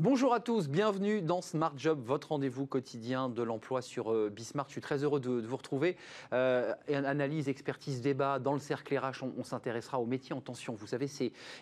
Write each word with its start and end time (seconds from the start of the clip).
Bonjour 0.00 0.32
à 0.32 0.40
tous, 0.40 0.66
bienvenue 0.66 1.20
dans 1.20 1.42
Smart 1.42 1.74
Job, 1.76 2.00
votre 2.02 2.28
rendez-vous 2.28 2.64
quotidien 2.64 3.28
de 3.28 3.42
l'emploi 3.42 3.82
sur 3.82 4.10
euh, 4.10 4.30
Bismart. 4.30 4.64
Je 4.68 4.72
suis 4.72 4.80
très 4.80 5.04
heureux 5.04 5.20
de, 5.20 5.42
vous 5.42 5.56
retrouver. 5.58 5.98
Euh, 6.32 6.72
analyse, 6.88 7.50
expertise, 7.50 8.00
débat 8.00 8.38
dans 8.38 8.54
le 8.54 8.60
cercle 8.60 8.96
RH, 8.96 9.22
on, 9.36 9.44
s'intéressera 9.44 10.00
aux 10.00 10.06
métiers 10.06 10.34
en 10.34 10.40
tension. 10.40 10.72
Vous 10.72 10.86
savez, 10.86 11.06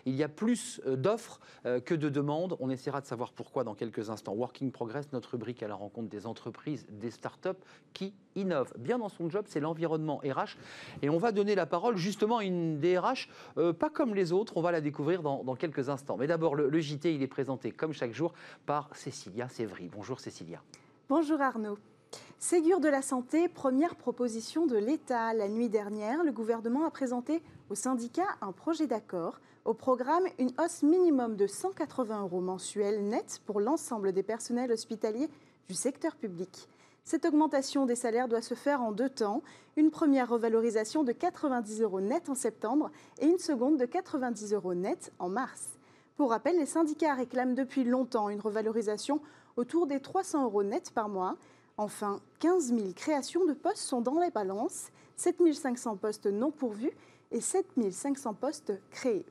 il 0.05 0.15
y 0.15 0.23
a 0.23 0.29
plus 0.29 0.79
euh, 0.87 0.95
d'offres 0.95 1.41
que 1.83 1.93
de 1.93 2.07
demandes. 2.07 2.55
On 2.61 2.69
essaiera 2.69 3.01
de 3.01 3.05
savoir 3.05 3.33
pourquoi 3.33 3.65
dans 3.65 3.75
quelques 3.75 4.09
instants. 4.09 4.31
Working 4.31 4.71
Progress, 4.71 5.11
notre 5.11 5.31
rubrique 5.31 5.61
à 5.61 5.67
la 5.67 5.75
rencontre 5.75 6.07
des 6.07 6.25
entreprises, 6.25 6.85
des 6.89 7.11
startups 7.11 7.49
qui 7.91 8.13
innovent. 8.39 8.73
Bien 8.77 8.97
dans 8.97 9.09
son 9.09 9.29
job, 9.29 9.45
c'est 9.47 9.59
l'environnement 9.59 10.17
RH. 10.17 10.57
Et 11.01 11.09
on 11.09 11.17
va 11.17 11.31
donner 11.31 11.55
la 11.55 11.65
parole 11.65 11.97
justement 11.97 12.37
à 12.37 12.43
une 12.43 12.79
DRH, 12.79 13.29
pas 13.77 13.89
comme 13.89 14.15
les 14.15 14.31
autres. 14.31 14.53
On 14.55 14.61
va 14.61 14.71
la 14.71 14.81
découvrir 14.81 15.21
dans, 15.21 15.55
quelques 15.55 15.89
instants. 15.89 16.17
Mais 16.17 16.27
d'abord, 16.27 16.55
le, 16.55 16.79
JT, 16.79 17.13
il 17.13 17.23
est 17.23 17.27
présenté 17.27 17.71
comme 17.71 17.93
chaque 17.93 18.13
jour 18.13 18.33
par 18.65 18.89
Cécilia 18.95 19.47
Sévry. 19.49 19.89
Bonjour 19.93 20.19
Cécilia. 20.19 20.61
Bonjour 21.09 21.41
Arnaud. 21.41 21.77
Ségur 22.39 22.79
de 22.79 22.87
la 22.87 23.01
santé, 23.01 23.49
première 23.49 23.95
proposition 23.95 24.65
de 24.65 24.77
l'État. 24.77 25.33
La 25.33 25.47
nuit 25.47 25.69
dernière, 25.69 26.23
le 26.23 26.31
gouvernement 26.31 26.85
a 26.85 26.89
présenté 26.89 27.41
au 27.69 27.75
syndicat 27.75 28.27
un 28.41 28.51
projet 28.51 28.87
d'accord. 28.87 29.39
Au 29.65 29.73
programme, 29.73 30.23
une 30.39 30.51
hausse 30.57 30.83
minimum 30.83 31.35
de 31.35 31.45
180 31.45 32.21
euros 32.21 32.41
mensuels 32.41 33.03
net 33.03 33.41
pour 33.45 33.59
l'ensemble 33.59 34.13
des 34.13 34.23
personnels 34.23 34.71
hospitaliers 34.71 35.29
du 35.67 35.75
secteur 35.75 36.15
public. 36.15 36.67
Cette 37.09 37.25
augmentation 37.25 37.87
des 37.87 37.95
salaires 37.95 38.27
doit 38.27 38.43
se 38.43 38.53
faire 38.53 38.83
en 38.83 38.91
deux 38.91 39.09
temps. 39.09 39.41
Une 39.77 39.89
première 39.89 40.29
revalorisation 40.29 41.03
de 41.03 41.11
90 41.11 41.81
euros 41.81 42.01
net 42.01 42.29
en 42.29 42.35
septembre 42.35 42.91
et 43.17 43.25
une 43.25 43.39
seconde 43.39 43.77
de 43.77 43.85
90 43.85 44.53
euros 44.53 44.75
net 44.75 45.11
en 45.17 45.27
mars. 45.27 45.69
Pour 46.17 46.29
rappel, 46.29 46.59
les 46.59 46.67
syndicats 46.67 47.15
réclament 47.15 47.55
depuis 47.55 47.83
longtemps 47.83 48.29
une 48.29 48.39
revalorisation 48.39 49.21
autour 49.57 49.87
des 49.87 49.99
300 49.99 50.43
euros 50.43 50.61
nets 50.61 50.91
par 50.91 51.09
mois. 51.09 51.37
Enfin, 51.77 52.21
15 52.41 52.75
000 52.75 52.79
créations 52.95 53.43
de 53.43 53.53
postes 53.53 53.77
sont 53.77 54.01
dans 54.01 54.19
les 54.19 54.29
balances, 54.29 54.91
7 55.15 55.51
500 55.51 55.95
postes 55.95 56.27
non 56.27 56.51
pourvus 56.51 56.91
et 57.31 57.41
7 57.41 57.65
500 57.91 58.35
postes 58.35 58.73
créés. 58.91 59.25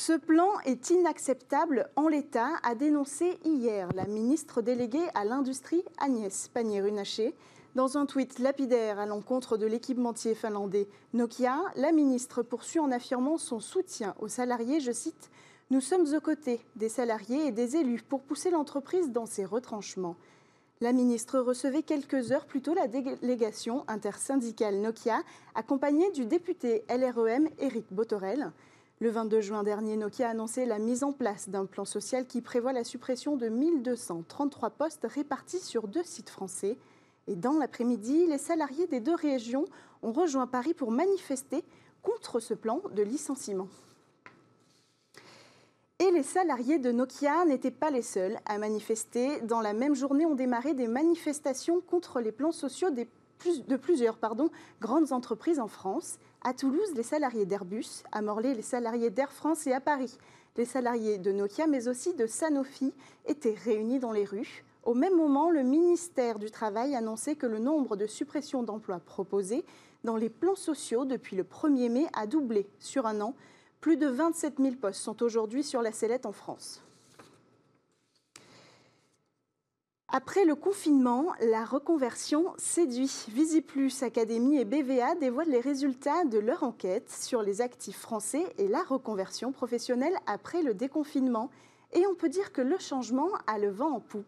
Ce 0.00 0.12
plan 0.12 0.60
est 0.64 0.90
inacceptable 0.90 1.90
en 1.96 2.06
l'état, 2.06 2.50
a 2.62 2.76
dénoncé 2.76 3.36
hier 3.44 3.88
la 3.96 4.04
ministre 4.04 4.62
déléguée 4.62 5.08
à 5.14 5.24
l'industrie 5.24 5.82
Agnès 5.98 6.46
Pannier-Runacher. 6.54 7.34
Dans 7.74 7.98
un 7.98 8.06
tweet 8.06 8.38
lapidaire 8.38 9.00
à 9.00 9.06
l'encontre 9.06 9.56
de 9.56 9.66
l'équipementier 9.66 10.36
finlandais 10.36 10.86
Nokia, 11.14 11.58
la 11.74 11.90
ministre 11.90 12.42
poursuit 12.42 12.78
en 12.78 12.92
affirmant 12.92 13.38
son 13.38 13.58
soutien 13.58 14.14
aux 14.20 14.28
salariés, 14.28 14.78
je 14.78 14.92
cite, 14.92 15.30
Nous 15.72 15.80
sommes 15.80 16.06
aux 16.14 16.20
côtés 16.20 16.60
des 16.76 16.88
salariés 16.88 17.48
et 17.48 17.52
des 17.52 17.74
élus 17.74 18.02
pour 18.08 18.22
pousser 18.22 18.50
l'entreprise 18.50 19.10
dans 19.10 19.26
ses 19.26 19.44
retranchements. 19.44 20.14
La 20.80 20.92
ministre 20.92 21.40
recevait 21.40 21.82
quelques 21.82 22.30
heures 22.30 22.46
plus 22.46 22.62
tôt 22.62 22.72
la 22.72 22.86
délégation 22.86 23.82
intersyndicale 23.88 24.76
Nokia, 24.76 25.24
accompagnée 25.56 26.12
du 26.12 26.24
député 26.24 26.84
LREM 26.88 27.48
Éric 27.58 27.86
Botorel. 27.90 28.52
Le 29.00 29.10
22 29.10 29.40
juin 29.40 29.62
dernier, 29.62 29.96
Nokia 29.96 30.26
a 30.26 30.30
annoncé 30.32 30.66
la 30.66 30.80
mise 30.80 31.04
en 31.04 31.12
place 31.12 31.48
d'un 31.48 31.66
plan 31.66 31.84
social 31.84 32.26
qui 32.26 32.40
prévoit 32.40 32.72
la 32.72 32.82
suppression 32.82 33.36
de 33.36 33.48
1233 33.48 34.70
postes 34.70 35.06
répartis 35.08 35.60
sur 35.60 35.86
deux 35.86 36.02
sites 36.02 36.30
français. 36.30 36.76
Et 37.28 37.36
dans 37.36 37.52
l'après-midi, 37.52 38.26
les 38.26 38.38
salariés 38.38 38.88
des 38.88 38.98
deux 38.98 39.14
régions 39.14 39.66
ont 40.02 40.10
rejoint 40.10 40.48
Paris 40.48 40.74
pour 40.74 40.90
manifester 40.90 41.62
contre 42.02 42.40
ce 42.40 42.54
plan 42.54 42.82
de 42.92 43.02
licenciement. 43.04 43.68
Et 46.00 46.10
les 46.10 46.24
salariés 46.24 46.80
de 46.80 46.90
Nokia 46.90 47.44
n'étaient 47.44 47.70
pas 47.70 47.90
les 47.90 48.02
seuls 48.02 48.38
à 48.46 48.58
manifester. 48.58 49.40
Dans 49.42 49.60
la 49.60 49.74
même 49.74 49.94
journée, 49.94 50.26
ont 50.26 50.34
démarré 50.34 50.74
des 50.74 50.88
manifestations 50.88 51.80
contre 51.80 52.18
les 52.18 52.32
plans 52.32 52.50
sociaux 52.50 52.90
de 52.90 53.76
plusieurs 53.76 54.18
grandes 54.80 55.12
entreprises 55.12 55.60
en 55.60 55.68
France. 55.68 56.18
À 56.42 56.54
Toulouse, 56.54 56.92
les 56.94 57.02
salariés 57.02 57.46
d'Airbus, 57.46 58.04
à 58.12 58.22
Morlaix, 58.22 58.54
les 58.54 58.62
salariés 58.62 59.10
d'Air 59.10 59.32
France 59.32 59.66
et 59.66 59.72
à 59.72 59.80
Paris, 59.80 60.16
les 60.56 60.64
salariés 60.64 61.18
de 61.18 61.32
Nokia, 61.32 61.66
mais 61.66 61.88
aussi 61.88 62.14
de 62.14 62.26
Sanofi, 62.26 62.94
étaient 63.26 63.56
réunis 63.64 63.98
dans 63.98 64.12
les 64.12 64.24
rues. 64.24 64.64
Au 64.84 64.94
même 64.94 65.16
moment, 65.16 65.50
le 65.50 65.64
ministère 65.64 66.38
du 66.38 66.50
Travail 66.52 66.94
annonçait 66.94 67.34
que 67.34 67.46
le 67.46 67.58
nombre 67.58 67.96
de 67.96 68.06
suppressions 68.06 68.62
d'emplois 68.62 69.00
proposées 69.00 69.64
dans 70.04 70.16
les 70.16 70.30
plans 70.30 70.54
sociaux 70.54 71.04
depuis 71.04 71.34
le 71.34 71.42
1er 71.42 71.90
mai 71.90 72.06
a 72.12 72.28
doublé 72.28 72.68
sur 72.78 73.06
un 73.06 73.20
an. 73.20 73.34
Plus 73.80 73.96
de 73.96 74.06
27 74.06 74.58
000 74.58 74.76
postes 74.76 75.00
sont 75.00 75.24
aujourd'hui 75.24 75.64
sur 75.64 75.82
la 75.82 75.90
sellette 75.90 76.24
en 76.24 76.32
France. 76.32 76.82
Après 80.10 80.46
le 80.46 80.54
confinement, 80.54 81.34
la 81.38 81.66
reconversion 81.66 82.54
séduit. 82.56 83.26
Visiplus 83.28 83.92
Académie 84.02 84.56
et 84.56 84.64
BVA 84.64 85.14
dévoilent 85.16 85.50
les 85.50 85.60
résultats 85.60 86.24
de 86.24 86.38
leur 86.38 86.62
enquête 86.62 87.10
sur 87.10 87.42
les 87.42 87.60
actifs 87.60 87.98
français 87.98 88.46
et 88.56 88.68
la 88.68 88.82
reconversion 88.82 89.52
professionnelle 89.52 90.16
après 90.26 90.62
le 90.62 90.72
déconfinement. 90.72 91.50
Et 91.92 92.06
on 92.06 92.14
peut 92.14 92.30
dire 92.30 92.52
que 92.52 92.62
le 92.62 92.78
changement 92.78 93.28
a 93.46 93.58
le 93.58 93.68
vent 93.68 93.90
en 93.90 94.00
poupe. 94.00 94.24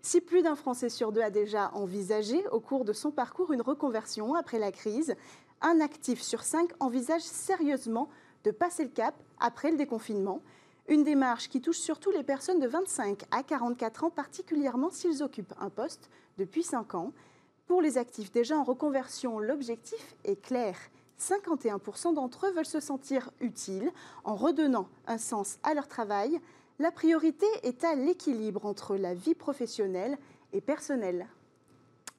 Si 0.00 0.22
plus 0.22 0.40
d'un 0.40 0.56
Français 0.56 0.88
sur 0.88 1.12
deux 1.12 1.20
a 1.20 1.28
déjà 1.28 1.72
envisagé 1.74 2.42
au 2.48 2.60
cours 2.60 2.86
de 2.86 2.94
son 2.94 3.10
parcours 3.10 3.52
une 3.52 3.60
reconversion 3.60 4.34
après 4.34 4.58
la 4.58 4.72
crise, 4.72 5.14
un 5.60 5.80
actif 5.80 6.22
sur 6.22 6.42
cinq 6.42 6.70
envisage 6.80 7.20
sérieusement 7.20 8.08
de 8.44 8.50
passer 8.50 8.84
le 8.84 8.90
cap 8.90 9.14
après 9.40 9.70
le 9.70 9.76
déconfinement. 9.76 10.40
Une 10.88 11.04
démarche 11.04 11.50
qui 11.50 11.60
touche 11.60 11.78
surtout 11.78 12.10
les 12.10 12.22
personnes 12.22 12.60
de 12.60 12.66
25 12.66 13.24
à 13.30 13.42
44 13.42 14.04
ans, 14.04 14.10
particulièrement 14.10 14.90
s'ils 14.90 15.22
occupent 15.22 15.52
un 15.60 15.68
poste 15.68 16.08
depuis 16.38 16.62
5 16.62 16.94
ans. 16.94 17.12
Pour 17.66 17.82
les 17.82 17.98
actifs 17.98 18.32
déjà 18.32 18.56
en 18.56 18.64
reconversion, 18.64 19.38
l'objectif 19.38 20.16
est 20.24 20.40
clair. 20.40 20.76
51% 21.20 22.14
d'entre 22.14 22.46
eux 22.46 22.52
veulent 22.52 22.64
se 22.64 22.80
sentir 22.80 23.30
utiles 23.40 23.92
en 24.24 24.34
redonnant 24.34 24.88
un 25.06 25.18
sens 25.18 25.58
à 25.62 25.74
leur 25.74 25.88
travail, 25.88 26.40
la 26.78 26.90
priorité 26.90 27.46
est 27.64 27.84
à 27.84 27.94
l'équilibre 27.94 28.64
entre 28.64 28.96
la 28.96 29.12
vie 29.12 29.34
professionnelle 29.34 30.16
et 30.54 30.62
personnelle. 30.62 31.28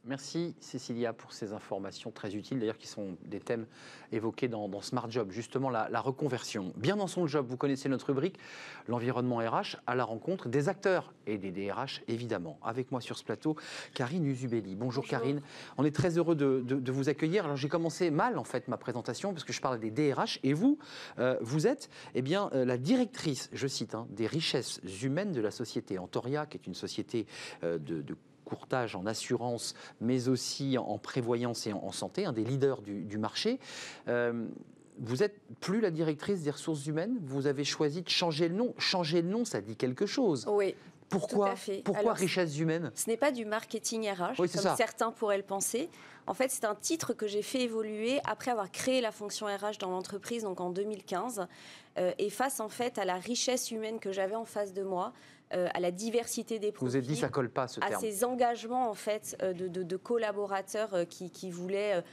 Merci 0.05 0.55
Cécilia 0.61 1.11
pour 1.11 1.33
ces 1.33 1.51
informations 1.51 2.09
très 2.09 2.33
utiles, 2.33 2.57
d'ailleurs 2.59 2.77
qui 2.77 2.87
sont 2.87 3.17
des 3.25 3.41
thèmes 3.41 3.65
évoqués 4.13 4.47
dans, 4.47 4.69
Smart 4.81 5.11
Job, 5.11 5.29
justement 5.31 5.69
la, 5.69 5.99
reconversion. 5.99 6.71
Bien 6.77 6.95
dans 6.95 7.07
son 7.07 7.27
job, 7.27 7.45
vous 7.49 7.57
connaissez 7.57 7.89
notre 7.89 8.07
rubrique, 8.07 8.39
l'environnement 8.87 9.37
RH, 9.37 9.75
à 9.87 9.95
la 9.95 10.05
rencontre 10.05 10.47
des 10.47 10.69
acteurs 10.69 11.13
et 11.27 11.37
des 11.37 11.51
DRH, 11.51 12.01
évidemment. 12.07 12.57
Avec 12.63 12.91
moi 12.91 13.01
sur 13.01 13.17
ce 13.17 13.25
plateau, 13.25 13.57
Karine 13.93 14.25
Uzubeli. 14.25 14.75
Bonjour, 14.75 15.05
Karine, 15.05 15.41
on 15.77 15.83
est 15.83 15.93
très 15.93 16.17
heureux 16.17 16.35
de, 16.35 16.91
vous 16.91 17.09
accueillir. 17.09 17.43
Alors 17.43 17.57
j'ai 17.57 17.69
commencé 17.69 18.09
mal 18.09 18.37
en 18.37 18.45
fait 18.45 18.69
ma 18.69 18.77
présentation, 18.77 19.33
parce 19.33 19.43
que 19.43 19.53
je 19.53 19.59
parle 19.59 19.79
des 19.79 19.91
DRH, 19.91 20.39
et 20.43 20.53
vous, 20.53 20.79
euh, 21.19 21.37
vous 21.41 21.67
êtes 21.67 21.89
eh 22.15 22.21
bien, 22.21 22.49
euh, 22.53 22.63
la 22.63 22.77
directrice, 22.77 23.49
je 23.51 23.67
cite, 23.67 23.95
hein, 23.95 24.07
des 24.11 24.27
richesses 24.27 24.79
humaines 25.03 25.33
de 25.33 25.41
la 25.41 25.51
société 25.51 25.99
Antoria, 25.99 26.45
qui 26.45 26.57
est 26.57 26.67
une 26.67 26.73
société 26.73 27.27
euh, 27.63 27.77
de, 27.77 28.01
de 28.01 28.15
courtage 28.49 28.95
en 28.95 29.05
assurance, 29.05 29.75
mais 30.01 30.27
aussi 30.27 30.77
en 30.77 30.97
prévoyance 30.97 31.67
et 31.67 31.73
en 31.73 31.91
santé, 31.91 32.25
un 32.25 32.33
des 32.33 32.43
leaders 32.43 32.81
du, 32.81 33.17
marché. 33.17 33.59
Euh, 34.07 34.47
vous 34.99 35.17
n'êtes 35.17 35.39
plus 35.59 35.79
la 35.79 35.91
directrice 35.91 36.43
des 36.43 36.51
ressources 36.51 36.85
humaines, 36.85 37.17
vous 37.21 37.47
avez 37.47 37.63
choisi 37.63 38.01
de 38.01 38.09
changer 38.09 38.49
le 38.49 38.55
nom. 38.55 38.73
Changer 38.77 39.21
le 39.21 39.29
nom, 39.29 39.45
ça 39.45 39.61
dit 39.61 39.75
quelque 39.75 40.05
chose. 40.05 40.45
Oui. 40.49 40.75
Pourquoi, 41.09 41.55
pourquoi 41.83 42.13
richesse 42.13 42.59
humaine? 42.59 42.91
Ce 42.93 43.09
n'est 43.09 43.17
pas 43.17 43.31
du 43.31 43.43
marketing 43.43 44.07
RH, 44.11 44.35
comme 44.37 44.75
certains 44.75 45.11
pourraient 45.11 45.37
le 45.37 45.43
penser. 45.43 45.89
En 46.27 46.35
fait, 46.35 46.51
c'est 46.51 46.65
un 46.65 46.75
titre 46.75 47.13
que 47.13 47.25
j'ai 47.25 47.41
fait 47.41 47.63
évoluer 47.63 48.19
après 48.25 48.51
avoir 48.51 48.69
créé 48.71 49.01
la 49.01 49.11
fonction 49.11 49.47
RH 49.47 49.79
dans 49.79 49.89
l'entreprise, 49.89 50.43
donc 50.43 50.61
en 50.61 50.69
2015. 50.69 51.47
Euh, 51.97 52.11
et 52.19 52.29
face 52.29 52.59
en 52.59 52.69
fait 52.69 52.99
à 52.99 53.05
la 53.05 53.15
richesse 53.15 53.71
humaine 53.71 53.99
que 53.99 54.11
j'avais 54.11 54.35
en 54.35 54.45
face 54.45 54.73
de 54.73 54.83
moi, 54.83 55.11
à 55.51 55.79
la 55.79 55.91
diversité 55.91 56.59
des 56.59 56.71
profils. 56.71 56.87
Vous 56.87 56.95
avez 56.95 57.05
dit 57.05 57.15
ça 57.15 57.29
colle 57.29 57.49
pas 57.49 57.67
ce 57.67 57.79
à 57.81 57.99
ces 57.99 58.23
engagements 58.23 58.89
en 58.89 58.93
fait 58.93 59.35
euh, 59.41 59.53
de, 59.53 59.97
collaborateurs 59.97 60.93
euh, 60.93 61.05
qui, 61.05 61.49
voulaient 61.49 62.03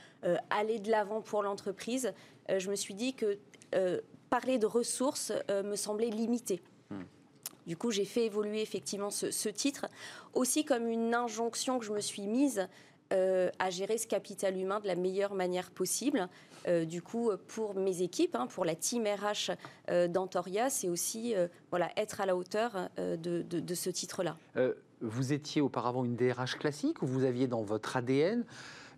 aller 0.51 0.79
de 0.79 0.91
l'avant 0.91 1.21
pour 1.21 1.43
l'entreprise. 1.43 2.13
je 2.49 2.71
me 2.71 2.75
suis 2.75 2.95
dit 2.95 3.15
que 3.15 3.39
parler 4.31 4.59
de 4.59 4.67
ressources 4.67 5.33
me 5.49 5.77
semblait 5.77 6.11
limité. 6.11 6.63
Hmm. 6.91 7.03
Du 7.67 7.77
coup, 7.77 7.91
j'ai 7.91 8.05
fait 8.05 8.27
évoluer 8.27 8.63
effectivement 8.63 9.11
ce, 9.11 9.31
ce, 9.31 9.49
titre, 9.49 9.87
aussi 10.35 10.65
comme 10.65 10.89
une 10.89 11.15
injonction 11.15 11.79
que 11.79 11.85
je 11.85 11.93
me 11.93 12.01
suis 12.01 12.27
mise 12.27 12.67
à 13.11 13.71
gérer 13.71 13.99
ce 13.99 14.07
capital 14.07 14.57
humain 14.57 14.81
de 14.81 14.87
la 14.87 14.97
meilleure 14.97 15.35
manière 15.35 15.71
possible. 15.71 16.29
Euh, 16.67 16.85
du 16.85 17.03
coup, 17.03 17.31
pour 17.49 17.75
mes 17.75 18.03
équipes, 18.03 18.35
hein, 18.35 18.47
pour 18.47 18.65
la 18.65 18.75
team 18.75 19.05
RH 19.05 19.53
euh, 19.91 20.09
d'Antoria, 20.09 20.71
c'est 20.71 20.89
aussi 20.89 21.35
euh, 21.35 21.49
voilà, 21.71 21.91
être 21.97 22.21
à 22.21 22.27
la 22.27 22.37
hauteur 22.37 22.89
de, 22.99 23.75
ce 23.75 23.91
titre-là. 23.91 24.37
vous 25.01 25.33
étiez 25.33 25.61
auparavant 25.61 26.05
une 26.05 26.17
DRH 26.17 26.57
classique 26.59 27.03
ou 27.03 27.07
vous 27.07 27.25
aviez 27.25 27.47
dans 27.47 27.63
votre 27.63 27.97
ADN 27.97 28.45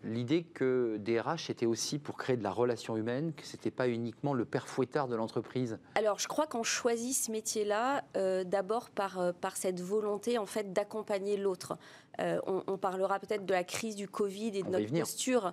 l'idée 0.04 0.44
que 0.44 0.96
DRH 0.98 1.50
était 1.50 1.66
aussi 1.66 1.98
pour 1.98 2.16
créer 2.16 2.36
de 2.36 2.42
la 2.42 2.50
relation 2.50 2.96
humaine, 2.96 3.32
que 3.34 3.44
ce 3.44 3.56
n'était 3.56 3.70
pas 3.70 3.88
uniquement 3.88 4.32
le 4.34 4.44
père 4.44 4.68
fouettard 4.68 5.08
de 5.08 5.16
l'entreprise 5.16 5.78
Alors, 5.94 6.18
je 6.18 6.28
crois 6.28 6.46
qu'on 6.46 6.62
choisit 6.62 7.14
ce 7.14 7.30
métier-là 7.30 8.04
euh, 8.16 8.44
d'abord 8.44 8.90
par, 8.90 9.18
euh, 9.18 9.32
par 9.32 9.56
cette 9.56 9.80
volonté 9.80 10.38
en 10.38 10.46
fait 10.46 10.72
d'accompagner 10.72 11.36
l'autre. 11.36 11.76
Euh, 12.20 12.40
on, 12.46 12.78
parlera 12.78 13.20
peut-être 13.20 13.46
de 13.46 13.52
la 13.52 13.62
crise 13.62 13.94
du 13.94 14.08
Covid 14.08 14.48
et 14.48 14.62
de 14.64 14.68
notre 14.68 14.90
posture 14.92 15.52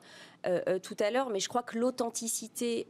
tout 0.82 0.96
à 1.00 1.12
l'heure, 1.12 1.30
mais 1.30 1.40
je 1.40 1.48
crois 1.48 1.62
que 1.62 1.78
l'authenticité 1.78 2.88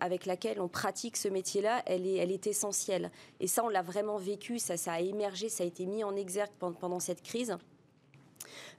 avec 0.00 0.24
laquelle 0.24 0.62
on 0.62 0.68
pratique 0.68 1.18
ce 1.18 1.28
métier-là, 1.28 1.82
elle 1.84 2.06
est, 2.06 2.16
elle 2.16 2.30
est 2.30 2.46
essentielle. 2.46 3.10
Et 3.40 3.46
ça, 3.46 3.64
on 3.64 3.68
l'a 3.68 3.82
vraiment 3.82 4.16
vécu, 4.16 4.58
ça, 4.58 4.78
ça 4.78 4.92
a 4.94 5.00
émergé, 5.00 5.50
ça 5.50 5.64
a 5.64 5.66
été 5.66 5.84
mis 5.84 6.04
en 6.04 6.16
exergue 6.16 6.52
pendant 6.58 7.00
cette 7.00 7.22
crise. 7.22 7.58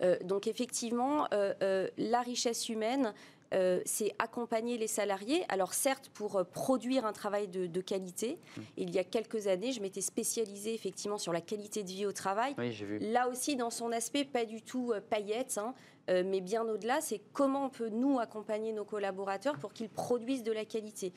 Euh, 0.01 0.17
donc 0.23 0.47
effectivement, 0.47 1.27
euh, 1.33 1.53
euh, 1.61 1.87
la 1.97 2.21
richesse 2.21 2.69
humaine, 2.69 3.13
c'est 3.83 4.13
accompagner 4.19 4.77
les 4.77 4.85
salariés. 4.85 5.43
Alors 5.49 5.73
certes, 5.73 6.11
pour 6.13 6.45
produire 6.53 7.07
un 7.07 7.13
travail 7.13 7.47
de, 7.47 7.81
qualité, 7.81 8.37
mmh. 8.37 8.61
il 8.77 8.91
y 8.91 8.99
a 8.99 9.03
quelques 9.03 9.47
années, 9.47 9.71
je 9.71 9.81
m'étais 9.81 10.01
spécialisée 10.01 10.75
effectivement 10.75 11.17
sur 11.17 11.33
la 11.33 11.41
qualité 11.41 11.81
de 11.81 11.87
vie 11.87 12.05
au 12.05 12.11
travail. 12.11 12.53
Oui, 12.59 12.69
vu. 12.69 12.99
Là 12.99 13.27
aussi, 13.27 13.55
dans 13.55 13.71
son 13.71 13.91
aspect, 13.91 14.23
pas 14.23 14.45
du 14.45 14.61
tout 14.61 14.93
paillette, 15.09 15.57
hein, 15.57 15.73
mais 16.07 16.41
bien 16.41 16.61
au-delà, 16.61 17.01
c'est 17.01 17.21
comment 17.33 17.65
on 17.65 17.69
peut 17.69 17.89
nous 17.89 18.19
accompagner 18.19 18.71
nos 18.71 18.85
collaborateurs 18.85 19.57
pour 19.57 19.73
qu'ils 19.73 19.89
produisent 19.89 20.43
de 20.43 20.51
la 20.51 20.65
qualité 20.65 21.11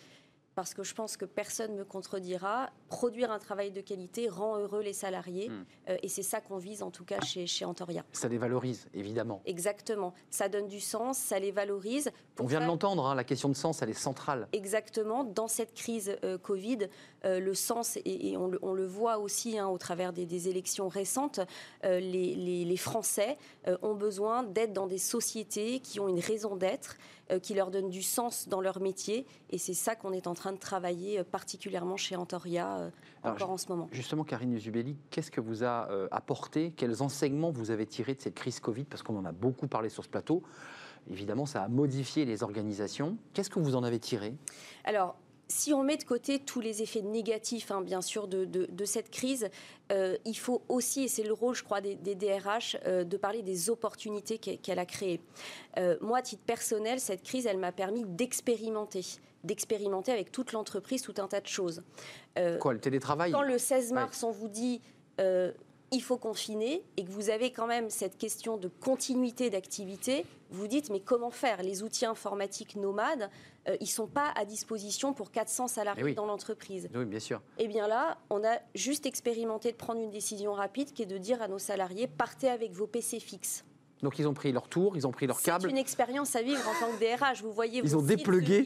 parce 0.54 0.74
que 0.74 0.82
je 0.82 0.94
pense 0.94 1.16
que 1.16 1.24
personne 1.24 1.72
ne 1.72 1.78
me 1.78 1.84
contredira, 1.84 2.70
produire 2.88 3.30
un 3.30 3.38
travail 3.38 3.70
de 3.70 3.80
qualité 3.80 4.28
rend 4.28 4.58
heureux 4.58 4.82
les 4.82 4.92
salariés. 4.92 5.48
Hmm. 5.48 5.64
Euh, 5.88 5.96
et 6.02 6.08
c'est 6.08 6.22
ça 6.22 6.40
qu'on 6.40 6.58
vise 6.58 6.82
en 6.82 6.90
tout 6.90 7.04
cas 7.04 7.20
chez, 7.20 7.46
chez 7.46 7.64
Antoria. 7.64 8.04
Ça 8.12 8.28
les 8.28 8.38
valorise, 8.38 8.86
évidemment. 8.94 9.42
Exactement. 9.46 10.12
Ça 10.30 10.48
donne 10.48 10.68
du 10.68 10.80
sens, 10.80 11.18
ça 11.18 11.38
les 11.38 11.52
valorise. 11.52 12.10
On 12.38 12.46
vient 12.46 12.60
de 12.60 12.66
l'entendre, 12.66 13.06
hein, 13.06 13.14
la 13.14 13.24
question 13.24 13.48
de 13.48 13.54
sens, 13.54 13.82
elle 13.82 13.90
est 13.90 13.94
centrale. 13.94 14.48
Exactement. 14.52 15.24
Dans 15.24 15.48
cette 15.48 15.74
crise 15.74 16.16
euh, 16.24 16.38
Covid, 16.38 16.88
euh, 17.24 17.40
le 17.40 17.54
sens, 17.54 17.98
et, 18.04 18.36
on, 18.36 18.74
le, 18.74 18.86
voit 18.86 19.18
aussi 19.18 19.58
hein, 19.58 19.68
au 19.68 19.78
travers 19.78 20.12
des, 20.12 20.48
élections 20.48 20.88
récentes, 20.88 21.40
les, 21.84 22.34
les, 22.34 22.76
Français 22.76 23.38
ont 23.82 23.94
besoin 23.94 24.42
d'être 24.42 24.72
dans 24.72 24.86
des 24.86 24.98
sociétés 24.98 25.78
qui 25.80 26.00
ont 26.00 26.08
une 26.08 26.18
raison 26.18 26.56
d'être, 26.56 26.96
qui 27.38 27.54
leur 27.54 27.70
donnent 27.70 27.90
du 27.90 28.02
sens 28.02 28.48
dans 28.48 28.60
leur 28.60 28.80
métier. 28.80 29.26
Et 29.50 29.58
c'est 29.58 29.74
ça 29.74 29.94
qu'on 29.94 30.12
est 30.12 30.26
en 30.26 30.34
train 30.34 30.52
de 30.52 30.58
travailler 30.58 31.20
euh, 31.20 31.24
particulièrement 31.24 31.96
chez 31.96 32.16
Antoria 32.16 32.78
euh, 32.78 32.90
encore 33.22 33.50
en 33.50 33.56
ce 33.56 33.68
moment. 33.68 33.88
Justement, 33.92 34.24
Karine 34.24 34.58
Zubelli, 34.58 34.96
qu'est-ce 35.10 35.30
que 35.30 35.40
vous 35.40 35.64
a 35.64 35.88
euh, 35.90 36.08
apporté? 36.10 36.72
Quels 36.76 37.02
enseignements 37.02 37.50
vous 37.50 37.70
avez 37.70 37.86
tirés 37.86 38.14
de 38.14 38.20
cette 38.20 38.34
crise 38.34 38.60
Covid? 38.60 38.84
Parce 38.84 39.02
qu'on 39.02 39.16
en 39.16 39.24
a 39.24 39.32
beaucoup 39.32 39.68
parlé 39.68 39.88
sur 39.88 40.04
ce 40.04 40.08
plateau. 40.08 40.42
Évidemment, 41.10 41.46
ça 41.46 41.62
a 41.62 41.68
modifié 41.68 42.24
les 42.24 42.42
organisations. 42.42 43.16
Qu'est-ce 43.34 43.50
que 43.50 43.58
vous 43.58 43.74
en 43.74 43.82
avez 43.82 43.98
tiré? 43.98 44.34
Alors, 44.84 45.16
si 45.48 45.72
on 45.72 45.82
met 45.82 45.96
de 45.96 46.04
côté 46.04 46.38
tous 46.38 46.60
les 46.60 46.82
effets 46.82 47.02
négatifs, 47.02 47.70
hein, 47.70 47.82
bien 47.82 48.00
sûr, 48.00 48.26
de, 48.26 48.84
cette 48.84 49.10
crise, 49.10 49.48
euh, 49.90 50.16
il 50.24 50.36
faut 50.36 50.62
aussi, 50.68 51.04
et 51.04 51.08
c'est 51.08 51.22
le 51.22 51.32
rôle, 51.32 51.54
je 51.54 51.62
crois, 51.62 51.80
des, 51.80 51.96
DRH, 51.96 52.78
euh, 52.86 53.04
de 53.04 53.16
parler 53.16 53.42
des 53.42 53.70
opportunités 53.70 54.38
qu'elle 54.38 54.78
a 54.78 54.86
créées. 54.86 55.20
Euh, 55.78 55.96
moi, 56.00 56.18
à 56.18 56.22
titre 56.22 56.42
personnel, 56.44 57.00
cette 57.00 57.22
crise, 57.22 57.46
elle 57.46 57.58
m'a 57.58 57.72
permis 57.72 58.04
d'expérimenter 58.04 59.04
d'expérimenter 59.44 60.12
avec 60.12 60.30
toute 60.30 60.52
l'entreprise 60.52 61.02
tout 61.02 61.14
un 61.18 61.26
tas 61.26 61.40
de 61.40 61.48
choses. 61.48 61.82
Quoi, 62.60 62.74
le 62.74 62.78
télétravail? 62.78 63.32
Quand 63.32 63.42
le 63.42 63.58
16 63.58 63.90
mars, 63.92 64.22
on 64.22 64.30
vous 64.30 64.46
dit 64.46 64.80
il 65.92 66.02
faut 66.02 66.16
confiner 66.16 66.82
et 66.96 67.04
que 67.04 67.10
vous 67.10 67.28
avez 67.30 67.52
quand 67.52 67.66
même 67.66 67.90
cette 67.90 68.16
question 68.16 68.56
de 68.56 68.68
continuité 68.68 69.50
d'activité, 69.50 70.24
vous 70.50 70.66
dites 70.66 70.90
mais 70.90 71.00
comment 71.00 71.30
faire? 71.30 71.62
Les 71.62 71.82
outils 71.82 72.06
informatiques 72.06 72.76
nomades, 72.76 73.30
euh, 73.68 73.76
ils 73.80 73.84
ne 73.84 73.88
sont 73.88 74.06
pas 74.06 74.32
à 74.34 74.46
disposition 74.46 75.12
pour 75.12 75.30
400 75.30 75.68
salariés 75.68 76.04
eh 76.08 76.14
dans 76.14 76.26
l'entreprise. 76.26 76.88
Oui, 76.94 77.04
bien 77.04 77.20
sûr. 77.20 77.42
Eh 77.58 77.68
bien 77.68 77.86
là, 77.86 78.16
on 78.30 78.42
a 78.42 78.58
juste 78.74 79.04
expérimenté 79.04 79.70
de 79.70 79.76
prendre 79.76 80.00
une 80.00 80.10
décision 80.10 80.54
rapide 80.54 80.92
qui 80.92 81.02
est 81.02 81.06
de 81.06 81.18
dire 81.18 81.42
à 81.42 81.48
nos 81.48 81.58
salariés 81.58 82.06
partez 82.06 82.48
avec 82.48 82.72
vos 82.72 82.86
PC 82.86 83.20
fixes. 83.20 83.64
Donc 84.02 84.18
ils 84.18 84.26
ont 84.26 84.34
pris 84.34 84.50
leur 84.50 84.68
tour, 84.68 84.96
ils 84.96 85.06
ont 85.06 85.12
pris 85.12 85.26
leur 85.26 85.40
câble. 85.40 85.62
C'est 85.62 85.70
une 85.70 85.78
expérience 85.78 86.34
à 86.34 86.42
vivre 86.42 86.62
en 86.68 86.74
tant 86.80 86.92
que 86.92 86.98
DRH. 86.98 87.42
Vous 87.42 87.52
voyez, 87.52 87.80
ils 87.84 87.96
ont 87.96 88.02
déplugué 88.02 88.64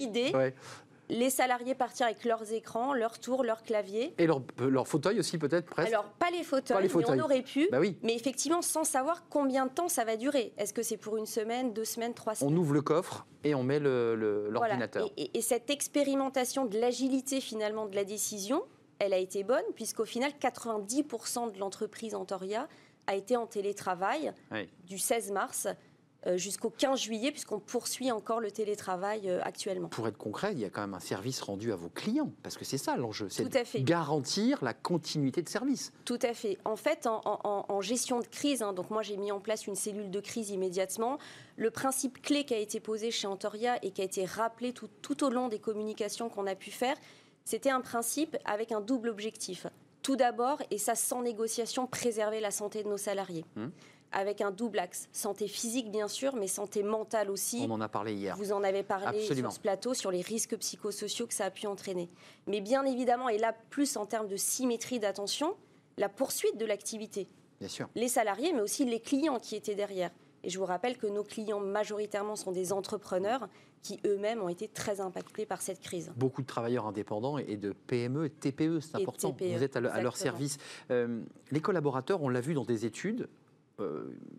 les 1.08 1.31
salariés 1.31 1.75
partir 1.75 2.06
avec 2.06 2.25
leurs 2.25 2.53
écrans, 2.53 2.94
leurs 2.94 3.19
tours, 3.19 3.44
leurs 3.44 3.62
claviers. 3.62 4.14
Et 4.19 4.26
leurs 4.26 4.43
leur 4.58 4.88
fauteuils 4.88 5.19
aussi 5.19 5.38
peut-être 5.38 5.67
presque 5.67 5.88
Alors 5.88 6.05
pas 6.05 6.31
les 6.31 6.43
fauteuils, 6.43 6.88
mais 6.94 7.11
on 7.11 7.19
aurait 7.20 7.43
pu. 7.43 7.69
Bah 7.70 7.79
oui. 7.81 7.97
Mais 8.03 8.14
effectivement 8.14 8.62
sans 8.62 8.85
savoir 8.85 9.29
combien 9.29 9.67
de 9.67 9.70
temps 9.70 9.88
ça 9.88 10.05
va 10.05 10.17
durer. 10.17 10.53
Est-ce 10.58 10.73
que 10.73 10.82
c'est 10.82 10.97
pour 10.97 11.17
une 11.17 11.26
semaine, 11.26 11.73
deux 11.73 11.85
semaines, 11.85 12.14
trois 12.14 12.35
semaines? 12.35 12.53
On 12.53 12.56
ouvre 12.56 12.75
le 12.75 12.82
coffre 12.82 13.26
et 13.44 13.55
on 13.55 13.62
met 13.62 13.79
l'ordinateur. 13.81 15.11
Et, 15.17 15.31
et, 15.35 15.43
cette 15.43 15.70
expérimentation 15.70 16.67
de 16.67 16.79
l'agilité 16.79 17.41
finalement 17.41 17.87
de 17.87 17.94
la 17.94 18.05
décision, 18.05 18.62
elle 18.99 19.12
a 19.12 19.19
été 19.19 19.44
bonne 19.44 19.64
puisqu'au 19.75 20.05
final 20.05 20.32
90% 20.41 21.53
de 21.53 21.58
l'entreprise 21.58 22.14
Antoria 22.14 22.69
a 23.06 23.14
été 23.14 23.37
en 23.37 23.47
télétravail 23.47 24.32
du 24.87 24.99
16 24.99 25.31
mars 25.31 25.67
euh, 25.67 25.73
jusqu'au 26.37 26.71
15 26.71 27.01
juillet, 27.01 27.31
puisqu'on 27.31 27.61
poursuit 27.61 28.11
encore 28.11 28.41
le 28.41 28.51
télétravail 28.51 29.31
euh, 29.31 29.41
actuellement. 29.43 29.89
Pour 29.89 30.09
être 30.09 30.17
concret, 30.17 30.53
il 30.53 30.59
y 30.59 30.65
a 30.65 30.71
quand 30.71 30.81
même 30.81 30.95
un 30.95 31.01
service 31.01 31.41
rendu 31.41 31.73
à 31.73 31.77
vos 31.77 31.89
clients, 31.89 32.33
parce 32.43 32.57
que 32.57 32.65
c'est 32.65 32.79
ça 32.79 32.97
l'enjeu, 32.97 33.29
c'est 33.31 33.45
de 33.45 33.85
garantir 33.85 34.63
la 34.65 34.75
continuité 34.75 35.43
de 35.43 35.49
service. 35.49 35.93
Tout 36.05 36.19
à 36.23 36.35
fait. 36.35 36.59
En 36.65 36.77
fait, 36.77 37.07
en, 37.07 37.81
gestion 37.81 38.19
de 38.21 38.27
crise, 38.27 38.63
hein, 38.63 38.73
donc 38.73 38.91
moi 38.91 39.03
j'ai 39.03 39.17
mis 39.17 39.31
en 39.31 39.39
place 39.39 39.67
une 39.67 39.77
cellule 39.77 40.11
de 40.11 40.21
crise 40.21 40.51
immédiatement. 40.51 41.19
Le 41.57 41.71
principe 41.71 42.21
clé 42.21 42.45
qui 42.45 42.55
a 42.55 42.59
été 42.59 42.81
posé 42.81 43.11
chez 43.11 43.27
Antoria 43.27 43.79
et 43.85 43.93
qui 43.93 44.01
a 44.01 44.05
été 44.05 44.25
rappelé 44.25 44.73
tout, 44.73 44.89
tout 45.03 45.23
au 45.25 45.31
long 45.31 45.49
des 45.49 45.59
communications 45.59 46.29
qu'on 46.29 46.47
a 46.47 46.55
pu 46.55 46.71
faire, 46.71 46.97
c'était 47.45 47.71
un 47.71 47.81
principe 47.81 48.37
avec 48.45 48.73
un 48.73 48.81
double 48.81 49.11
objectif. 49.11 49.67
Tout 50.03 50.17
d'abord, 50.17 50.61
et 50.71 50.79
ça 50.79 50.95
sans 50.95 51.23
négociation, 51.23 51.87
préserver 51.87 52.41
la 52.41 52.51
santé 52.51 52.83
de 52.83 52.89
nos 52.89 52.97
salariés. 52.97 53.45
Hum 53.57 53.71
avec 54.17 54.41
un 54.41 54.51
double 54.51 54.79
axe. 54.79 55.09
Santé 55.13 55.47
physique, 55.47 55.91
bien 55.91 56.09
sûr, 56.09 56.37
mais 56.37 56.47
santé 56.47 56.83
mentale 56.83 57.31
aussi. 57.31 57.67
On 57.69 57.71
en 57.71 57.83
a 57.83 57.89
parlé 57.89 58.15
hier. 58.15 58.35
Vous 58.37 58.51
en 58.51 58.65
avez 58.65 58.83
parlé 58.83 59.21
sur 59.21 59.53
ce 59.53 59.61
plateau, 59.61 59.93
sur 59.93 60.11
les 60.11 60.23
risques 60.23 60.57
psychosociaux 60.57 61.27
que 61.27 61.35
ça 61.35 61.45
a 61.45 61.51
pu 61.51 61.67
entraîner. 61.67 62.09
Mais 62.47 62.63
bien 62.63 62.85
évidemment, 62.87 63.29
et 63.29 63.37
là, 63.37 63.55
plus 63.69 63.99
en 63.99 64.07
termes 64.07 64.27
de 64.27 64.37
symétrie 64.37 64.99
d'attention, 64.99 65.55
la 65.99 66.09
poursuite 66.09 66.57
de 66.57 66.65
l'activité. 66.65 67.29
Bien 67.61 67.69
sûr. 67.69 67.89
Les 67.95 68.09
salariés, 68.09 68.55
mais 68.55 68.63
aussi 68.63 68.87
les 68.87 69.01
clients 69.01 69.39
qui 69.39 69.55
étaient 69.55 69.75
derrière. 69.75 70.11
Et 70.45 70.49
je 70.49 70.59
vous 70.59 70.65
rappelle 70.65 70.97
que 70.97 71.07
nos 71.07 71.23
clients 71.23 71.61
majoritairement 71.61 72.37
sont 72.37 72.53
des 72.53 72.73
entrepreneurs 72.73 73.49
qui 73.83 74.01
eux-mêmes 74.07 74.41
ont 74.41 74.49
été 74.49 74.67
très 74.67 75.01
impactés 75.01 75.44
par 75.44 75.61
cette 75.61 75.81
crise. 75.81 76.11
Beaucoup 76.17 76.41
de 76.41 76.46
travailleurs 76.46 76.87
indépendants 76.87 77.37
et 77.37 77.56
de 77.56 77.73
PME 77.87 78.31
TPE, 78.31 78.81
c'est 78.81 78.96
important. 78.96 79.32
TPE, 79.32 79.56
Vous 79.56 79.63
êtes 79.63 79.77
à, 79.77 80.01
leur 80.01 80.17
service. 80.17 80.56
Euh, 80.91 81.20
les 81.51 81.61
collaborateurs, 81.61 82.23
on 82.23 82.29
l'a 82.31 82.41
vu 82.41 82.55
dans 82.55 82.65
des 82.65 82.87
études, 82.87 83.29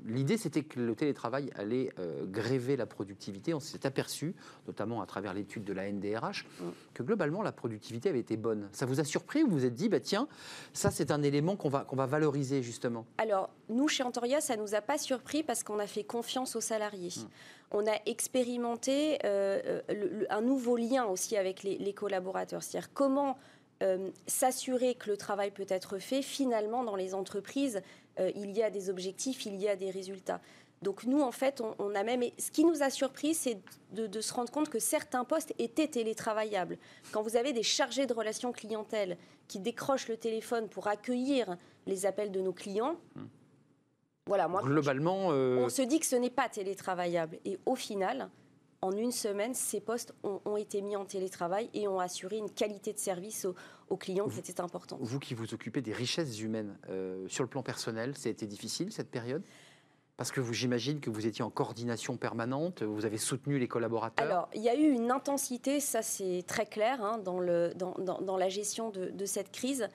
l'idée, 0.06 0.38
c'était 0.38 0.64
que 0.64 0.80
le 0.80 0.96
télétravail 0.96 1.52
allait 1.56 1.92
euh, 2.00 2.26
gréver 2.26 2.76
la 2.76 2.86
productivité. 2.86 3.54
On 3.54 3.60
s'est 3.60 3.86
aperçu, 3.86 4.36
notamment 4.66 5.02
à 5.02 5.06
travers 5.06 5.34
l'étude 5.34 5.64
de 5.64 5.74
la 5.74 5.92
NDRH, 5.92 6.46
mm. 6.60 6.64
que 6.94 7.04
globalement, 7.04 7.44
la 7.44 7.52
productivité 7.52 8.10
avait 8.10 8.20
été 8.20 8.36
bonne. 8.36 8.68
Ça 8.72 8.86
vous 8.86 9.00
a 9.00 9.04
surpris 9.04 9.44
ou 9.44 9.50
vous 9.50 9.58
vous 9.60 9.66
êtes 9.66 9.76
dit, 9.76 9.90
bah, 9.90 10.00
tiens, 10.00 10.28
ça, 10.74 10.90
c'est 10.90 11.12
un 11.12 11.22
élément 11.22 11.56
qu'on 11.56 11.70
va, 11.70 11.82
qu'on 11.82 11.96
va 11.96 12.08
valoriser, 12.08 12.64
justement? 12.64 13.06
Alors, 13.20 13.50
nous, 13.70 13.88
chez 13.88 14.04
Antoria, 14.04 14.42
ça 14.42 14.56
ne 14.56 14.62
nous 14.62 14.74
a 14.74 14.82
pas 14.82 14.98
surpris 14.98 15.44
parce 15.44 15.64
qu'on 15.64 15.80
a 15.80 15.88
fait 15.88 16.04
confiance 16.04 16.56
aux 16.56 16.62
salariés. 16.62 17.14
Mm. 17.16 17.28
On 17.72 17.86
a 17.86 17.96
expérimenté 18.06 19.20
euh, 19.26 19.82
un 20.30 20.42
nouveau 20.42 20.78
lien 20.78 21.06
aussi 21.06 21.38
avec 21.38 21.64
les, 21.64 21.78
les 21.78 21.94
collaborateurs. 21.94 22.64
C'est-à-dire 22.64 22.92
comment 22.94 23.38
s'assurer 24.26 24.96
que 24.96 25.12
le 25.12 25.18
travail 25.18 25.52
peut 25.52 25.68
être 25.70 26.00
fait 26.00 26.24
finalement 26.24 26.84
dans 26.84 26.96
les 26.96 27.14
entreprises 27.14 27.84
euh, 28.20 28.32
il 28.36 28.52
y 28.52 28.64
a 28.64 28.70
des 28.70 28.90
objectifs, 28.90 29.46
il 29.46 29.56
y 29.56 29.68
a 29.68 29.76
des 29.76 29.92
résultats. 29.92 30.42
Donc 30.82 31.06
nous, 31.06 31.22
en 31.22 31.32
fait, 31.32 31.62
on, 31.80 31.96
a 31.96 32.04
même... 32.04 32.24
Ce 32.38 32.52
qui 32.52 32.64
nous 32.64 32.84
a 32.84 32.90
surpris, 32.90 33.34
c'est 33.34 33.60
de, 33.94 34.22
se 34.22 34.34
rendre 34.34 34.52
compte 34.52 34.70
que 34.70 34.80
certains 34.80 35.24
postes 35.24 35.54
étaient 35.58 35.88
télétravaillables. 35.88 36.78
Quand 37.12 37.24
vous 37.24 37.36
avez 37.36 37.52
des 37.52 37.64
chargés 37.64 38.06
de 38.06 38.14
relations 38.14 38.52
clientèle 38.52 39.18
qui 39.48 39.60
décrochent 39.60 40.08
le 40.08 40.18
téléphone 40.18 40.70
pour 40.70 40.88
accueillir 40.88 41.58
les 41.88 42.06
appels 42.06 42.32
de 42.32 42.42
nos 42.42 42.54
clients, 42.54 42.98
hmm. 43.16 43.26
voilà, 44.28 44.48
moi, 44.48 44.62
globalement, 44.62 45.32
euh, 45.32 45.66
on 45.66 45.70
se 45.70 45.82
dit 45.82 46.00
que 46.00 46.06
ce 46.06 46.16
n'est 46.16 46.30
pas 46.30 46.48
télétravaillable. 46.48 47.40
Et 47.44 47.58
au 47.66 47.76
final, 47.76 48.30
en 48.82 48.92
une 48.92 49.12
semaine, 49.12 49.54
ces 49.54 49.80
postes 49.80 50.14
ont, 50.24 50.56
été 50.56 50.82
mis 50.82 50.96
en 50.96 51.06
télétravail 51.06 51.70
et 51.74 51.88
ont 51.88 52.00
assuré 52.00 52.38
une 52.38 52.50
qualité 52.50 52.94
de 52.94 53.00
service 53.00 53.48
aux, 53.90 53.98
clients 53.98 54.28
qui 54.28 54.40
était 54.40 54.62
importante. 54.62 55.00
Vous 55.02 55.20
qui 55.20 55.34
vous 55.34 55.54
occupez 55.54 55.82
des 55.82 55.94
richesses 55.94 56.40
humaines, 56.40 56.78
euh, 56.90 57.28
sur 57.28 57.44
le 57.44 57.50
plan 57.50 57.64
personnel, 57.64 58.16
ça 58.16 58.30
a 58.30 58.32
été 58.32 58.46
difficile 58.46 58.92
cette 58.92 59.10
période? 59.10 59.42
Parce 60.16 60.32
que 60.32 60.42
j'imagine 60.52 61.00
que 61.00 61.10
vous 61.10 61.28
étiez 61.28 61.44
en 61.44 61.50
coordination 61.50 62.18
permanente, 62.18 62.82
vous 62.82 63.06
avez 63.06 63.18
soutenu 63.18 63.60
les 63.60 63.68
collaborateurs. 63.68 64.26
Alors, 64.26 64.50
il 64.54 64.62
y 64.62 64.70
a 64.70 64.76
eu 64.76 64.90
une 64.92 65.12
intensité, 65.12 65.80
ça 65.80 66.02
c'est 66.02 66.44
très 66.48 66.66
clair, 66.66 67.04
hein, 67.04 67.20
dans, 67.20 67.40
le, 67.40 67.72
dans, 67.76 67.94
dans, 67.94 68.38
la 68.38 68.50
gestion 68.50 68.90
de, 68.90 69.26
cette 69.26 69.52
crise. 69.52 69.88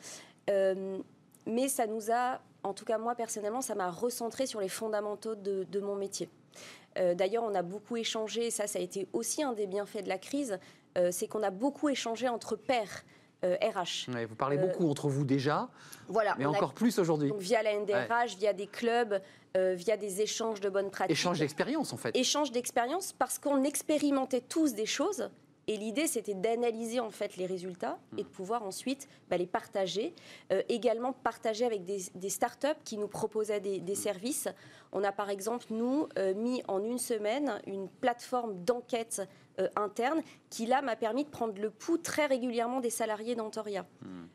Euh, 0.48 0.98
mais 1.46 1.68
ça 1.68 1.86
nous 1.86 2.12
a, 2.12 2.40
en 2.62 2.72
tout 2.72 2.84
cas 2.84 2.98
moi 2.98 3.14
personnellement, 3.16 3.62
ça 3.62 3.74
m'a 3.74 3.90
recentré 3.90 4.46
sur 4.46 4.60
les 4.60 4.68
fondamentaux 4.68 5.34
de, 5.34 5.64
de 5.64 5.80
mon 5.80 5.96
métier. 5.96 6.28
D'ailleurs, 6.96 7.44
on 7.44 7.54
a 7.54 7.62
beaucoup 7.62 7.96
échangé, 7.96 8.50
ça, 8.50 8.66
ça 8.66 8.78
a 8.78 8.82
été 8.82 9.06
aussi 9.12 9.42
un 9.42 9.52
des 9.52 9.66
bienfaits 9.66 10.02
de 10.02 10.08
la 10.08 10.18
crise, 10.18 10.58
c'est 11.10 11.26
qu'on 11.26 11.42
a 11.42 11.50
beaucoup 11.50 11.88
échangé 11.88 12.28
entre 12.28 12.56
pairs. 12.56 13.04
RH. 13.44 14.08
vous 14.28 14.36
parlez 14.36 14.56
beaucoup 14.56 14.88
entre 14.88 15.08
vous 15.08 15.24
déjà, 15.24 15.68
voilà, 16.06 16.36
mais 16.38 16.44
encore 16.46 16.74
plus 16.74 17.00
aujourd'hui. 17.00 17.32
Via 17.38 17.60
la 17.64 17.74
NDRH, 17.76 18.36
via 18.38 18.52
des 18.52 18.68
clubs, 18.68 19.20
via 19.56 19.96
des 19.96 20.20
échanges 20.20 20.60
de 20.60 20.68
bonnes 20.68 20.90
pratiques. 20.90 21.10
Échange 21.10 21.40
d'expérience 21.40 21.92
en 21.92 21.96
fait. 21.96 22.16
Échange 22.16 22.52
d'expérience 22.52 23.12
parce 23.12 23.40
qu'on 23.40 23.64
expérimentait 23.64 24.42
tous 24.42 24.74
des 24.74 24.86
choses 24.86 25.28
et 25.68 25.76
l'idée, 25.76 26.06
c'était 26.08 26.34
d'analyser 26.34 26.98
en 26.98 27.10
fait 27.10 27.36
les 27.36 27.46
résultats 27.46 27.98
et 28.18 28.24
de 28.24 28.28
pouvoir 28.28 28.64
ensuite 28.64 29.08
bah, 29.30 29.36
les 29.36 29.46
partager. 29.46 30.12
Euh, 30.52 30.62
également 30.68 31.12
partager 31.12 31.64
avec 31.64 31.84
des, 31.84 32.00
des, 32.16 32.30
startups 32.30 32.68
qui 32.84 32.98
nous 32.98 33.06
proposaient 33.06 33.60
des, 33.60 33.94
services. 33.94 34.48
On 34.92 35.04
a 35.04 35.12
par 35.12 35.30
exemple, 35.30 35.66
nous, 35.70 36.08
euh, 36.18 36.34
mis 36.34 36.62
en 36.66 36.82
une 36.82 36.98
semaine 36.98 37.60
une 37.66 37.88
plateforme 37.88 38.64
d'enquête 38.64 39.22
euh, 39.60 39.68
interne 39.76 40.20
qui, 40.50 40.66
là, 40.66 40.82
m'a 40.82 40.96
permis 40.96 41.24
de 41.24 41.30
prendre 41.30 41.60
le 41.60 41.70
pouls 41.70 41.98
très 41.98 42.26
régulièrement 42.26 42.80
des 42.80 42.90
salariés 42.90 43.36
d'Antoria. 43.36 43.86
Hmm. 44.02 44.26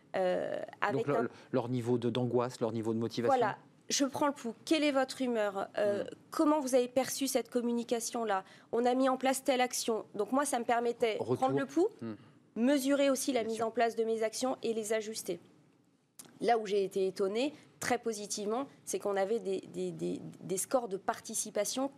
avec 0.81 1.05
Donc 1.07 1.29
leur 1.51 1.67
niveau 1.67 1.97
d'angoisse, 1.97 2.61
leur 2.61 2.71
niveau 2.71 2.93
de 2.93 2.99
motivation 2.99 3.37
Voilà, 3.37 3.57
je 3.89 4.05
prends 4.05 4.27
le 4.27 4.33
pouls. 4.33 4.53
Quelle 4.65 4.83
est 4.83 4.91
votre 4.91 5.21
humeur? 5.21 5.69
Euh, 5.77 6.03
mm. 6.03 6.07
Comment 6.31 6.59
vous 6.59 6.75
avez 6.75 6.87
perçu 6.87 7.27
cette 7.27 7.49
communication-là? 7.49 8.43
On 8.71 8.85
a 8.85 8.93
mis 8.93 9.09
en 9.09 9.17
place 9.17 9.43
telle 9.43 9.61
action. 9.61 10.05
Donc 10.15 10.31
moi, 10.31 10.45
ça 10.45 10.59
me 10.59 10.65
permettait 10.65 11.17
de 11.17 11.35
prendre 11.35 11.57
le 11.57 11.65
pouls, 11.65 11.89
mm. 12.01 12.13
mesurer 12.55 13.09
aussi 13.09 13.31
la 13.31 13.43
mise 13.43 13.61
en 13.61 13.71
place 13.71 13.95
de 13.95 14.03
mes 14.03 14.23
actions 14.23 14.57
et 14.63 14.73
les 14.73 14.93
ajuster. 14.93 15.39
Là 16.41 16.57
où 16.57 16.67
j'ai 16.67 16.83
été 16.83 17.07
étonnée, 17.07 17.53
très 17.79 17.97
positivement, 17.97 18.67
c'est 18.85 18.99
qu'on 18.99 19.15
avait 19.15 19.39
des, 19.39 20.57
scores 20.57 20.87
de 20.87 20.97
participation 20.97 21.91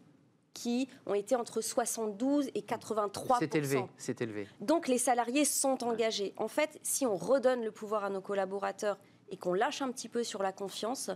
qui 0.53 0.89
ont 1.05 1.13
été 1.13 1.35
entre 1.35 1.61
72 1.61 2.49
et 2.53 2.61
83 2.61 3.37
C'est 3.39 3.55
élevé, 3.55 3.83
c'est 3.97 4.21
élevé. 4.21 4.47
Donc 4.61 4.87
les 4.87 4.97
salariés 4.97 5.45
sont 5.45 5.83
engagés. 5.83 6.33
En 6.37 6.47
fait, 6.47 6.79
si 6.83 7.05
on 7.05 7.15
redonne 7.15 7.63
le 7.63 7.71
pouvoir 7.71 8.03
à 8.03 8.09
nos 8.09 8.21
collaborateurs 8.21 8.97
et 9.29 9.37
qu'on 9.37 9.53
lâche 9.53 9.81
un 9.81 9.91
petit 9.91 10.09
peu 10.09 10.23
sur 10.23 10.41
la 10.41 10.51
confiance, 10.51 11.11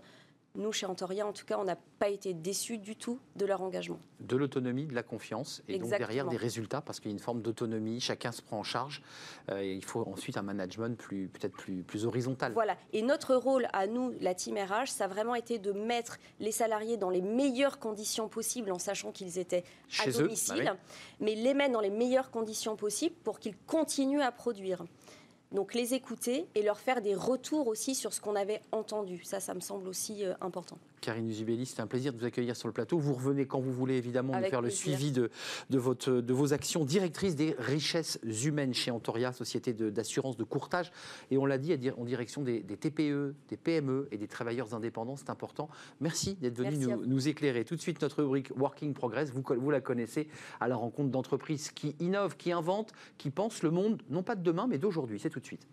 nous, 0.55 0.71
chez 0.71 0.85
Antoria, 0.85 1.25
en 1.25 1.33
tout 1.33 1.45
cas, 1.45 1.57
on 1.57 1.63
n'a 1.63 1.75
pas 1.75 2.09
été 2.09 2.33
déçus 2.33 2.77
du 2.77 2.95
tout 2.95 3.19
de 3.35 3.45
leur 3.45 3.63
engagement. 3.63 3.99
De 4.19 4.35
l'autonomie, 4.35 4.85
de 4.85 4.93
la 4.93 5.01
confiance, 5.01 5.63
et 5.67 5.79
donc 5.79 5.89
derrière 5.89 6.27
des 6.27 6.37
résultats, 6.37 6.79
parce 6.79 6.99
qu'il 6.99 7.09
y 7.09 7.13
a 7.13 7.15
une 7.15 7.19
forme 7.19 7.41
d'autonomie, 7.41 7.99
chacun 7.99 8.31
se 8.31 8.43
prend 8.43 8.59
en 8.59 8.63
charge. 8.63 9.01
Euh, 9.49 9.61
et 9.61 9.73
il 9.73 9.83
faut 9.83 10.07
ensuite 10.07 10.37
un 10.37 10.43
management 10.43 10.95
plus, 10.95 11.27
peut-être 11.27 11.53
plus, 11.53 11.81
plus 11.81 12.05
horizontal. 12.05 12.53
Voilà. 12.53 12.77
Et 12.91 13.01
notre 13.01 13.35
rôle 13.35 13.67
à 13.73 13.87
nous, 13.87 14.13
la 14.21 14.35
team 14.35 14.57
RH, 14.57 14.87
ça 14.87 15.05
a 15.05 15.07
vraiment 15.07 15.33
été 15.33 15.57
de 15.57 15.71
mettre 15.71 16.19
les 16.39 16.51
salariés 16.51 16.97
dans 16.97 17.09
les 17.09 17.21
meilleures 17.21 17.79
conditions 17.79 18.27
possibles, 18.27 18.71
en 18.71 18.79
sachant 18.79 19.11
qu'ils 19.11 19.39
étaient 19.39 19.63
à 19.99 20.05
bah 20.05 20.11
domicile, 20.11 20.75
mais 21.19 21.33
les 21.33 21.55
mettre 21.55 21.73
dans 21.73 21.81
les 21.81 21.89
meilleures 21.89 22.29
conditions 22.29 22.75
possibles 22.75 23.15
pour 23.23 23.39
qu'ils 23.39 23.57
continuent 23.65 24.21
à 24.21 24.31
produire. 24.31 24.85
Donc 25.53 25.75
les 25.75 25.93
écouter 25.93 26.47
et 26.55 26.63
leur 26.63 26.79
faire 26.79 27.01
des 27.01 27.13
retours 27.13 27.67
aussi 27.67 27.93
sur 27.93 28.11
ce 28.11 28.19
qu'on 28.19 28.35
avait 28.35 28.61
entendu. 28.71 29.23
Ça, 29.23 29.39
ça 29.39 29.53
me 29.53 29.59
semble 29.59 29.87
aussi 29.87 30.25
euh, 30.25 30.33
important. 30.41 30.79
Karine 31.03 31.29
Uzubelli, 31.29 31.65
c'est 31.65 31.81
un 31.81 31.87
plaisir 31.87 32.13
de 32.13 32.17
vous 32.17 32.25
accueillir 32.25 32.55
sur 32.55 32.67
le 32.69 32.73
plateau. 32.73 32.97
Vous 32.97 33.13
revenez 33.13 33.45
quand 33.45 33.59
vous 33.59 33.73
voulez, 33.73 33.95
évidemment, 33.95 34.39
nous 34.39 34.45
faire 34.45 34.61
le 34.61 34.69
suivi 34.69 35.11
de, 35.11 35.29
de, 35.69 35.77
votre, 35.77 36.11
de 36.11 36.33
vos 36.33 36.53
actions. 36.53 36.85
Directrice 36.85 37.35
des 37.35 37.55
richesses 37.59 38.19
humaines 38.23 38.73
chez 38.73 38.89
Antoria, 38.89 39.33
société 39.33 39.73
d'assurance 39.73 40.37
de, 40.37 40.45
courtage. 40.45 40.91
Et 41.29 41.37
on 41.37 41.45
l'a 41.45 41.57
dit, 41.57 41.77
en 41.97 42.05
direction 42.05 42.41
des, 42.41 42.63
TPE, 42.63 43.35
des 43.49 43.57
PME 43.57 44.07
et 44.11 44.17
des 44.17 44.27
travailleurs 44.27 44.73
indépendants. 44.73 45.17
C'est 45.17 45.29
important. 45.29 45.69
Merci 45.99 46.35
d'être 46.35 46.57
venu 46.57 46.77
nous, 46.77 47.05
nous, 47.05 47.27
éclairer. 47.27 47.65
Tout 47.65 47.75
de 47.75 47.81
suite, 47.81 48.01
notre 48.01 48.23
rubrique 48.23 48.51
Working 48.55 48.93
Progress, 48.93 49.29
vous, 49.29 49.43
vous 49.45 49.71
la 49.71 49.81
connaissez, 49.81 50.29
à 50.61 50.69
la 50.69 50.77
rencontre 50.77 51.09
d'entreprises 51.09 51.71
qui 51.71 51.97
innovent, 51.99 52.37
qui 52.37 52.53
inventent, 52.53 52.93
qui 53.17 53.29
pensent 53.29 53.61
le 53.61 53.71
monde, 53.71 54.01
non 54.09 54.23
pas 54.23 54.35
de 54.35 54.41
demain, 54.41 54.67
mais 54.67 54.77
d'aujourd'hui. 54.77 55.19
C'est 55.19 55.29
tout 55.29 55.41
de 55.43 55.47
suite. 55.47 55.67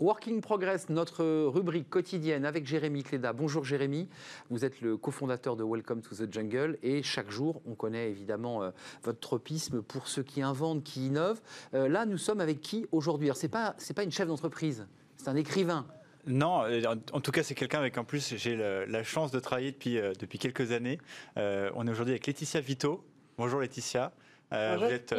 Working 0.00 0.40
Progress, 0.40 0.90
notre 0.90 1.24
rubrique 1.46 1.88
quotidienne 1.88 2.44
avec 2.44 2.66
Jérémy 2.66 3.04
Cléda. 3.04 3.32
Bonjour 3.32 3.64
Jérémy, 3.64 4.08
vous 4.50 4.64
êtes 4.64 4.80
le 4.80 4.96
cofondateur 4.96 5.56
de 5.56 5.64
Welcome 5.64 6.02
to 6.02 6.14
the 6.16 6.30
Jungle 6.30 6.78
et 6.82 7.02
chaque 7.02 7.30
jour, 7.30 7.62
on 7.64 7.74
connaît 7.74 8.10
évidemment 8.10 8.62
euh, 8.62 8.70
votre 9.02 9.20
tropisme 9.20 9.82
pour 9.82 10.08
ceux 10.08 10.24
qui 10.24 10.42
inventent, 10.42 10.82
qui 10.82 11.06
innovent. 11.06 11.40
Euh, 11.72 11.88
là, 11.88 12.04
nous 12.04 12.18
sommes 12.18 12.40
avec 12.40 12.60
qui 12.60 12.86
aujourd'hui? 12.92 13.28
Alors, 13.28 13.36
ce 13.36 13.46
n'est 13.46 13.50
pas, 13.50 13.76
pas 13.94 14.02
une 14.02 14.10
chef 14.10 14.26
d'entreprise, 14.26 14.86
c'est 15.16 15.28
un 15.28 15.36
écrivain. 15.36 15.86
Non, 16.26 16.64
euh, 16.64 16.82
en 17.12 17.20
tout 17.20 17.32
cas, 17.32 17.42
c'est 17.42 17.54
quelqu'un 17.54 17.78
avec 17.78 17.98
en 17.98 18.04
plus, 18.04 18.36
j'ai 18.36 18.56
la 18.56 19.02
chance 19.04 19.30
de 19.30 19.40
travailler 19.40 19.72
depuis, 19.72 20.00
depuis 20.18 20.38
quelques 20.38 20.72
années. 20.72 20.98
on 21.36 21.86
est 21.86 21.90
aujourd'hui 21.90 22.12
avec 22.12 22.26
Laetitia 22.26 22.60
Vito. 22.60 23.04
Bonjour 23.38 23.60
Laetitia. 23.60 24.12
Bonjour. 24.50 24.86
Vous 24.86 24.92
êtes 24.92 25.14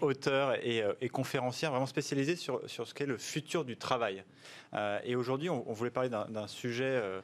auteur 0.00 0.54
euh, 0.64 0.92
et, 1.00 1.08
conférencière 1.08 1.70
vraiment 1.70 1.86
spécialisée 1.86 2.36
sur, 2.36 2.60
sur 2.68 2.86
ce 2.86 2.94
qu'est 2.94 3.06
le 3.06 3.16
futur 3.16 3.64
du 3.64 3.76
travail. 3.76 4.24
Euh, 4.74 4.98
et 5.04 5.16
aujourd'hui, 5.16 5.50
on, 5.50 5.72
voulait 5.72 5.90
parler 5.90 6.08
d'un 6.10 6.46
sujet 6.46 6.84
euh, 6.84 7.20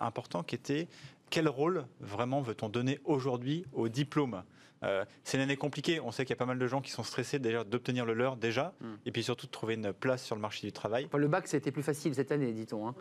important 0.00 0.42
qui 0.42 0.54
était 0.54 0.88
quel 1.30 1.48
rôle 1.48 1.84
vraiment 2.00 2.40
veut-on 2.40 2.68
donner 2.68 3.00
aujourd'hui 3.04 3.64
au 3.72 3.88
diplôme? 3.88 4.42
C'est 5.24 5.36
une 5.36 5.42
année 5.42 5.56
compliquée. 5.56 6.00
On 6.00 6.12
sait 6.12 6.24
qu'il 6.24 6.30
y 6.30 6.38
a 6.38 6.38
pas 6.38 6.46
mal 6.46 6.58
de 6.58 6.66
gens 6.66 6.80
qui 6.80 6.90
sont 6.90 7.02
stressés 7.02 7.38
déjà 7.38 7.64
d'obtenir 7.64 8.04
le 8.04 8.14
leur 8.14 8.36
déjà, 8.36 8.74
hmm. 8.80 8.94
et 9.04 9.12
puis 9.12 9.22
surtout 9.22 9.46
de 9.46 9.50
trouver 9.50 9.74
une 9.74 9.92
place 9.92 10.24
sur 10.24 10.36
le 10.36 10.40
marché 10.40 10.66
du 10.66 10.72
travail. 10.72 11.08
le 11.12 11.28
bac, 11.28 11.48
c'était 11.48 11.72
plus 11.72 11.82
facile 11.82 12.14
cette 12.14 12.32
année, 12.32 12.52
dit-on. 12.52 12.88
Hein. 12.88 12.94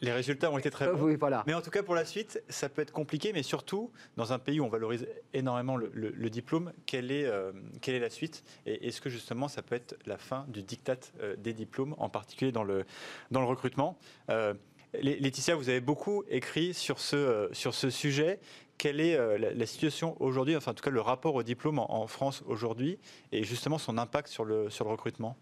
Les 0.00 0.12
résultats 0.12 0.50
ont 0.50 0.58
été 0.58 0.70
très 0.70 0.88
bons. 0.88 1.00
Oui, 1.00 1.16
voilà. 1.16 1.44
Mais 1.46 1.54
en 1.54 1.62
tout 1.62 1.70
cas, 1.70 1.82
pour 1.82 1.94
la 1.94 2.04
suite, 2.04 2.42
ça 2.48 2.68
peut 2.68 2.82
être 2.82 2.92
compliqué, 2.92 3.32
mais 3.32 3.42
surtout, 3.42 3.90
dans 4.16 4.32
un 4.32 4.38
pays 4.38 4.60
où 4.60 4.64
on 4.64 4.68
valorise 4.68 5.06
énormément 5.32 5.76
le, 5.76 6.30
diplôme, 6.30 6.72
quelle 6.86 7.10
est, 7.10 7.24
euh, 7.24 7.52
quelle 7.80 7.94
est 7.94 8.00
la 8.00 8.10
suite? 8.10 8.44
Et 8.66 8.88
est-ce 8.88 9.00
que 9.00 9.08
justement, 9.08 9.48
ça 9.48 9.62
peut 9.62 9.76
être 9.76 9.96
la 10.06 10.18
fin 10.18 10.44
du 10.48 10.62
diktat 10.62 10.96
euh, 11.20 11.36
des 11.36 11.52
diplômes, 11.52 11.94
en 11.98 12.08
particulier 12.08 12.52
dans 12.52 12.64
le, 12.64 12.84
dans 13.30 13.40
le 13.40 13.46
recrutement? 13.46 13.96
Euh, 14.30 14.54
Laetitia, 15.00 15.56
vous 15.56 15.68
avez 15.68 15.80
beaucoup 15.80 16.22
écrit 16.28 16.72
sur 16.74 17.00
ce, 17.00 17.48
sur 17.52 17.74
ce 17.74 17.90
sujet. 17.90 18.38
Quelle 18.78 19.00
est 19.00 19.16
la, 19.38 19.66
situation 19.66 20.16
aujourd'hui, 20.20 20.56
enfin 20.56 20.72
en 20.72 20.74
tout 20.74 20.82
cas 20.82 20.90
le 20.90 21.00
rapport 21.00 21.34
au 21.34 21.42
diplôme 21.42 21.78
en, 21.78 21.90
en 21.90 22.06
France 22.06 22.42
aujourd'hui, 22.46 22.98
et 23.32 23.44
justement 23.44 23.78
son 23.78 23.98
impact 23.98 24.28
sur 24.28 24.44
le, 24.44 24.68
sur 24.68 24.84
le 24.84 24.90
recrutement? 24.90 25.36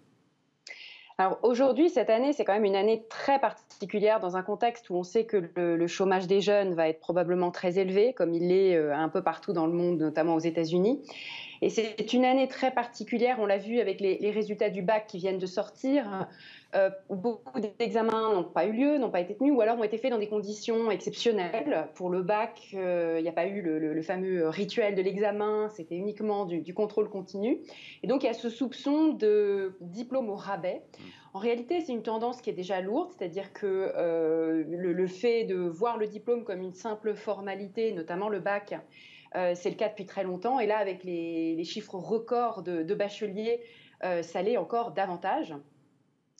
Alors 1.19 1.39
aujourd'hui, 1.43 1.91
cette 1.91 2.11
année, 2.11 2.33
c'est 2.33 2.45
quand 2.45 2.55
même 2.55 2.65
une 2.65 2.77
année 2.77 3.05
très 3.09 3.39
particulière 3.39 4.19
dans 4.19 4.37
un 4.37 4.43
contexte 4.43 4.89
où 4.91 4.97
on 4.97 5.03
sait 5.03 5.25
que 5.25 5.51
le, 5.55 5.87
chômage 5.87 6.27
des 6.27 6.41
jeunes 6.41 6.75
va 6.75 6.89
être 6.89 7.01
probablement 7.01 7.51
très 7.51 7.79
élevé, 7.79 8.15
comme 8.15 8.33
il 8.33 8.49
l'est 8.49 8.75
euh, 8.75 8.95
un 8.95 9.09
peu 9.09 9.23
partout 9.23 9.53
dans 9.53 9.67
le 9.67 9.73
monde, 9.73 9.99
notamment 9.99 10.35
aux 10.35 10.41
États-Unis. 10.41 11.03
Et 11.61 11.71
c'est 11.71 12.12
une 12.12 12.25
année 12.25 12.49
très 12.49 12.73
particulière, 12.73 13.37
on 13.39 13.47
l'a 13.47 13.59
vu 13.59 13.79
avec 13.79 14.01
les, 14.01 14.31
résultats 14.33 14.69
du 14.69 14.83
bac 14.83 15.07
qui 15.07 15.19
viennent 15.19 15.39
de 15.39 15.47
sortir, 15.47 16.27
euh, 16.75 16.91
beaucoup 17.11 17.61
d'examens 17.79 18.35
n'ont 18.35 18.45
pas 18.45 18.67
eu 18.67 18.73
lieu, 18.73 18.99
n'ont 18.99 19.11
pas 19.11 19.21
été 19.21 19.37
tenus, 19.37 19.52
ou 19.55 19.61
alors 19.61 19.79
ont 19.79 19.85
été 19.85 19.99
faits 19.99 20.11
dans 20.11 20.19
des 20.19 20.29
conditions 20.29 20.91
exceptionnelles. 20.91 21.88
Pour 21.95 22.09
le 22.11 22.23
bac, 22.23 22.69
euh, 22.75 23.17
il 23.19 23.23
n'y 23.23 23.29
a 23.29 23.33
pas 23.33 23.47
eu 23.47 23.61
le, 23.61 24.02
fameux 24.02 24.49
rituel 24.49 24.95
de 24.95 25.02
l'examen, 25.02 25.69
c'était 25.69 25.97
uniquement 25.97 26.45
du, 26.45 26.75
contrôle 26.75 27.09
continu. 27.09 27.61
Et 28.02 28.07
donc 28.07 28.23
il 28.23 28.26
y 28.26 28.31
a 28.31 28.35
ce 28.35 28.49
soupçon 28.49 29.09
de 29.09 29.76
diplôme 29.81 30.31
au 30.31 30.35
rabais. 30.35 30.83
En 31.35 31.38
réalité, 31.38 31.81
c'est 31.81 31.93
une 31.93 32.02
tendance 32.02 32.43
qui 32.43 32.50
est 32.50 32.55
déjà 32.55 32.81
lourde, 32.81 33.11
c'est-à-dire 33.17 33.52
que 33.55 33.93
euh, 33.97 34.64
le, 34.67 35.07
fait 35.07 35.45
de 35.45 35.57
voir 35.57 35.97
le 35.97 36.07
diplôme 36.07 36.45
comme 36.45 36.61
une 36.61 36.75
simple 36.75 37.14
formalité, 37.14 37.93
notamment 37.93 38.29
le 38.29 38.38
bac, 38.38 38.75
euh, 39.35 39.55
c'est 39.55 39.71
le 39.71 39.76
cas 39.76 39.88
depuis 39.88 40.05
très 40.05 40.25
longtemps. 40.25 40.61
Et 40.61 40.67
là, 40.67 40.76
avec 40.76 41.05
les, 41.05 41.62
chiffres 41.64 41.95
records 41.95 42.62
de, 42.62 42.95
bacheliers, 42.95 43.62
euh, 44.05 44.23
ça 44.23 44.43
l'est 44.43 44.59
encore 44.59 44.93
davantage. 44.93 45.55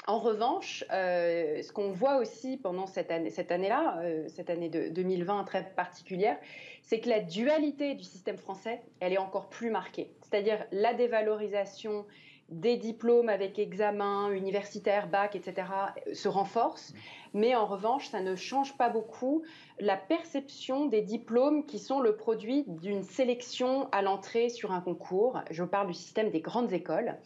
En 0.09 0.19
revanche, 0.19 0.85
euh, 0.93 1.63
ce 1.63 1.73
qu'on 1.73 1.93
voit 1.93 2.17
aussi 2.17 2.57
pendant 2.57 2.87
cette 2.87 3.11
année, 3.11 3.31
cette 3.31 3.53
année-là, 3.53 4.03
cette 4.29 4.51
année 4.51 4.69
de 4.69 4.89
2020 4.89 5.45
très 5.45 5.65
particulière, 5.77 6.37
c'est 6.83 6.99
que 6.99 7.09
la 7.09 7.21
dualité 7.21 7.95
du 7.95 8.03
système 8.03 8.37
français, 8.37 8.83
elle 8.99 9.13
est 9.13 9.19
encore 9.19 9.49
plus 9.49 9.71
marquée. 9.71 10.13
C'est-à-dire 10.23 10.65
la 10.73 10.93
dévalorisation 10.93 12.05
des 12.53 12.77
diplômes 12.77 13.29
avec 13.29 13.59
examen 13.59 14.31
universitaire, 14.31 15.09
bac, 15.09 15.35
etc., 15.35 15.67
se 16.13 16.29
renforce. 16.29 16.93
Mais 17.35 17.55
en 17.55 17.67
revanche, 17.67 18.09
ça 18.09 18.21
ne 18.21 18.37
change 18.37 18.77
pas 18.77 18.91
beaucoup 18.91 19.43
la 19.81 19.97
perception 19.97 20.87
des 20.87 21.01
diplômes 21.01 21.65
qui 21.65 21.79
sont 21.79 22.01
le 22.01 22.15
produit 22.15 22.65
d'une 22.67 23.03
sélection 23.03 23.89
à 23.91 24.03
l'entrée 24.03 24.51
sur 24.51 24.71
un 24.73 24.83
concours. 24.83 25.41
Je 25.51 25.65
parle 25.65 25.87
du 25.87 25.95
système 25.95 26.31
des 26.31 26.41
grandes 26.41 26.73
écoles. 26.73 27.17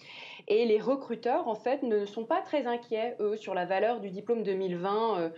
Et 0.49 0.65
les 0.65 0.81
recruteurs, 0.81 1.49
en 1.49 1.55
fait, 1.55 1.83
ne 1.83 2.07
sont 2.07 2.25
pas 2.25 2.41
très 2.41 2.67
inquiets, 2.67 3.17
eux, 3.21 3.37
sur 3.37 3.55
la 3.55 3.67
valeur 3.67 4.01
du 4.01 4.11
diplôme 4.11 4.43
2020 4.43 5.19
euh, 5.19 5.29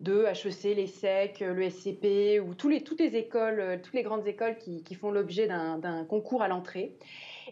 de 0.00 0.26
HEC, 0.26 0.76
l'ESSEC, 0.76 1.40
le 1.40 1.70
SCP, 1.70 2.40
ou 2.40 2.52
euh, 2.52 2.54
toutes 2.54 3.94
les 3.94 4.02
grandes 4.02 4.26
écoles 4.26 4.56
qui 4.58 4.94
font 4.94 5.10
l'objet 5.10 5.46
d'un 5.46 6.04
concours 6.04 6.42
à 6.42 6.48
l'entrée. 6.48 6.92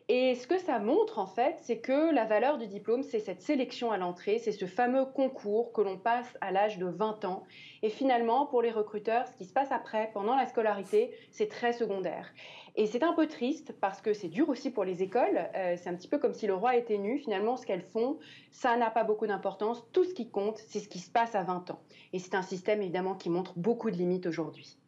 Et 0.08 0.36
ce 0.36 0.46
que 0.46 0.58
ça 0.58 0.78
montre, 0.78 1.18
en 1.18 1.26
fait, 1.26 1.56
c'est 1.62 1.78
que 1.78 2.14
la 2.14 2.24
valeur 2.24 2.58
du 2.58 2.68
diplôme, 2.68 3.02
c'est 3.02 3.18
cette 3.18 3.42
sélection 3.42 3.90
à 3.90 3.98
l'entrée, 3.98 4.38
c'est 4.38 4.52
ce 4.52 4.64
fameux 4.64 5.04
concours 5.04 5.72
que 5.72 5.80
l'on 5.80 5.98
passe 5.98 6.38
à 6.40 6.52
l'âge 6.52 6.78
de 6.78 6.86
20 6.86 7.24
ans. 7.24 7.42
Et 7.82 7.90
finalement, 7.90 8.46
pour 8.46 8.62
les 8.62 8.70
recruteurs, 8.70 9.26
ce 9.26 9.34
qui 9.34 9.44
se 9.44 9.52
passe 9.52 9.72
après, 9.72 10.10
pendant 10.14 10.36
la 10.36 10.46
scolarité, 10.46 11.10
c'est 11.32 11.48
très 11.48 11.72
secondaire. 11.72 12.32
Et 12.76 12.86
c'est 12.86 13.02
un 13.02 13.14
peu 13.14 13.26
triste 13.26 13.74
parce 13.80 14.00
que 14.00 14.12
c'est 14.12 14.28
dur 14.28 14.48
aussi 14.48 14.70
pour 14.70 14.84
les 14.84 15.02
écoles. 15.02 15.50
Euh, 15.56 15.74
c'est 15.76 15.88
un 15.88 15.96
petit 15.96 16.08
peu 16.08 16.18
comme 16.18 16.34
si 16.34 16.46
le 16.46 16.54
roi 16.54 16.76
était 16.76 16.98
nu. 16.98 17.18
Finalement, 17.18 17.56
ce 17.56 17.66
qu'elles 17.66 17.82
font, 17.82 18.20
ça 18.52 18.76
n'a 18.76 18.90
pas 18.90 19.02
beaucoup 19.02 19.26
d'importance. 19.26 19.84
Tout 19.92 20.04
ce 20.04 20.14
qui 20.14 20.30
compte, 20.30 20.58
c'est 20.68 20.78
ce 20.78 20.88
qui 20.88 21.00
se 21.00 21.10
passe 21.10 21.34
à 21.34 21.42
20 21.42 21.72
ans. 21.72 21.80
Et 22.12 22.20
c'est 22.20 22.36
un 22.36 22.42
système, 22.42 22.80
évidemment, 22.80 23.16
qui 23.16 23.28
montre 23.28 23.54
beaucoup 23.56 23.90
de 23.90 23.96
limites 23.96 24.26
aujourd'hui. 24.26 24.78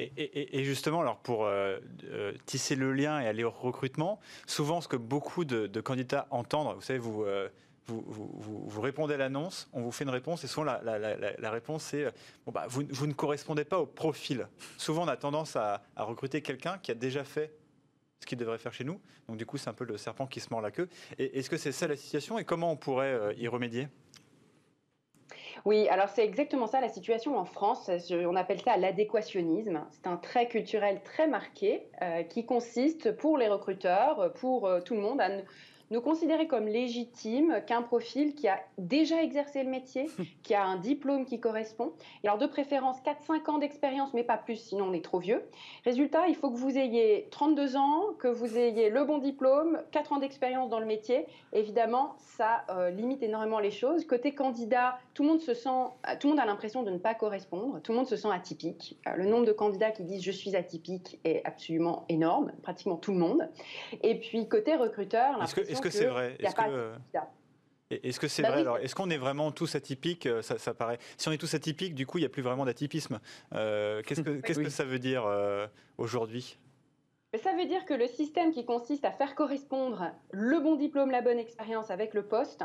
Et, 0.00 0.64
justement, 0.64 1.02
alors 1.02 1.18
pour 1.18 1.44
euh, 1.44 1.78
euh, 2.04 2.32
tisser 2.46 2.74
le 2.74 2.92
lien 2.92 3.20
et 3.20 3.28
aller 3.28 3.44
au 3.44 3.50
recrutement, 3.50 4.18
souvent 4.46 4.80
ce 4.80 4.88
que 4.88 4.96
beaucoup 4.96 5.44
de, 5.44 5.80
candidats 5.80 6.26
entendent, 6.30 6.74
vous 6.74 6.80
savez, 6.80 6.98
euh, 7.00 7.48
vous, 7.86 8.02
vous, 8.08 8.64
vous, 8.66 8.80
répondez 8.80 9.14
à 9.14 9.18
l'annonce, 9.18 9.68
on 9.72 9.82
vous 9.82 9.92
fait 9.92 10.02
une 10.02 10.10
réponse, 10.10 10.42
et 10.42 10.48
souvent 10.48 10.64
la, 10.64 11.50
réponse 11.50 11.84
c'est 11.84 12.06
bon, 12.44 12.50
bah, 12.50 12.66
vous, 12.68 13.06
ne 13.06 13.12
correspondez 13.12 13.64
pas 13.64 13.78
au 13.78 13.86
profil. 13.86 14.48
Souvent, 14.78 15.04
on 15.04 15.08
a 15.08 15.16
tendance 15.16 15.54
à, 15.54 15.84
à 15.94 16.02
recruter 16.02 16.42
quelqu'un 16.42 16.78
qui 16.78 16.90
a 16.90 16.94
déjà 16.94 17.22
fait 17.22 17.54
ce 18.18 18.26
qu'il 18.26 18.38
devrait 18.38 18.58
faire 18.58 18.72
chez 18.72 18.84
nous. 18.84 19.00
Donc 19.28 19.36
du 19.36 19.46
coup, 19.46 19.58
c'est 19.58 19.70
un 19.70 19.74
peu 19.74 19.84
le 19.84 19.96
serpent 19.96 20.26
qui 20.26 20.40
se 20.40 20.48
mord 20.50 20.60
la 20.60 20.72
queue. 20.72 20.88
Est-ce 21.18 21.48
que 21.48 21.56
c'est 21.56 21.72
ça 21.72 21.86
la 21.86 21.96
situation 21.96 22.36
et 22.38 22.44
comment 22.44 22.72
on 22.72 22.76
pourrait 22.76 23.36
y 23.38 23.46
remédier? 23.46 23.86
Oui, 25.64 25.88
alors 25.88 26.10
c'est 26.10 26.24
exactement 26.24 26.66
ça 26.66 26.82
la 26.82 26.90
situation 26.90 27.38
en 27.38 27.46
France. 27.46 27.90
On 28.10 28.36
appelle 28.36 28.60
ça 28.60 28.76
l'adéquationnisme. 28.76 29.82
C'est 29.92 30.06
un 30.06 30.18
trait 30.18 30.46
culturel 30.46 31.00
très 31.02 31.26
marqué 31.26 31.86
euh, 32.02 32.22
qui 32.22 32.44
consiste 32.44 33.12
pour 33.12 33.38
les 33.38 33.48
recruteurs, 33.48 34.30
pour 34.34 34.66
euh, 34.66 34.80
tout 34.80 34.94
le 34.94 35.00
monde, 35.00 35.22
à 35.22 35.30
nous 35.90 36.00
considérer 36.00 36.46
comme 36.46 36.66
légitime 36.66 37.60
qu'un 37.66 37.82
profil 37.82 38.34
qui 38.34 38.48
a 38.48 38.60
déjà 38.78 39.22
exercé 39.22 39.62
le 39.62 39.70
métier, 39.70 40.06
qui 40.42 40.54
a 40.54 40.64
un 40.64 40.76
diplôme 40.76 41.24
qui 41.24 41.40
correspond. 41.40 41.92
Et 42.22 42.28
alors 42.28 42.38
de 42.38 42.46
préférence 42.46 42.98
4-5 43.02 43.50
ans 43.50 43.58
d'expérience, 43.58 44.14
mais 44.14 44.24
pas 44.24 44.36
plus, 44.36 44.56
sinon 44.56 44.86
on 44.86 44.92
est 44.92 45.04
trop 45.04 45.18
vieux. 45.18 45.42
Résultat, 45.84 46.28
il 46.28 46.34
faut 46.34 46.50
que 46.50 46.56
vous 46.56 46.76
ayez 46.76 47.28
32 47.30 47.76
ans, 47.76 48.14
que 48.18 48.28
vous 48.28 48.58
ayez 48.58 48.90
le 48.90 49.04
bon 49.04 49.18
diplôme, 49.18 49.82
4 49.92 50.12
ans 50.12 50.18
d'expérience 50.18 50.70
dans 50.70 50.80
le 50.80 50.86
métier. 50.86 51.26
Évidemment, 51.52 52.16
ça 52.18 52.64
euh, 52.70 52.90
limite 52.90 53.22
énormément 53.22 53.58
les 53.58 53.70
choses. 53.70 54.06
Côté 54.06 54.32
candidat, 54.34 54.98
tout 55.14 55.22
le 55.22 55.28
monde 55.28 55.40
se 55.40 55.54
sent, 55.54 55.68
euh, 55.68 56.14
tout 56.18 56.28
le 56.28 56.34
monde 56.34 56.40
a 56.40 56.46
l'impression 56.46 56.82
de 56.82 56.90
ne 56.90 56.98
pas 56.98 57.14
correspondre, 57.14 57.80
tout 57.82 57.92
le 57.92 57.98
monde 57.98 58.06
se 58.06 58.16
sent 58.16 58.28
atypique. 58.32 58.98
Euh, 59.06 59.16
le 59.16 59.26
nombre 59.26 59.46
de 59.46 59.52
candidats 59.52 59.90
qui 59.90 60.02
disent 60.02 60.22
je 60.22 60.32
suis 60.32 60.56
atypique 60.56 61.20
est 61.24 61.42
absolument 61.44 62.04
énorme, 62.08 62.52
pratiquement 62.62 62.96
tout 62.96 63.12
le 63.12 63.18
monde. 63.18 63.48
Et 64.02 64.18
puis 64.18 64.48
côté 64.48 64.74
recruteur, 64.74 65.38
est-ce 65.74 65.82
que 65.82 65.90
c'est 65.90 66.06
vrai? 66.06 66.36
Est-ce 66.38 66.54
que... 66.54 66.94
Est-ce 67.90 68.18
que 68.18 68.28
c'est 68.28 68.42
bah 68.42 68.50
vrai 68.50 68.60
Alors, 68.60 68.78
est-ce 68.78 68.94
qu'on 68.94 69.10
est 69.10 69.18
vraiment 69.18 69.52
tous 69.52 69.74
atypiques? 69.74 70.26
Euh, 70.26 70.42
ça, 70.42 70.58
ça, 70.58 70.72
paraît. 70.74 70.98
Si 71.18 71.28
on 71.28 71.32
est 71.32 71.38
tous 71.38 71.52
atypiques, 71.54 71.94
du 71.94 72.06
coup, 72.06 72.18
il 72.18 72.22
n'y 72.22 72.26
a 72.26 72.30
plus 72.30 72.42
vraiment 72.42 72.64
d'atypisme. 72.64 73.20
Euh, 73.54 74.02
qu'est-ce 74.02 74.22
que, 74.22 74.30
qu'est-ce 74.42 74.60
que 74.60 74.70
ça 74.70 74.84
veut 74.84 74.98
dire 74.98 75.26
euh, 75.26 75.66
aujourd'hui? 75.98 76.58
Ça 77.42 77.52
veut 77.52 77.66
dire 77.66 77.84
que 77.84 77.94
le 77.94 78.06
système 78.06 78.52
qui 78.52 78.64
consiste 78.64 79.04
à 79.04 79.10
faire 79.10 79.34
correspondre 79.34 80.12
le 80.30 80.60
bon 80.60 80.76
diplôme, 80.76 81.10
la 81.10 81.20
bonne 81.20 81.38
expérience 81.38 81.90
avec 81.90 82.14
le 82.14 82.24
poste, 82.24 82.64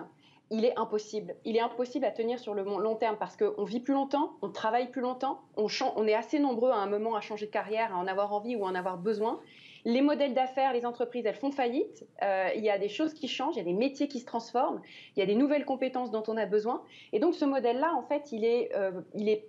il 0.52 0.64
est 0.64 0.78
impossible. 0.78 1.36
Il 1.44 1.58
est 1.58 1.62
impossible 1.62 2.06
à 2.06 2.12
tenir 2.12 2.40
sur 2.40 2.54
le 2.54 2.64
long 2.64 2.96
terme 2.96 3.18
parce 3.18 3.36
qu'on 3.36 3.64
vit 3.64 3.80
plus 3.80 3.94
longtemps, 3.94 4.38
on 4.42 4.50
travaille 4.50 4.90
plus 4.90 5.02
longtemps, 5.02 5.42
on, 5.58 5.68
on 5.96 6.08
est 6.08 6.14
assez 6.14 6.40
nombreux 6.40 6.72
à 6.72 6.78
un 6.78 6.88
moment 6.88 7.16
à 7.16 7.22
changer 7.22 7.48
de 7.48 7.52
carrière, 7.52 7.94
à 7.94 7.98
en 7.98 8.08
avoir 8.08 8.32
envie 8.32 8.56
ou 8.56 8.66
à 8.66 8.70
en 8.70 8.76
avoir 8.76 8.98
besoin. 8.98 9.40
Les 9.86 10.02
modèles 10.02 10.34
d'affaires, 10.34 10.74
les 10.74 10.86
entreprises, 10.86 11.26
elles 11.26 11.36
font 11.36 11.52
faillite. 11.52 12.06
Euh, 12.22 12.50
il 12.56 12.64
y 12.64 12.70
a 12.70 12.78
des 12.78 12.90
choses 12.90 13.14
qui 13.14 13.28
changent, 13.28 13.56
il 13.56 13.60
y 13.60 13.62
a 13.62 13.66
des 13.66 13.74
métiers 13.74 14.08
qui 14.08 14.20
se 14.20 14.26
transforment, 14.26 14.82
il 15.16 15.20
y 15.20 15.24
a 15.24 15.26
des 15.26 15.36
nouvelles 15.36 15.66
compétences 15.66 16.12
dont 16.12 16.24
on 16.28 16.38
a 16.38 16.46
besoin. 16.46 16.84
Et 17.14 17.20
donc 17.20 17.36
ce 17.36 17.46
modèle-là, 17.46 17.94
en 17.96 18.04
fait, 18.04 18.32
il 18.32 18.44
est, 18.46 18.76
euh, 18.76 18.92
il 19.16 19.30
est, 19.30 19.48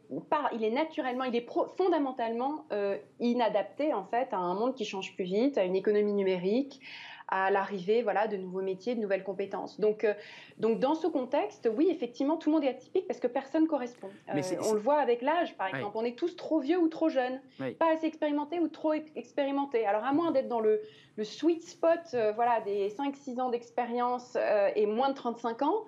il 0.52 0.64
est 0.64 0.70
naturellement, 0.70 1.25
il 1.25 1.34
est 1.34 1.46
fondamentalement 1.76 2.64
euh, 2.72 2.96
inadapté 3.18 3.92
en 3.92 4.04
fait 4.04 4.28
à 4.32 4.38
un 4.38 4.54
monde 4.54 4.75
qui 4.75 4.84
change 4.84 5.14
plus 5.14 5.25
vite, 5.25 5.58
à 5.58 5.64
une 5.64 5.76
économie 5.76 6.12
numérique, 6.12 6.80
à 7.30 7.50
l'arrivée 7.50 8.02
voilà, 8.02 8.26
de 8.26 8.36
nouveaux 8.36 8.60
métiers, 8.60 8.95
de 8.95 9.00
nouvelles 9.00 9.25
compétences. 9.25 9.80
Donc, 9.80 10.04
euh, 10.04 10.14
donc 10.58 10.80
dans 10.80 10.95
ce 10.95 11.06
contexte, 11.06 11.71
oui, 11.75 11.88
effectivement, 11.90 12.36
tout 12.36 12.50
le 12.50 12.56
monde 12.56 12.64
est 12.64 12.69
atypique 12.69 13.06
parce 13.06 13.21
que 13.21 13.26
personne 13.26 13.66
correspond. 13.66 14.08
Euh, 14.34 14.43
on 14.64 14.75
le 14.75 14.80
voit 14.80 14.99
avec 14.99 15.23
l'âge, 15.23 15.56
par 15.56 15.69
exemple. 15.69 15.97
On 15.97 16.04
est 16.04 16.19
tous 16.19 16.36
trop 16.36 16.60
vieux 16.60 16.78
ou 16.78 16.88
trop 16.88 17.08
jeunes, 17.08 17.40
pas 17.78 17.93
assez 17.93 18.06
expérimentés 18.06 18.58
ou 18.58 18.69
trop 18.69 18.93
expérimentés. 19.16 19.86
Alors 19.86 20.04
à 20.04 20.12
moins 20.12 20.32
d'être 20.32 20.49
dans 20.49 20.60
le, 20.60 20.80
le 21.16 21.25
sweet 21.25 21.62
spot 21.62 22.00
euh, 22.14 22.32
voilà, 22.32 22.60
des 22.60 22.88
5-6 22.88 23.40
ans 23.40 23.50
d'expérience 23.50 24.36
et 24.75 24.86
moins 24.86 25.10
de 25.10 25.14
35 25.14 25.62
ans, 25.62 25.84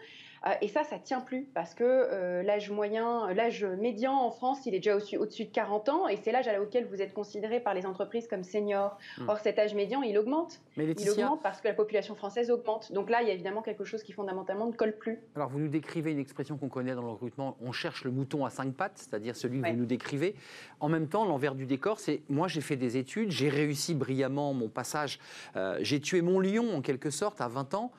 et 0.60 0.68
ça, 0.68 0.84
ça 0.84 0.98
tient 0.98 1.20
plus 1.20 1.48
parce 1.54 1.74
que 1.74 1.84
euh, 1.84 2.42
l'âge 2.42 2.70
moyen, 2.70 3.32
l'âge 3.32 3.64
médian 3.64 4.12
en 4.12 4.30
France, 4.30 4.66
il 4.66 4.74
est 4.74 4.78
déjà 4.78 4.96
au-dessus 4.96 5.44
de 5.44 5.50
40 5.50 5.88
ans 5.88 6.08
et 6.08 6.16
c'est 6.16 6.32
l'âge 6.32 6.48
auquel 6.60 6.86
vous 6.86 7.00
êtes 7.00 7.14
considéré 7.14 7.60
par 7.60 7.74
les 7.74 7.86
entreprises 7.86 8.26
comme 8.26 8.42
senior. 8.42 8.98
Hmm. 9.18 9.28
Or, 9.28 9.38
cet 9.38 9.58
âge 9.58 9.74
médian, 9.74 10.02
il 10.02 10.18
augmente. 10.18 10.60
Mais 10.76 10.84
Il 10.84 11.10
augmente 11.10 11.42
parce 11.42 11.60
que 11.60 11.68
la 11.68 11.74
population 11.74 12.14
française 12.14 12.50
augmente. 12.50 12.92
Donc 12.92 13.10
là, 13.10 13.22
il 13.22 13.28
y 13.28 13.30
a 13.30 13.34
évidemment 13.34 13.62
quelque 13.62 13.84
chose 13.84 14.02
qui 14.02 14.12
fondamentalement 14.12 14.66
ne 14.66 14.72
colle 14.72 14.96
plus. 14.96 15.20
Alors, 15.36 15.48
vous 15.48 15.58
nous 15.58 15.68
décrivez 15.68 16.10
une 16.12 16.18
expression 16.18 16.56
qu'on 16.56 16.68
connaît 16.68 16.94
dans 16.94 17.02
le 17.02 17.08
recrutement 17.08 17.56
on 17.60 17.72
cherche 17.72 18.04
le 18.04 18.10
mouton 18.10 18.44
à 18.44 18.50
cinq 18.50 18.74
pattes, 18.74 18.96
c'est-à-dire 18.96 19.36
celui 19.36 19.60
que 19.60 19.68
vous 19.68 19.76
nous 19.76 19.86
décrivez. 19.86 20.34
En 20.80 20.88
même 20.88 21.08
temps, 21.08 21.24
l'envers 21.24 21.54
du 21.54 21.66
décor, 21.66 22.00
c'est 22.00 22.22
moi, 22.28 22.48
j'ai 22.48 22.60
fait 22.60 22.76
des 22.76 22.96
études, 22.96 23.30
j'ai 23.30 23.48
réussi 23.48 23.94
brillamment 23.94 24.52
mon 24.54 24.68
passage, 24.68 25.18
euh, 25.56 25.78
j'ai 25.80 26.00
tué 26.00 26.22
mon 26.22 26.40
lion 26.40 26.74
en 26.74 26.80
quelque 26.80 27.10
sorte 27.10 27.40
à 27.40 27.48
20 27.48 27.74
ans. 27.74 27.92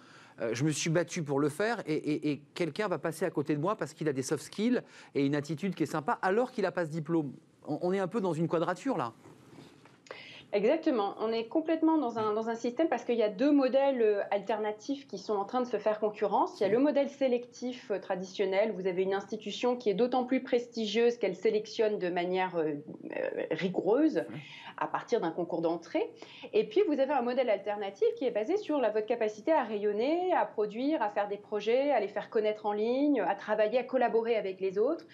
Euh, 0.43 0.53
je 0.53 0.63
me 0.63 0.71
suis 0.71 0.89
battu 0.89 1.23
pour 1.23 1.39
le 1.39 1.49
faire 1.49 1.82
et, 1.88 2.41
quelqu'un 2.53 2.88
va 2.88 2.97
passer 2.97 3.25
à 3.25 3.29
côté 3.29 3.56
de 3.56 3.62
moi 3.62 3.75
parce 3.75 3.93
qu'il 3.93 4.08
a 4.08 4.13
des 4.13 4.21
soft 4.21 4.43
skills 4.43 4.82
et 5.15 5.25
une 5.25 5.36
attitude 5.36 5.75
qui 5.75 5.84
est 5.84 5.88
sympa 5.88 6.19
alors 6.21 6.51
qu'il 6.51 6.63
n'a 6.63 6.71
pas 6.71 6.86
ce 6.86 6.91
diplôme. 6.91 7.34
on 7.65 7.93
est 7.93 7.99
un 7.99 8.08
peu 8.08 8.21
dans 8.21 8.34
une 8.34 8.47
quadrature 8.47 8.97
là. 8.97 9.13
Exactement. 10.53 11.15
On 11.19 11.31
est 11.31 11.47
complètement 11.47 11.97
dans 11.97 12.19
un, 12.19 12.31
dans 12.33 12.47
un 12.47 12.53
système 12.53 12.87
parce 12.87 13.03
qu'il 13.03 13.15
y 13.15 13.23
a 13.23 13.29
deux 13.29 13.51
modèles 13.51 14.03
euh, 14.03 14.21
alternatifs 14.29 15.07
qui 15.07 15.17
sont 15.17 15.33
en 15.33 15.45
train 15.45 15.61
de 15.61 15.65
se 15.65 15.77
faire 15.77 15.99
concurrence. 15.99 16.59
Il 16.59 16.63
y 16.63 16.65
a 16.67 16.69
le 16.69 16.77
modèle 16.77 17.09
sélectif 17.09 17.89
euh, 17.89 17.97
traditionnel. 17.97 18.71
Vous 18.71 18.85
avez 18.85 19.01
une 19.01 19.15
institution 19.15 19.75
qui 19.75 19.89
est 19.89 19.95
d'autant 19.95 20.25
plus 20.25 20.43
prestigieuse 20.43 21.17
qu'elle 21.17 21.35
sélectionne 21.35 21.97
de 21.97 22.07
manière 22.07 22.55
euh, 22.57 22.75
rigoureuse 23.49 24.25
à 24.77 24.85
partir 24.85 25.21
d'un 25.21 25.31
concours 25.31 25.61
d'entrée. 25.61 26.07
Et 26.53 26.65
puis, 26.65 26.81
vous 26.87 26.99
avez 26.99 27.13
un 27.13 27.23
modèle 27.23 27.49
alternatif 27.49 28.07
qui 28.15 28.25
est 28.25 28.31
basé 28.31 28.57
sur 28.57 28.79
la, 28.79 28.91
votre 28.91 29.07
capacité 29.07 29.51
à 29.51 29.63
rayonner, 29.63 30.33
à 30.33 30.45
produire, 30.45 31.01
à 31.01 31.09
faire 31.09 31.27
des 31.27 31.37
projets, 31.37 31.89
à 31.89 31.99
les 31.99 32.07
faire 32.07 32.29
connaître 32.29 32.67
en 32.67 32.73
ligne, 32.73 33.21
à 33.21 33.33
travailler, 33.33 33.79
à 33.79 33.83
collaborer 33.83 34.35
avec 34.35 34.61
les 34.61 34.77
autres. 34.77 35.05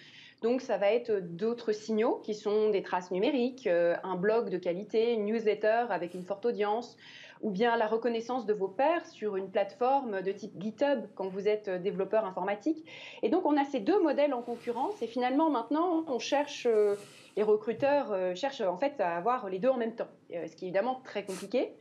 Donc 0.42 0.62
ça 0.62 0.78
va 0.78 0.90
être 0.90 1.18
d'autres 1.20 1.72
signaux 1.72 2.16
qui 2.22 2.34
sont 2.34 2.70
des 2.70 2.82
traces 2.82 3.10
numériques, 3.10 3.66
euh, 3.66 3.94
un 4.02 4.16
blog 4.16 4.48
de 4.48 4.56
qualité, 4.56 5.12
une 5.12 5.26
newsletter 5.26 5.86
avec 5.90 6.14
une 6.14 6.22
forte 6.22 6.46
audience, 6.46 6.96
ou 7.42 7.50
bien 7.50 7.76
la 7.76 7.86
reconnaissance 7.86 8.46
de 8.46 8.54
vos 8.54 8.68
pairs 8.68 9.04
sur 9.04 9.36
une 9.36 9.50
plateforme 9.50 10.22
de 10.22 10.32
type 10.32 10.52
GitHub 10.58 11.04
quand 11.14 11.28
vous 11.28 11.46
êtes 11.46 11.68
euh, 11.68 11.78
développeur 11.78 12.24
informatique. 12.24 12.86
Et 13.22 13.28
donc 13.28 13.44
on 13.44 13.56
a 13.58 13.64
ces 13.64 13.80
deux 13.80 14.02
modèles 14.02 14.32
en 14.32 14.40
concurrence 14.40 15.02
et 15.02 15.06
finalement 15.06 15.50
maintenant 15.50 16.04
on 16.08 16.18
cherche, 16.18 16.66
euh, 16.66 16.94
les 17.36 17.42
recruteurs 17.42 18.34
cherchent 18.34 18.62
en 18.62 18.78
fait 18.78 18.98
à 18.98 19.16
avoir 19.16 19.50
les 19.50 19.58
deux 19.58 19.68
en 19.68 19.76
même 19.76 19.94
temps, 19.94 20.08
ce 20.30 20.56
qui 20.56 20.64
est 20.64 20.68
évidemment 20.68 21.00
très 21.04 21.24
compliqué. 21.24 21.72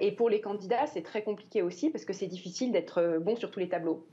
et 0.00 0.12
pour 0.12 0.30
les 0.30 0.40
candidats 0.40 0.86
c'est 0.86 1.02
très 1.02 1.22
compliqué 1.22 1.60
aussi 1.60 1.90
parce 1.90 2.06
que 2.06 2.14
c'est 2.14 2.26
difficile 2.26 2.72
d'être 2.72 3.18
bon 3.20 3.36
sur 3.36 3.50
tous 3.50 3.60
les 3.60 3.68
tableaux 3.68 4.06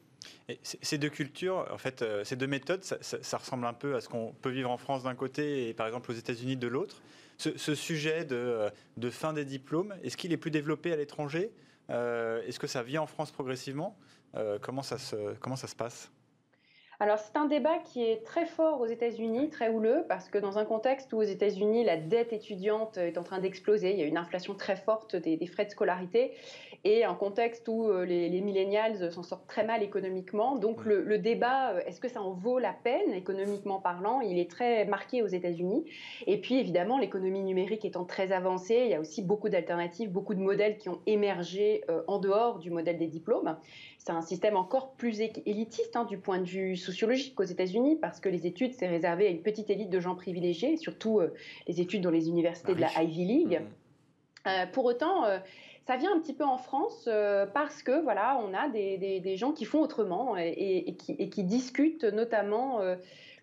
ces 0.63 0.97
deux 0.97 1.09
cultures, 1.09 1.67
en 1.71 1.77
fait, 1.77 2.01
euh, 2.01 2.23
ces 2.23 2.35
deux 2.35 2.47
méthodes, 2.47 2.83
ça, 2.83 3.37
ressemble 3.37 3.65
un 3.65 3.73
peu 3.73 3.95
à 3.95 4.01
ce 4.01 4.07
qu'on 4.07 4.33
peut 4.41 4.49
vivre 4.49 4.69
en 4.69 4.77
France 4.77 5.03
d'un 5.03 5.15
côté 5.15 5.69
et 5.69 5.73
par 5.73 5.87
exemple 5.87 6.11
aux 6.11 6.15
États-Unis 6.15 6.55
de 6.55 6.67
l'autre. 6.67 7.01
Ce, 7.37 7.75
sujet 7.75 8.25
euh, 8.31 8.69
de, 8.97 9.09
fin 9.11 9.33
des 9.33 9.45
diplômes, 9.45 9.93
est-ce 10.03 10.17
qu'il 10.17 10.33
est 10.33 10.37
plus 10.37 10.49
développé 10.49 10.91
à 10.91 10.95
l'étranger? 10.95 11.51
Euh, 11.89 12.41
Est-ce 12.47 12.59
que 12.59 12.65
ça 12.67 12.81
vient 12.81 13.01
en 13.01 13.07
France 13.07 13.31
progressivement? 13.31 13.97
Comment, 14.61 14.83
ça 14.83 14.99
se, 14.99 15.33
comment 15.39 15.55
ça 15.55 15.65
se 15.65 15.75
passe? 15.75 16.11
Alors 16.99 17.19
c'est 17.19 17.37
un 17.37 17.45
débat 17.45 17.77
qui 17.77 18.03
est 18.03 18.25
très 18.25 18.47
fort 18.47 18.81
aux 18.81 18.87
États-Unis, 18.87 19.51
très 19.51 19.69
houleux, 19.69 20.03
parce 20.09 20.29
que 20.29 20.39
dans 20.39 20.57
un 20.57 20.65
contexte 20.65 21.13
où 21.13 21.17
aux 21.17 21.23
États-Unis 21.23 21.83
la 21.83 21.95
dette 21.95 22.33
étudiante 22.33 22.97
est 22.97 23.19
en 23.19 23.23
train 23.23 23.37
d'exploser, 23.37 23.91
il 23.91 23.99
y 23.99 24.01
a 24.01 24.05
une 24.05 24.17
inflation 24.17 24.55
très 24.55 24.75
forte 24.75 25.15
des, 25.15 25.45
frais 25.45 25.65
de 25.65 25.69
scolarité, 25.69 26.31
et 26.83 27.03
un 27.03 27.13
contexte 27.13 27.67
où 27.67 27.87
euh, 27.87 28.03
les, 28.03 28.29
les 28.29 28.41
millennials 28.41 29.11
s'en 29.11 29.21
sortent 29.21 29.47
très 29.47 29.63
mal 29.63 29.83
économiquement. 29.83 30.55
Donc 30.55 30.85
le, 30.85 31.17
débat, 31.17 31.71
euh, 31.71 31.81
est-ce 31.85 31.99
que 31.99 32.07
ça 32.07 32.21
en 32.21 32.31
vaut 32.31 32.59
la 32.59 32.73
peine 32.73 33.13
économiquement 33.13 33.79
parlant, 33.79 34.21
il 34.21 34.39
est 34.39 34.49
très 34.49 34.85
marqué 34.85 35.21
aux 35.21 35.27
États-Unis. 35.27 35.85
Et 36.25 36.39
puis 36.39 36.59
évidemment, 36.59 36.97
l'économie 36.97 37.41
numérique 37.41 37.85
étant 37.85 38.05
très 38.05 38.31
avancée, 38.31 38.81
il 38.85 38.89
y 38.89 38.95
a 38.95 38.99
aussi 38.99 39.21
beaucoup 39.21 39.49
d'alternatives, 39.49 40.11
beaucoup 40.11 40.33
de 40.33 40.39
modèles 40.39 40.77
qui 40.77 40.89
ont 40.89 40.99
émergé 41.05 41.83
euh, 41.89 42.01
en 42.07 42.19
dehors 42.19 42.59
du 42.59 42.71
modèle 42.71 42.97
des 42.97 43.07
diplômes. 43.07 43.57
C'est 44.07 44.13
un 44.13 44.21
système 44.21 44.55
encore 44.55 44.91
plus 44.91 45.19
élitiste 45.19 45.97
hein, 45.97 46.05
du 46.05 46.17
point 46.17 46.39
de 46.39 46.45
vue 46.45 46.77
sociologique 46.77 47.37
aux 47.41 47.43
États-Unis 47.43 47.97
parce 47.97 48.21
que 48.21 48.29
les 48.29 48.47
études, 48.47 48.71
c'est 48.73 48.87
réservé 48.87 49.27
à 49.27 49.29
une 49.29 49.41
petite 49.41 49.69
élite 49.69 49.89
de 49.89 49.99
gens 49.99 50.15
privilégiés, 50.15 50.77
surtout 50.77 51.19
les 51.67 51.81
études 51.81 52.03
dans 52.03 52.09
les 52.09 52.29
universités 52.29 52.73
de 52.73 52.79
la 52.79 53.03
Ivy 53.03 53.25
League. 53.25 53.61
Mmh. 54.45 54.71
pour 54.71 54.85
autant, 54.85 55.25
ça 55.87 55.97
vient 55.97 56.15
un 56.15 56.21
petit 56.21 56.31
peu 56.31 56.45
en 56.45 56.57
France 56.57 57.09
parce 57.53 57.83
que 57.83 58.01
voilà, 58.01 58.39
on 58.41 58.53
a 58.53 58.69
des, 58.69 59.35
gens 59.35 59.51
qui 59.51 59.65
font 59.65 59.81
autrement 59.81 60.37
et, 60.37 60.95
qui, 60.95 61.43
discutent 61.43 62.05
notamment 62.05 62.79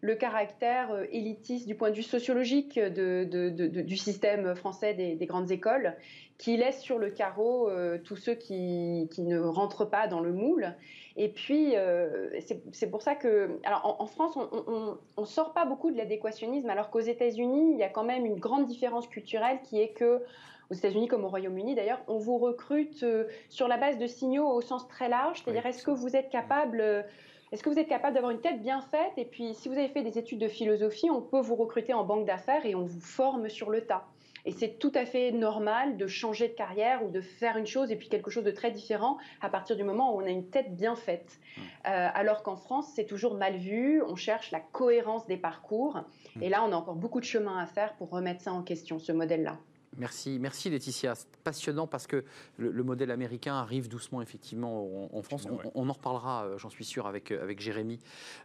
le 0.05 0.15
caractère 0.17 0.93
euh, 0.93 1.07
élitiste 1.13 1.67
du 1.67 1.75
point 1.75 1.89
de 1.89 1.97
vue 1.97 2.03
sociologique 2.03 2.79
du 2.79 3.97
système 3.97 4.55
français 4.55 4.93
des, 4.93 5.27
grandes 5.27 5.51
écoles, 5.51 5.97
qui 6.37 6.59
laisse 6.59 6.83
sur 6.83 6.99
le 6.99 7.09
carreau 7.09 7.71
euh, 7.71 7.97
tous 8.05 8.17
ceux 8.17 8.35
qui, 8.35 9.09
ne 9.17 9.39
rentrent 9.39 9.87
pas 9.87 10.07
dans 10.07 10.21
le 10.21 10.35
moule. 10.35 10.75
Et 11.17 11.31
puis, 11.31 11.75
euh, 11.77 12.29
c'est 12.73 12.91
pour 12.91 13.01
ça 13.01 13.15
que, 13.15 13.59
alors 13.65 13.97
en, 13.99 14.07
France, 14.07 14.37
on 14.37 14.99
ne 15.19 15.25
sort 15.25 15.55
pas 15.55 15.65
beaucoup 15.65 15.91
de 15.91 15.97
l'adéquationnisme, 15.97 16.69
alors 16.69 16.91
qu'aux 16.91 17.01
États-Unis, 17.01 17.71
il 17.73 17.79
y 17.79 17.83
a 17.83 17.89
quand 17.89 18.05
même 18.05 18.27
une 18.27 18.39
grande 18.39 18.67
différence 18.67 19.09
culturelle 19.09 19.61
qui 19.65 19.81
est 19.81 19.95
que 19.95 20.23
aux 20.71 20.75
États-Unis 20.75 21.09
comme 21.09 21.25
au 21.25 21.29
Royaume-Uni 21.29 21.75
d'ailleurs, 21.75 22.01
on 22.09 22.17
vous 22.17 22.39
recrute 22.39 23.05
sur 23.49 23.69
la 23.69 23.77
base 23.77 23.99
de 23.99 24.07
signaux 24.07 24.49
au 24.49 24.61
sens 24.61 24.87
très 24.89 25.09
large, 25.09 25.43
c'est-à-dire 25.43 25.65
est-ce 25.65 25.83
que 25.83 25.91
vous 25.91 26.17
êtes 26.17 26.31
capable 26.31 27.05
est-ce 27.55 27.63
que 27.63 27.71
vous 27.71 27.79
êtes 27.79 27.89
capable 27.89 28.15
d'avoir 28.15 28.33
une 28.33 28.41
tête 28.41 28.61
bien 28.61 28.81
faite? 28.81 29.13
Et 29.17 29.25
puis, 29.25 29.55
si 29.55 29.69
vous 29.69 29.79
avez 29.79 29.87
fait 29.87 30.03
des 30.03 30.19
études 30.19 30.41
de 30.41 30.49
philosophie, 30.49 31.09
on 31.09 31.23
peut 31.23 31.39
vous 31.39 31.55
recruter 31.55 31.95
en 31.95 32.03
banque 32.03 32.27
d'affaires 32.27 32.67
et 32.67 32.75
on 32.75 32.83
vous 32.83 33.01
forme 33.01 33.49
sur 33.49 33.71
le 33.71 33.83
tas. 33.83 34.09
Et 34.45 34.51
c'est 34.51 34.81
tout 34.81 34.91
à 34.97 35.07
fait 35.07 35.31
normal 35.31 35.97
de 35.97 36.09
changer 36.09 36.49
de 36.49 36.53
carrière 36.53 37.05
ou 37.05 37.11
de 37.11 37.21
faire 37.21 37.57
une 37.57 37.69
chose 37.69 37.93
et 37.93 37.97
puis 37.97 38.09
quelque 38.09 38.29
chose 38.29 38.43
de 38.43 38.51
très 38.51 38.73
différent 38.73 39.19
à 39.41 39.49
partir 39.49 39.77
du 39.77 39.85
moment 39.85 40.13
où 40.13 40.21
on 40.21 40.27
a 40.27 40.31
une 40.31 40.51
tête 40.51 40.75
bien 40.75 40.97
faite. 40.97 41.39
Mmh. 41.57 41.61
Euh, 41.87 42.09
alors 42.13 42.43
qu'en 42.43 42.57
France, 42.57 42.91
c'est 42.97 43.07
toujours 43.07 43.37
mal 43.37 43.57
vu, 43.57 44.03
on 44.03 44.17
cherche 44.17 44.51
la 44.51 44.59
cohérence 44.59 45.25
des 45.29 45.37
parcours. 45.37 46.01
Mmh. 46.35 46.43
Et 46.43 46.49
là, 46.49 46.65
on 46.69 46.73
a 46.73 46.77
encore 46.77 46.97
beaucoup 46.97 47.21
de 47.21 47.25
chemin 47.25 47.57
à 47.57 47.67
faire 47.67 47.95
pour 47.95 48.11
remettre 48.11 48.41
ça 48.43 48.53
en 48.53 48.63
question, 48.63 48.99
ce 48.99 49.13
modèle-là. 49.13 49.59
Merci, 49.99 50.39
merci 50.41 50.71
Laetitia. 50.71 51.15
Passionnant 51.45 51.87
parce 51.87 52.07
que 52.07 52.25
le, 52.57 52.83
modèle 52.83 53.11
américain 53.11 53.55
arrive 53.55 53.89
doucement 53.89 54.23
effectivement 54.23 55.09
en, 55.13 55.23
France. 55.23 55.47
On, 55.75 55.89
en 55.89 55.93
reparlera, 55.93 56.45
euh, 56.45 56.59
j'en 56.59 56.71
suis 56.71 56.85
sûr, 56.85 57.07
avec, 57.07 57.31
euh, 57.31 57.43
avec 57.43 57.61
Jérémy, 57.61 57.99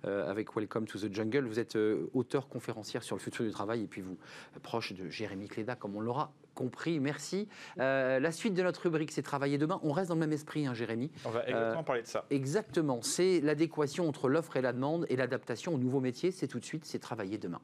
euh, 0.05 0.29
avec 0.29 0.55
Welcome 0.55 0.85
to 0.85 0.99
the 0.99 1.13
Jungle. 1.13 1.45
Vous 1.45 1.59
êtes 1.59 1.77
auteur 2.13 2.47
conférencière 2.47 3.03
sur 3.03 3.15
le 3.15 3.21
futur 3.21 3.45
du 3.45 3.51
travail 3.51 3.83
et 3.83 3.87
puis 3.87 4.01
vous, 4.01 4.17
proche 4.61 4.93
de 4.93 5.09
Jérémy 5.09 5.47
Cléda, 5.47 5.75
comme 5.75 5.95
on 5.95 6.01
l'aura 6.01 6.31
compris. 6.55 6.99
Merci. 6.99 7.47
la 7.77 8.31
suite 8.31 8.53
de 8.53 8.63
notre 8.63 8.83
rubrique, 8.83 9.11
c'est 9.11 9.21
Travailler 9.21 9.57
demain. 9.57 9.79
On 9.83 9.91
reste 9.91 10.09
dans 10.09 10.15
le 10.15 10.21
même 10.21 10.33
esprit, 10.33 10.65
hein, 10.67 10.73
Jérémy. 10.73 11.11
On 11.25 11.29
va 11.29 11.47
exactement 11.47 11.83
parler 11.83 12.01
de 12.01 12.07
ça. 12.07 12.25
Exactement. 12.29 13.01
C'est 13.01 13.41
l'adéquation 13.41 14.07
entre 14.07 14.27
l'offre 14.27 14.57
et 14.57 14.61
la 14.61 14.73
demande 14.73 15.05
et 15.09 15.15
l'adaptation 15.15 15.73
aux 15.73 15.77
nouveaux 15.77 16.01
métiers. 16.01 16.31
C'est 16.31 16.47
tout 16.47 16.59
de 16.59 16.65
suite, 16.65 16.85
c'est 16.85 16.99
Travailler 16.99 17.37
demain. 17.37 17.61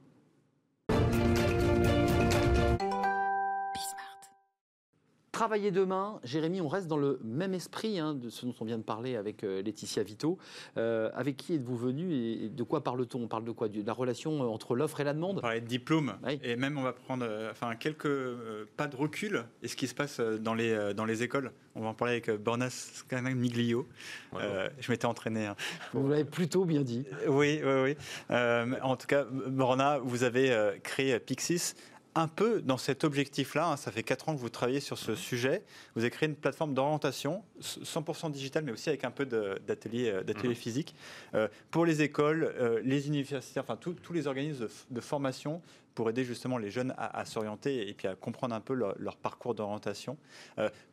Travailler 5.36 5.70
demain, 5.70 6.22
Jérémy, 6.24 6.62
on 6.62 6.70
reste 6.70 6.88
dans 6.88 6.96
le 6.96 7.20
même 7.22 7.54
esprit 7.54 8.00
hein, 8.00 8.14
de 8.14 8.30
ce 8.30 8.46
dont 8.46 8.56
on 8.62 8.64
vient 8.64 8.78
de 8.78 8.84
parler 8.84 9.18
avec 9.18 9.44
euh, 9.44 9.62
Laetitia 9.62 10.02
Vito. 10.02 10.38
Euh, 10.78 11.10
avec 11.14 11.36
qui 11.36 11.56
êtes-vous 11.56 11.76
venu 11.76 12.14
et, 12.14 12.48
de 12.48 12.64
quoi 12.64 12.86
parle-t-on? 12.86 13.24
On 13.24 13.28
parle 13.28 13.44
de 13.44 13.52
quoi? 13.52 13.68
De 13.68 13.86
la 13.86 13.92
relation 13.92 14.44
euh, 14.44 14.46
entre 14.46 14.76
l'offre 14.76 15.02
et 15.02 15.04
la 15.04 15.14
demande? 15.14 15.40
On 15.40 15.42
parle 15.42 15.60
de 15.60 15.66
diplôme. 15.66 16.16
Et 16.42 16.56
même, 16.56 16.78
on 16.78 16.84
va 16.84 16.94
prendre 16.94 17.28
enfin, 17.52 17.76
quelques 17.76 18.08
pas 18.78 18.88
de 18.88 18.96
recul 18.96 19.44
et 19.62 19.68
ce 19.68 19.76
qui 19.76 19.88
se 19.88 19.94
passe 19.94 20.22
dans 20.22 20.54
les, 20.54 20.94
dans 20.94 21.04
les 21.04 21.22
écoles. 21.22 21.52
On 21.76 21.82
va 21.82 21.90
en 21.90 21.94
parler 21.94 22.14
avec 22.14 22.32
Bornas 22.42 23.04
Miglio. 23.12 23.90
je 24.40 24.90
m'étais 24.90 25.06
entraîné. 25.06 25.48
Hein. 25.48 25.58
Vous 25.92 26.08
l'avez 26.08 26.24
plutôt 26.24 26.64
bien 26.64 26.82
dit. 26.82 27.06
Oui, 27.28 27.60
oui, 27.62 27.82
oui. 27.84 27.98
en 28.82 28.96
tout 28.96 29.08
cas, 29.08 29.26
Borna, 29.26 30.00
vous 30.00 30.24
avez 30.24 30.78
créé 30.82 31.20
Pixis 31.20 31.74
un 32.16 32.30
peu 32.30 32.62
dans 32.62 32.78
cet 32.78 33.04
objectif-là. 33.04 33.68
Hein, 33.68 33.78
ça 33.78 33.92
fait 33.92 34.04
4 34.04 34.30
ans 34.30 34.36
que 34.36 34.40
vous 34.40 34.50
travaillez 34.50 34.80
sur 34.80 34.98
ce 34.98 35.16
sujet. 35.16 35.64
Vous 35.96 36.02
avez 36.02 36.10
créé 36.10 36.28
une 36.28 36.36
plateforme 36.36 36.74
d'orientation, 36.74 37.44
100% 37.62 38.32
digitale, 38.32 38.64
mais 38.64 38.72
aussi 38.72 38.90
avec 38.90 39.04
un 39.04 39.12
peu 39.12 39.26
d'ateliers 39.26 40.12
euh, 40.12 40.54
physiques, 40.54 40.96
euh, 41.34 41.48
pour 41.72 41.86
les 41.86 42.02
écoles, 42.02 42.56
euh, 42.58 42.82
les 42.84 43.08
universités, 43.08 43.60
enfin 43.60 43.76
tous 43.76 44.14
les 44.14 44.28
organismes 44.28 44.68
de, 44.90 45.02
formation 45.02 45.62
pour 45.94 46.10
aider 46.10 46.24
justement 46.24 46.58
les 46.58 46.72
jeunes 46.72 46.94
à, 46.98 47.26
s'orienter 47.26 47.88
et 47.88 47.94
puis 47.94 48.08
à 48.08 48.16
comprendre 48.16 48.56
un 48.56 48.62
peu 48.62 48.74
leur, 48.74 49.18
parcours 49.18 49.54
d'orientation. 49.54 50.18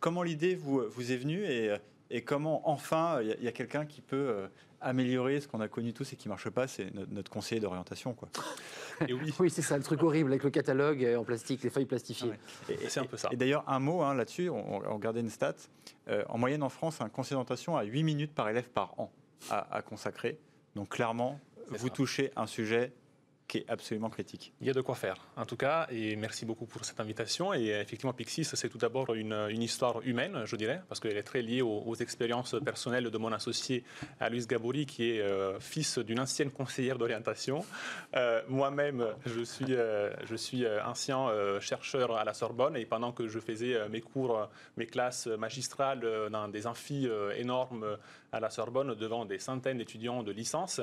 comment 0.01 0.23
l'idée 0.23 0.55
vous, 0.55 0.83
vous 0.89 1.13
est 1.13 1.17
venue 1.17 1.45
et, 1.45 1.75
et 2.11 2.23
comment 2.23 2.69
enfin 2.69 3.21
il 3.23 3.43
y 3.43 3.49
a, 3.49 3.53
quelqu'un 3.53 3.85
qui 3.85 4.01
peut 4.01 4.49
améliorer 4.83 5.41
ce 5.41 5.49
qu'on 5.49 5.61
a 5.61 5.69
connu 5.69 5.93
tous 5.93 6.13
et 6.13 6.17
qui 6.17 6.29
ne 6.29 6.33
marche 6.33 6.51
pas, 6.51 6.67
c'est 6.67 6.93
notre 7.11 7.31
conseiller 7.31 7.61
d'orientation. 7.61 8.15
Quoi. 8.15 8.29
oui, 9.39 9.51
c'est 9.51 9.63
ça, 9.63 9.77
le 9.77 9.83
truc 9.83 10.03
horrible 10.03 10.31
avec 10.31 10.45
le 10.45 10.51
catalogue 10.51 11.05
en 11.19 11.25
plastique, 11.25 11.63
les 11.63 11.71
feuilles 11.71 11.87
plastifiées. 11.87 12.33
c'est 12.89 13.01
un 13.01 13.05
peu 13.05 13.17
ça. 13.17 13.29
Et 13.33 13.37
d'ailleurs, 13.37 13.65
un 13.69 13.79
mot 13.79 14.03
hein, 14.03 14.15
là-dessus, 14.15 14.49
on, 14.51 14.79
regardait 14.79 15.21
une 15.21 15.31
stat. 15.31 15.55
Euh, 16.09 16.25
en 16.29 16.39
moyenne 16.39 16.63
en 16.63 16.69
France, 16.69 17.01
un 17.01 17.09
conseiller 17.09 17.35
d'orientation 17.35 17.77
a 17.77 17.85
8 17.85 18.03
minutes 18.03 18.35
par 18.35 18.49
élève 18.49 18.69
par 18.69 18.99
an 18.99 19.13
à, 19.51 19.83
consacrer. 19.83 20.39
Donc 20.77 20.91
clairement, 20.91 21.41
vous 21.69 21.91
touchez 21.91 22.31
un 22.37 22.47
sujet 22.47 22.93
qui 23.49 23.59
est 23.59 23.65
absolument 23.69 24.11
critique. 24.11 24.53
Il 24.61 24.67
y 24.67 24.71
a 24.71 24.73
de 24.73 24.81
quoi 24.81 24.95
faire, 24.95 25.17
en 25.37 25.45
tout 25.45 25.57
cas, 25.57 25.87
et 25.91 26.17
merci 26.17 26.47
beaucoup 26.47 26.67
pour 26.67 26.85
cette 26.85 27.01
invitation. 27.01 27.53
Et 27.53 27.67
effectivement, 27.69 28.13
Pixis, 28.13 28.45
c'est 28.45 28.69
tout 28.69 28.79
d'abord 28.79 29.15
une, 29.15 29.63
histoire 29.63 30.01
humaine, 30.03 30.43
je 30.47 30.57
dirais, 30.57 30.83
parce 30.89 31.01
qu'elle 31.01 31.17
est 31.17 31.23
très 31.23 31.43
liée 31.43 31.63
aux, 31.63 31.95
expériences 31.97 32.57
personnelles 32.65 33.11
de 33.11 33.19
mon 33.19 33.31
associé 33.33 33.85
Aloïs 34.19 34.47
Gabouri, 34.47 34.87
qui 34.87 35.11
est 35.11 35.21
euh, 35.21 35.61
fils 35.61 35.99
d'une 35.99 36.19
ancienne 36.21 36.51
conseillère 36.51 36.99
d'orientation. 36.99 37.65
Euh, 38.17 38.43
moi-même, 38.49 39.07
je 39.27 39.43
euh, 39.71 40.13
je 40.25 40.37
suis 40.37 40.67
ancien 40.85 41.29
chercheur 41.61 42.17
à 42.17 42.25
la 42.25 42.35
Sorbonne, 42.35 42.77
et 42.77 42.87
pendant 42.87 43.13
que 43.13 43.29
je 43.29 43.39
faisais 43.39 43.89
mes 43.89 44.01
cours, 44.01 44.49
mes 44.77 44.87
classes 44.87 45.27
magistrales 45.27 46.31
dans 46.31 46.49
des 46.49 46.67
amphis 46.67 47.09
énormes 47.37 47.99
à 48.33 48.41
la 48.41 48.51
Sorbonne, 48.51 48.95
devant 48.95 49.25
des 49.25 49.39
centaines 49.39 49.79
d'étudiants 49.79 50.23
de 50.23 50.33
licence, 50.33 50.81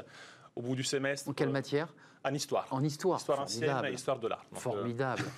au 0.60 0.62
bout 0.62 0.76
du 0.76 0.84
semestre. 0.84 1.30
En 1.30 1.34
quelle 1.34 1.50
matière 1.50 1.88
En 2.24 2.34
histoire. 2.34 2.68
En 2.70 2.84
histoire. 2.84 3.18
Histoire 3.18 3.40
ancienne 3.40 3.86
et 3.86 3.94
histoire 3.94 4.20
de 4.20 4.28
l'art. 4.28 4.46
Formidable. 4.54 5.24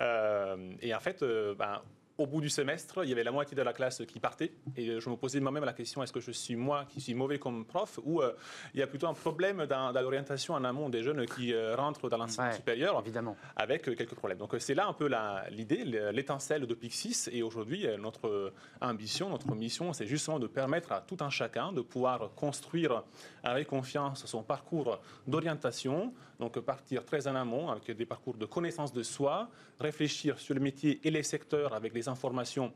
Euh, 0.00 0.72
et 0.80 0.94
en 0.94 1.00
fait, 1.00 1.20
euh, 1.24 1.52
ben, 1.52 1.82
au 2.18 2.26
bout 2.26 2.40
du 2.40 2.50
semestre, 2.50 3.04
il 3.04 3.10
y 3.10 3.12
avait 3.12 3.22
la 3.22 3.30
moitié 3.30 3.56
de 3.56 3.62
la 3.62 3.72
classe 3.72 4.02
qui 4.06 4.18
partait. 4.18 4.52
Et 4.76 5.00
je 5.00 5.08
me 5.08 5.16
posais 5.16 5.38
moi-même 5.38 5.64
la 5.64 5.72
question 5.72 6.02
est-ce 6.02 6.12
que 6.12 6.20
je 6.20 6.32
suis 6.32 6.56
moi 6.56 6.84
qui 6.88 7.00
suis 7.00 7.14
mauvais 7.14 7.38
comme 7.38 7.64
prof 7.64 8.00
ou 8.02 8.20
euh, 8.20 8.32
il 8.74 8.80
y 8.80 8.82
a 8.82 8.88
plutôt 8.88 9.06
un 9.06 9.14
problème 9.14 9.66
dans, 9.66 9.92
l'orientation 9.92 10.54
en 10.54 10.64
amont 10.64 10.88
des 10.88 11.04
jeunes 11.04 11.24
qui 11.26 11.54
euh, 11.54 11.76
rentrent 11.76 12.08
dans 12.08 12.16
l'enseignement 12.16 12.52
supérieur 12.52 12.98
évidemment. 13.00 13.36
avec 13.54 13.88
euh, 13.88 13.94
quelques 13.94 14.16
problèmes. 14.16 14.38
Donc 14.38 14.56
c'est 14.58 14.74
là 14.74 14.88
un 14.88 14.92
peu 14.92 15.08
l'idée, 15.50 15.84
l'étincelle 16.12 16.66
de 16.66 16.74
Pixis. 16.74 17.28
Et 17.30 17.42
aujourd'hui, 17.44 17.86
notre 17.98 18.52
ambition, 18.80 19.30
notre 19.30 19.54
mission, 19.54 19.92
c'est 19.92 20.06
justement 20.06 20.40
de 20.40 20.48
permettre 20.48 20.90
à 20.90 21.00
tout 21.00 21.18
un 21.20 21.30
chacun 21.30 21.72
de 21.72 21.82
pouvoir 21.82 22.30
construire 22.34 23.04
avec 23.44 23.68
confiance 23.68 24.26
son 24.26 24.42
parcours 24.42 24.98
d'orientation. 25.28 26.12
Donc 26.38 26.58
partir 26.60 27.04
très 27.04 27.26
en 27.26 27.34
amont 27.34 27.70
avec 27.70 27.90
des 27.90 28.06
parcours 28.06 28.36
de 28.36 28.46
connaissance 28.46 28.92
de 28.92 29.02
soi, 29.02 29.48
réfléchir 29.80 30.38
sur 30.38 30.54
le 30.54 30.60
métier 30.60 31.00
et 31.02 31.10
les 31.10 31.22
secteurs 31.22 31.74
avec 31.74 31.92
les 31.94 32.08
informations 32.08 32.72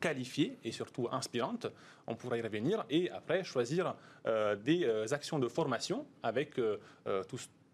qualifiées 0.00 0.58
et 0.64 0.72
surtout 0.72 1.08
inspirantes, 1.12 1.66
on 2.06 2.16
pourra 2.16 2.38
y 2.38 2.42
revenir, 2.42 2.84
et 2.90 3.10
après 3.10 3.44
choisir 3.44 3.94
euh, 4.26 4.56
des 4.56 4.84
euh, 4.84 5.06
actions 5.12 5.38
de 5.38 5.46
formation 5.48 6.06
avec 6.22 6.58
euh, 6.58 6.78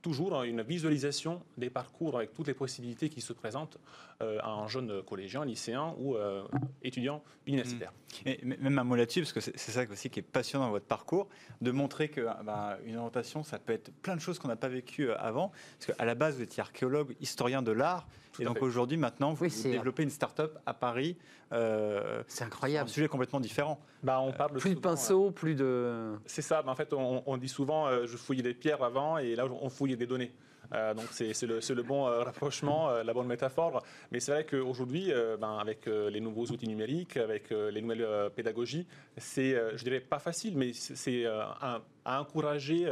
toujours 0.03 0.43
une 0.43 0.63
visualisation 0.63 1.43
des 1.57 1.71
parcours 1.71 2.17
avec 2.17 2.33
toutes 2.33 2.49
les 2.49 2.55
possibilités 2.55 3.09
qui 3.09 3.21
se 3.21 3.33
présentent 3.33 3.79
à 4.21 4.51
un 4.51 4.67
jeune 4.67 5.03
collégien, 5.03 5.45
lycéen 5.45 5.95
ou 5.99 6.17
étudiant 6.83 7.23
universitaire. 7.47 7.93
Et 8.25 8.41
même 8.45 8.79
un 8.79 8.85
mot 8.85 8.97
là-dessus, 8.97 9.21
parce 9.21 9.33
que 9.33 9.41
c'est 9.41 9.59
ça 9.59 9.83
aussi 9.91 10.09
qui 10.09 10.21
est 10.21 10.23
passionnant 10.23 10.67
dans 10.67 10.71
votre 10.71 10.87
parcours, 10.87 11.29
de 11.61 11.71
montrer 11.71 12.09
que 12.09 12.23
bah, 12.45 12.79
une 12.85 12.97
orientation, 12.97 13.43
ça 13.43 13.59
peut 13.59 13.75
être 13.75 13.93
plein 14.03 14.17
de 14.17 14.21
choses 14.21 14.39
qu'on 14.39 14.49
n'a 14.49 14.57
pas 14.57 14.69
vécues 14.69 15.11
avant. 15.13 15.53
Parce 15.79 15.97
qu'à 15.97 16.05
la 16.05 16.15
base, 16.15 16.37
vous 16.37 16.43
étiez 16.43 16.63
archéologue, 16.63 17.15
historien 17.21 17.63
de 17.63 17.73
l'art, 17.73 18.07
et 18.41 18.45
donc 18.45 18.63
aujourd'hui, 18.63 18.97
maintenant, 18.97 19.33
vous, 19.33 19.47
développez 19.47 20.03
une 20.03 20.11
start-up 20.11 20.59
à 20.67 20.75
Paris. 20.75 21.17
Euh, 21.53 22.23
c'est 22.27 22.45
incroyable. 22.45 22.89
Un 22.89 22.93
sujet 22.93 23.09
complètement 23.09 23.41
différent. 23.41 23.81
Bah, 24.03 24.21
on 24.21 24.33
parle 24.33 24.53
plus 24.59 24.75
de 24.75 24.81
pinceaux, 24.81 25.31
plus 25.31 25.55
de. 25.55 26.15
C'est 26.27 26.43
ça. 26.43 26.63
en 26.67 26.75
fait, 26.75 26.93
on, 26.93 27.37
dit 27.37 27.49
souvent, 27.49 27.87
euh, 27.87 28.07
je 28.07 28.17
fouillais 28.17 28.43
les 28.43 28.55
pierres 28.55 28.83
avant, 28.83 29.19
et 29.19 29.35
là, 29.35 29.47
on 29.47 29.69
fouille 29.69 29.97
des 29.97 30.07
données. 30.07 30.33
Euh, 30.75 30.95
donc 30.95 31.07
c'est 31.11 31.33
le, 31.43 31.83
bon 31.83 32.07
euh, 32.07 32.23
rapprochement, 32.23 32.91
euh, 32.91 33.03
la 33.03 33.15
bonne 33.15 33.27
métaphore. 33.27 33.83
Mais 34.13 34.21
c'est 34.21 34.33
vrai 34.33 34.47
qu'aujourd'hui, 34.47 35.13
ben, 35.41 35.59
avec 35.59 35.87
les 35.87 36.21
nouveaux 36.21 36.47
outils 36.47 36.69
numériques, 36.69 37.17
avec 37.17 37.51
les 37.51 37.81
nouvelles 37.81 38.31
pédagogies, 38.35 38.87
c'est, 39.17 39.55
je 39.77 39.83
dirais 39.85 40.01
pas 40.01 40.19
facile, 40.19 40.57
mais 40.57 40.73
c'est 40.73 41.27
à 41.27 41.83
encourager 42.21 42.89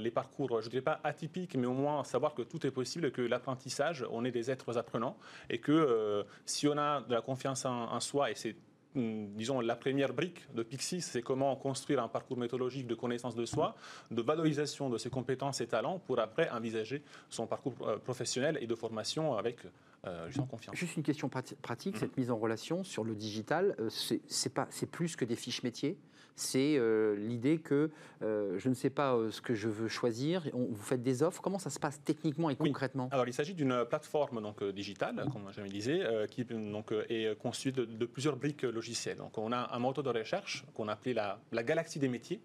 les 0.00 0.10
parcours, 0.10 0.62
je 0.62 0.68
dirais 0.68 0.82
pas 0.82 1.00
atypiques, 1.04 1.56
mais 1.56 1.66
au 1.66 1.74
moins 1.74 2.04
savoir 2.04 2.34
que 2.34 2.42
tout 2.42 2.66
est 2.66 2.70
possible, 2.70 3.10
que 3.10 3.22
l'apprentissage, 3.22 4.04
on 4.10 4.24
est 4.24 4.30
des 4.30 4.50
êtres 4.50 4.78
apprenants, 4.78 5.16
et 5.48 5.58
que 5.58 6.24
si 6.46 6.66
on 6.68 6.76
a 6.78 7.02
de 7.02 7.14
la 7.14 7.20
confiance 7.20 7.64
en, 7.64 7.92
en 7.92 8.00
soi, 8.00 8.30
et 8.30 8.34
c'est 8.34 8.56
hum, 8.96 9.28
disons, 9.34 9.60
la 9.60 9.76
première 9.76 10.12
brique 10.12 10.52
de 10.54 10.62
Pixis, 10.62 11.02
c'est 11.02 11.22
comment 11.22 11.54
construire 11.56 12.02
un 12.02 12.08
parcours 12.08 12.36
méthodologique 12.36 12.86
de 12.86 12.94
connaissance 12.94 13.34
de 13.34 13.44
soi, 13.44 13.74
de 14.10 14.22
valorisation 14.22 14.88
de 14.90 14.98
ses 14.98 15.10
compétences 15.10 15.60
et 15.60 15.66
talents 15.66 15.98
pour 15.98 16.18
après 16.18 16.50
envisager 16.50 17.02
son 17.28 17.46
parcours 17.46 17.74
euh, 17.82 17.98
professionnel 17.98 18.58
et 18.60 18.66
de 18.66 18.74
formation 18.74 19.36
avec 19.36 19.58
euh, 20.06 20.30
confiance. 20.48 20.74
Juste 20.74 20.96
une 20.96 21.02
question 21.02 21.28
pratique, 21.28 21.98
cette 21.98 22.16
mise 22.16 22.30
en 22.30 22.38
relation 22.38 22.84
sur 22.84 23.04
le 23.04 23.14
digital, 23.14 23.76
euh, 23.78 23.90
c'est 23.90 24.90
plus 24.90 25.14
que 25.14 25.26
des 25.26 25.36
fiches 25.36 25.62
métiers. 25.62 25.98
C'est 26.36 26.76
euh, 26.78 27.16
l'idée 27.16 27.58
que 27.58 27.90
je 28.22 28.68
ne 28.68 28.74
sais 28.74 28.88
pas 28.88 29.18
ce 29.30 29.42
que 29.42 29.54
je 29.54 29.68
veux 29.68 29.88
choisir, 29.88 30.44
vous 30.54 30.74
faites 30.74 31.02
des 31.02 31.22
offres, 31.22 31.42
comment 31.42 31.58
ça 31.58 31.68
se 31.68 31.78
passe 31.78 32.02
techniquement 32.02 32.48
et 32.48 32.56
concrètement? 32.56 33.08
Alors 33.12 33.26
il 33.26 33.34
s'agit 33.34 33.52
d'une 33.52 33.84
plateforme 33.84 34.40
donc, 34.40 34.64
digitale, 34.64 35.26
comme 35.32 35.50
je 35.52 35.60
disais, 35.62 36.00
qui 36.30 36.44
donc, 36.44 36.94
est 37.10 37.38
constituée 37.38 37.72
de, 37.72 38.06
plusieurs 38.06 38.36
briques 38.36 38.62
logicielles. 38.62 39.18
Donc 39.18 39.36
on 39.36 39.52
a 39.52 39.74
un 39.74 39.78
moteur 39.78 40.04
de 40.04 40.18
recherche 40.18 40.64
qu'on 40.74 40.88
appelait 40.88 41.12
la, 41.12 41.40
la 41.52 41.62
galaxie 41.62 41.98
des 41.98 42.08
métiers, 42.08 42.40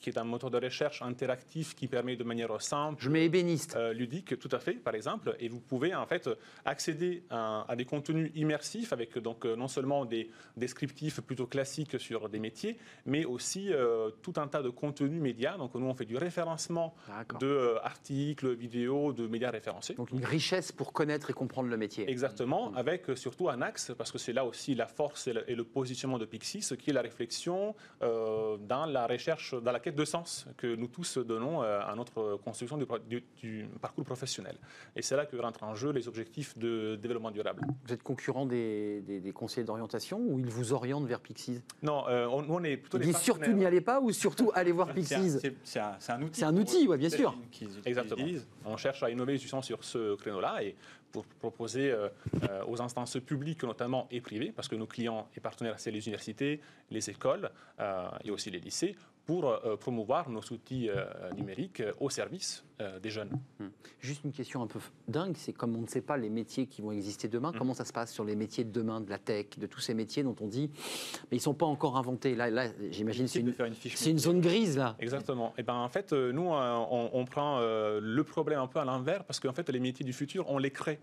qui 0.00 0.10
est 0.10 0.18
un 0.18 0.24
moteur 0.24 0.50
de 0.50 0.58
recherche 0.58 1.02
interactif 1.02 1.74
qui 1.74 1.86
permet 1.86 2.16
de 2.16 2.24
manière 2.24 2.60
simple, 2.60 3.02
je 3.02 3.10
mets 3.10 3.24
ébéniste, 3.24 3.76
ludique, 3.92 4.38
tout 4.38 4.48
à 4.52 4.58
fait, 4.58 4.74
par 4.74 4.94
exemple, 4.94 5.36
et 5.40 5.48
vous 5.48 5.60
pouvez 5.60 5.94
en 5.94 6.06
fait 6.06 6.28
accéder 6.64 7.22
à, 7.30 7.64
à 7.68 7.76
des 7.76 7.84
contenus 7.84 8.30
immersifs 8.34 8.92
avec 8.92 9.18
donc 9.18 9.44
non 9.44 9.68
seulement 9.68 10.04
des 10.04 10.30
descriptifs 10.56 11.20
plutôt 11.20 11.46
classiques 11.46 11.98
sur 11.98 12.28
des 12.28 12.38
métiers, 12.38 12.78
mais 13.06 13.24
aussi 13.24 13.72
euh, 13.72 14.10
tout 14.22 14.34
un 14.36 14.48
tas 14.48 14.62
de 14.62 14.70
contenus 14.70 15.20
médias. 15.20 15.56
Donc 15.56 15.74
nous, 15.74 15.86
on 15.86 15.94
fait 15.94 16.04
du 16.04 16.16
référencement 16.16 16.94
d'articles, 17.40 18.46
euh, 18.46 18.54
vidéos, 18.54 19.12
de 19.12 19.26
médias 19.26 19.50
référencés. 19.50 19.94
Donc 19.94 20.10
une 20.10 20.24
richesse 20.24 20.72
pour 20.72 20.92
connaître 20.92 21.30
et 21.30 21.32
comprendre 21.32 21.68
le 21.68 21.76
métier. 21.76 22.08
Exactement, 22.10 22.70
mmh. 22.70 22.76
avec 22.76 23.10
euh, 23.10 23.16
surtout 23.16 23.48
un 23.48 23.62
axe, 23.62 23.92
parce 23.96 24.12
que 24.12 24.18
c'est 24.18 24.32
là 24.32 24.44
aussi 24.44 24.74
la 24.74 24.86
force 24.86 25.28
et 25.28 25.32
le, 25.32 25.64
positionnement 25.64 26.18
de 26.18 26.24
Pixie, 26.24 26.62
ce 26.62 26.74
qui 26.74 26.90
est 26.90 26.92
la 26.92 27.02
réflexion 27.02 27.74
dans 28.00 28.86
la 28.86 29.06
recherche, 29.06 29.54
dans 29.54 29.72
la 29.72 29.80
quête 29.88 29.96
de 29.96 30.04
sens 30.04 30.46
que 30.56 30.74
nous 30.74 30.86
tous 30.86 31.18
donnons 31.18 31.62
à 31.62 31.94
notre 31.96 32.36
construction 32.44 32.78
du, 32.78 33.66
parcours 33.80 34.04
professionnel. 34.04 34.56
Et 34.96 35.02
c'est 35.02 35.16
là 35.16 35.24
que 35.24 35.36
rentrent 35.36 35.64
en 35.64 35.74
jeu 35.74 35.90
les 35.92 36.08
objectifs 36.08 36.56
de 36.58 36.96
développement 36.96 37.30
durable. 37.30 37.62
Vous 37.86 37.92
êtes 37.94 38.02
concurrent 38.02 38.46
des, 38.46 39.32
conseillers 39.34 39.64
d'orientation 39.64 40.18
ou 40.18 40.38
ils 40.38 40.50
vous 40.50 40.72
orientent 40.72 41.06
vers 41.06 41.20
Pixie 41.20 41.60
Non, 41.82 42.04
on, 42.06 42.44
on, 42.48 42.64
est 42.64 42.76
plutôt 42.76 42.98
des 42.98 43.12
surtout 43.12 43.52
n'y 43.52 43.64
allez 43.64 43.80
pas 43.80 44.00
ou 44.00 44.12
surtout 44.12 44.50
allez 44.54 44.72
voir 44.72 44.92
Pixies? 44.92 45.38
C'est 45.64 45.80
un, 45.80 46.22
outil. 46.22 46.40
C'est 46.40 46.44
un 46.44 46.56
outil, 46.56 46.86
oui, 46.88 46.96
bien 46.98 47.10
sûr. 47.10 47.36
Exactement. 47.84 48.24
On 48.64 48.76
cherche 48.76 49.02
à 49.02 49.10
innover 49.10 49.38
justement 49.38 49.62
sur 49.62 49.84
ce 49.84 50.16
créneau-là 50.16 50.62
et 50.62 50.76
pour 51.12 51.24
proposer 51.24 51.90
euh, 51.90 52.08
euh, 52.48 52.64
aux 52.66 52.80
instances 52.80 53.18
publiques 53.18 53.62
notamment 53.64 54.06
et 54.10 54.20
privées, 54.20 54.52
parce 54.54 54.68
que 54.68 54.76
nos 54.76 54.86
clients 54.86 55.28
et 55.36 55.40
partenaires, 55.40 55.78
c'est 55.78 55.90
les 55.90 56.06
universités, 56.06 56.60
les 56.90 57.10
écoles 57.10 57.50
euh, 57.80 58.08
et 58.24 58.30
aussi 58.30 58.50
les 58.50 58.60
lycées, 58.60 58.96
pour 59.24 59.60
promouvoir 59.78 60.30
nos 60.30 60.40
outils 60.40 60.88
numériques 61.36 61.82
au 62.00 62.08
service 62.08 62.64
des 63.02 63.10
jeunes. 63.10 63.38
Hum. 63.60 63.70
Juste 64.00 64.24
une 64.24 64.32
question 64.32 64.62
un 64.62 64.66
peu 64.66 64.78
dingue, 65.06 65.36
c'est 65.36 65.52
comme 65.52 65.76
on 65.76 65.82
ne 65.82 65.86
sait 65.86 66.00
pas 66.00 66.16
les 66.16 66.30
métiers 66.30 66.66
qui 66.66 66.80
vont 66.80 66.92
exister 66.92 67.28
demain, 67.28 67.50
hum. 67.50 67.58
comment 67.58 67.74
ça 67.74 67.84
se 67.84 67.92
passe 67.92 68.10
sur 68.10 68.24
les 68.24 68.34
métiers 68.34 68.64
de 68.64 68.70
demain, 68.70 69.02
de 69.02 69.10
la 69.10 69.18
tech, 69.18 69.58
de 69.58 69.66
tous 69.66 69.80
ces 69.80 69.92
métiers 69.92 70.22
dont 70.22 70.34
on 70.40 70.46
dit, 70.46 70.70
mais 71.30 71.36
ils 71.36 71.40
ne 71.40 71.42
sont 71.42 71.52
pas 71.52 71.66
encore 71.66 71.98
inventés. 71.98 72.34
Là, 72.34 72.48
là 72.48 72.68
j'imagine 72.90 73.28
c'est 73.28 73.40
une, 73.40 73.48
une, 73.48 73.74
une, 74.06 74.18
zone 74.18 74.40
grise 74.40 74.78
là. 74.78 74.96
Exactement. 74.98 75.48
Et 75.50 75.60
eh 75.60 75.62
ben 75.62 75.74
en 75.74 75.90
fait, 75.90 76.14
nous, 76.14 76.48
on, 76.48 77.24
prend 77.26 77.60
le 77.60 78.22
problème 78.22 78.60
un 78.60 78.66
peu 78.66 78.78
à 78.78 78.86
l'envers 78.86 79.24
parce 79.24 79.40
qu'en 79.40 79.52
fait, 79.52 79.68
les 79.68 79.80
métiers 79.80 80.06
du 80.06 80.14
futur, 80.14 80.48
on 80.48 80.56
les 80.56 80.70
crée. 80.70 80.97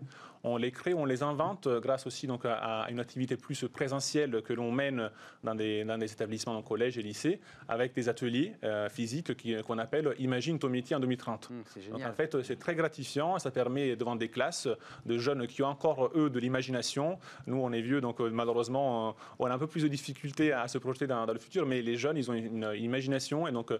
On 0.48 0.58
les 0.58 0.70
crée, 0.70 0.94
on 0.94 1.04
les 1.04 1.24
invente 1.24 1.66
grâce 1.66 2.06
aussi 2.06 2.28
donc, 2.28 2.44
à, 2.44 2.86
une 2.88 3.00
activité 3.00 3.36
plus 3.36 3.64
présentielle 3.64 4.42
que 4.42 4.52
l'on 4.52 4.70
mène 4.70 5.10
dans 5.42 5.56
des, 5.56 5.84
dans 5.84 5.98
des 5.98 6.12
établissements, 6.12 6.56
en 6.56 6.62
collège 6.62 6.98
et 6.98 7.02
lycée, 7.02 7.40
avec 7.68 7.94
des 7.94 8.08
ateliers 8.08 8.54
euh, 8.62 8.88
physiques 8.88 9.32
qu'on 9.64 9.78
appelle 9.78 10.14
Imagine 10.20 10.60
ton 10.60 10.68
métier 10.68 10.94
en 10.94 11.00
2030. 11.00 11.50
Mmh, 11.50 11.90
Donc 11.90 12.06
en 12.06 12.12
fait, 12.12 12.42
c'est 12.42 12.60
très 12.60 12.76
gratifiant. 12.76 13.40
Ça 13.40 13.50
permet 13.50 13.96
devant 13.96 14.14
des 14.14 14.28
classes 14.28 14.68
de 15.04 15.18
jeunes 15.18 15.48
qui 15.48 15.62
ont 15.62 15.68
encore, 15.68 16.12
eux, 16.14 16.30
de 16.30 16.38
l'imagination. 16.38 17.18
Nous, 17.48 17.56
on 17.56 17.72
est 17.72 17.82
vieux, 17.82 18.00
donc 18.00 18.20
euh, 18.20 18.30
malheureusement, 18.30 19.16
on 19.40 19.46
a 19.46 19.54
un 19.54 19.58
peu 19.58 19.66
plus 19.66 19.82
de 19.82 19.88
difficultés 19.88 20.52
à 20.52 20.68
se 20.68 20.78
projeter 20.78 21.08
dans, 21.08 21.26
dans 21.26 21.32
le 21.32 21.40
futur, 21.40 21.66
mais 21.66 21.82
les 21.82 21.96
jeunes, 21.96 22.16
ils 22.16 22.30
ont 22.30 22.34
une, 22.34 22.70
imagination 22.76 23.48
et 23.48 23.52
donc 23.52 23.72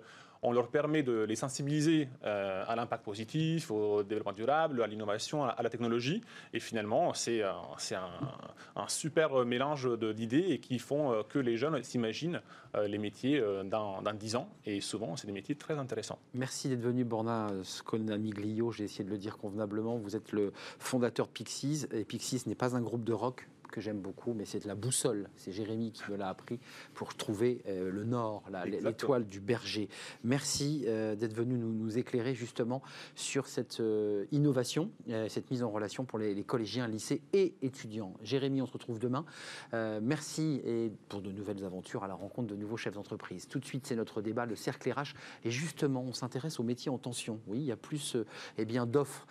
on 0.42 0.52
leur 0.52 0.68
permet 0.68 1.02
de 1.02 1.22
les 1.22 1.36
sensibiliser 1.36 2.08
euh, 2.24 2.64
à 2.66 2.76
l'impact 2.76 3.04
positif, 3.04 3.70
au 3.70 4.02
développement 4.02 4.32
durable, 4.32 4.82
à 4.82 4.86
l'innovation, 4.86 5.44
à, 5.44 5.62
la 5.62 5.70
technologie. 5.70 6.22
Et 6.52 6.60
finalement, 6.60 7.14
c'est 7.14 7.42
un, 7.42 7.56
un, 8.76 8.88
super 8.88 9.44
mélange 9.44 9.88
d'idées 9.98 10.58
qui 10.58 10.78
font 10.78 11.12
euh, 11.12 11.22
que 11.22 11.38
les 11.38 11.56
jeunes 11.56 11.82
s'imaginent 11.82 12.40
euh, 12.74 12.86
les 12.86 12.98
métiers 12.98 13.42
dans, 13.64 14.02
dans 14.02 14.12
10 14.12 14.36
ans. 14.36 14.48
Et 14.64 14.80
souvent, 14.80 15.16
c'est 15.16 15.26
des 15.26 15.32
métiers 15.32 15.54
très 15.54 15.78
intéressants. 15.78 16.18
Merci 16.34 16.68
d'être 16.68 16.80
venu, 16.80 17.04
Borna 17.04 17.48
Sconamiglio. 17.62 18.72
J'ai 18.72 18.84
essayé 18.84 19.04
de 19.04 19.10
le 19.10 19.18
dire 19.18 19.38
convenablement. 19.38 19.96
Vous 19.96 20.16
êtes 20.16 20.32
le 20.32 20.52
fondateur 20.78 21.28
Pixies. 21.28 21.86
Et 21.92 22.04
Pixies 22.04 22.42
n'est 22.46 22.54
pas 22.54 22.76
un 22.76 22.80
groupe 22.80 23.04
de 23.04 23.12
rock, 23.12 23.48
que 23.70 23.80
j'aime 23.80 24.00
beaucoup, 24.00 24.34
mais 24.34 24.44
c'est 24.44 24.60
de 24.60 24.68
la 24.68 24.74
boussole. 24.74 25.28
C'est 25.36 25.52
Jérémy 25.52 25.92
qui 25.92 26.02
me 26.10 26.16
l'a 26.16 26.28
appris 26.28 26.58
pour 26.94 27.14
trouver 27.14 27.62
euh, 27.66 27.90
le 27.90 28.04
nord, 28.04 28.44
l'étoile 28.64 29.26
du 29.26 29.40
berger. 29.40 29.88
Merci 30.24 30.84
euh, 30.86 31.14
d'être 31.16 31.34
venu 31.34 31.56
nous, 31.56 31.72
nous, 31.72 31.98
éclairer 31.98 32.34
justement 32.34 32.82
sur 33.14 33.46
cette 33.46 33.80
euh, 33.80 34.26
innovation, 34.32 34.90
cette 35.28 35.50
mise 35.50 35.62
en 35.62 35.70
relation 35.70 36.04
pour 36.04 36.18
les, 36.18 36.44
collégiens, 36.44 36.86
lycées 36.86 37.22
et 37.32 37.54
étudiants. 37.62 38.14
Jérémy, 38.22 38.62
on 38.62 38.66
se 38.66 38.72
retrouve 38.72 38.98
demain. 38.98 39.24
merci 39.72 40.60
et 40.64 40.92
pour 41.08 41.22
de 41.22 41.30
nouvelles 41.30 41.64
aventures 41.64 42.04
à 42.04 42.08
la 42.08 42.14
rencontre 42.14 42.48
de 42.48 42.56
nouveaux 42.56 42.76
chefs 42.76 42.94
d'entreprise. 42.94 43.48
Tout 43.48 43.58
de 43.58 43.64
suite, 43.64 43.86
c'est 43.86 43.96
notre 43.96 44.22
débat, 44.22 44.46
le 44.46 44.56
cercle 44.56 44.90
RH. 44.90 45.14
Et 45.44 45.50
justement, 45.50 46.02
on 46.02 46.12
s'intéresse 46.12 46.60
aux 46.60 46.64
métiers 46.64 46.90
en 46.90 46.98
tension. 46.98 47.40
Oui, 47.46 47.58
il 47.58 47.64
y 47.64 47.72
a 47.72 47.76
plus 47.76 48.16
eh 48.58 48.64
bien 48.64 48.86
d'offres, 48.86 49.26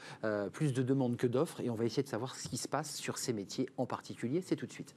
plus 0.54 0.74
de 0.74 0.82
demandes 0.82 1.18
que 1.18 1.28
d'offres, 1.28 1.62
et 1.62 1.70
on 1.70 1.76
va 1.76 1.86
essayer 1.86 2.04
de 2.04 2.08
savoir 2.08 2.36
ce 2.36 2.48
qui 2.48 2.58
se 2.58 2.68
passe 2.68 2.96
sur 2.96 3.18
ces 3.18 3.34
métiers 3.34 3.70
en 3.78 3.86
particulier 3.86 4.25
c'est 4.44 4.56
tout 4.56 4.66
de 4.66 4.72
suite. 4.72 4.96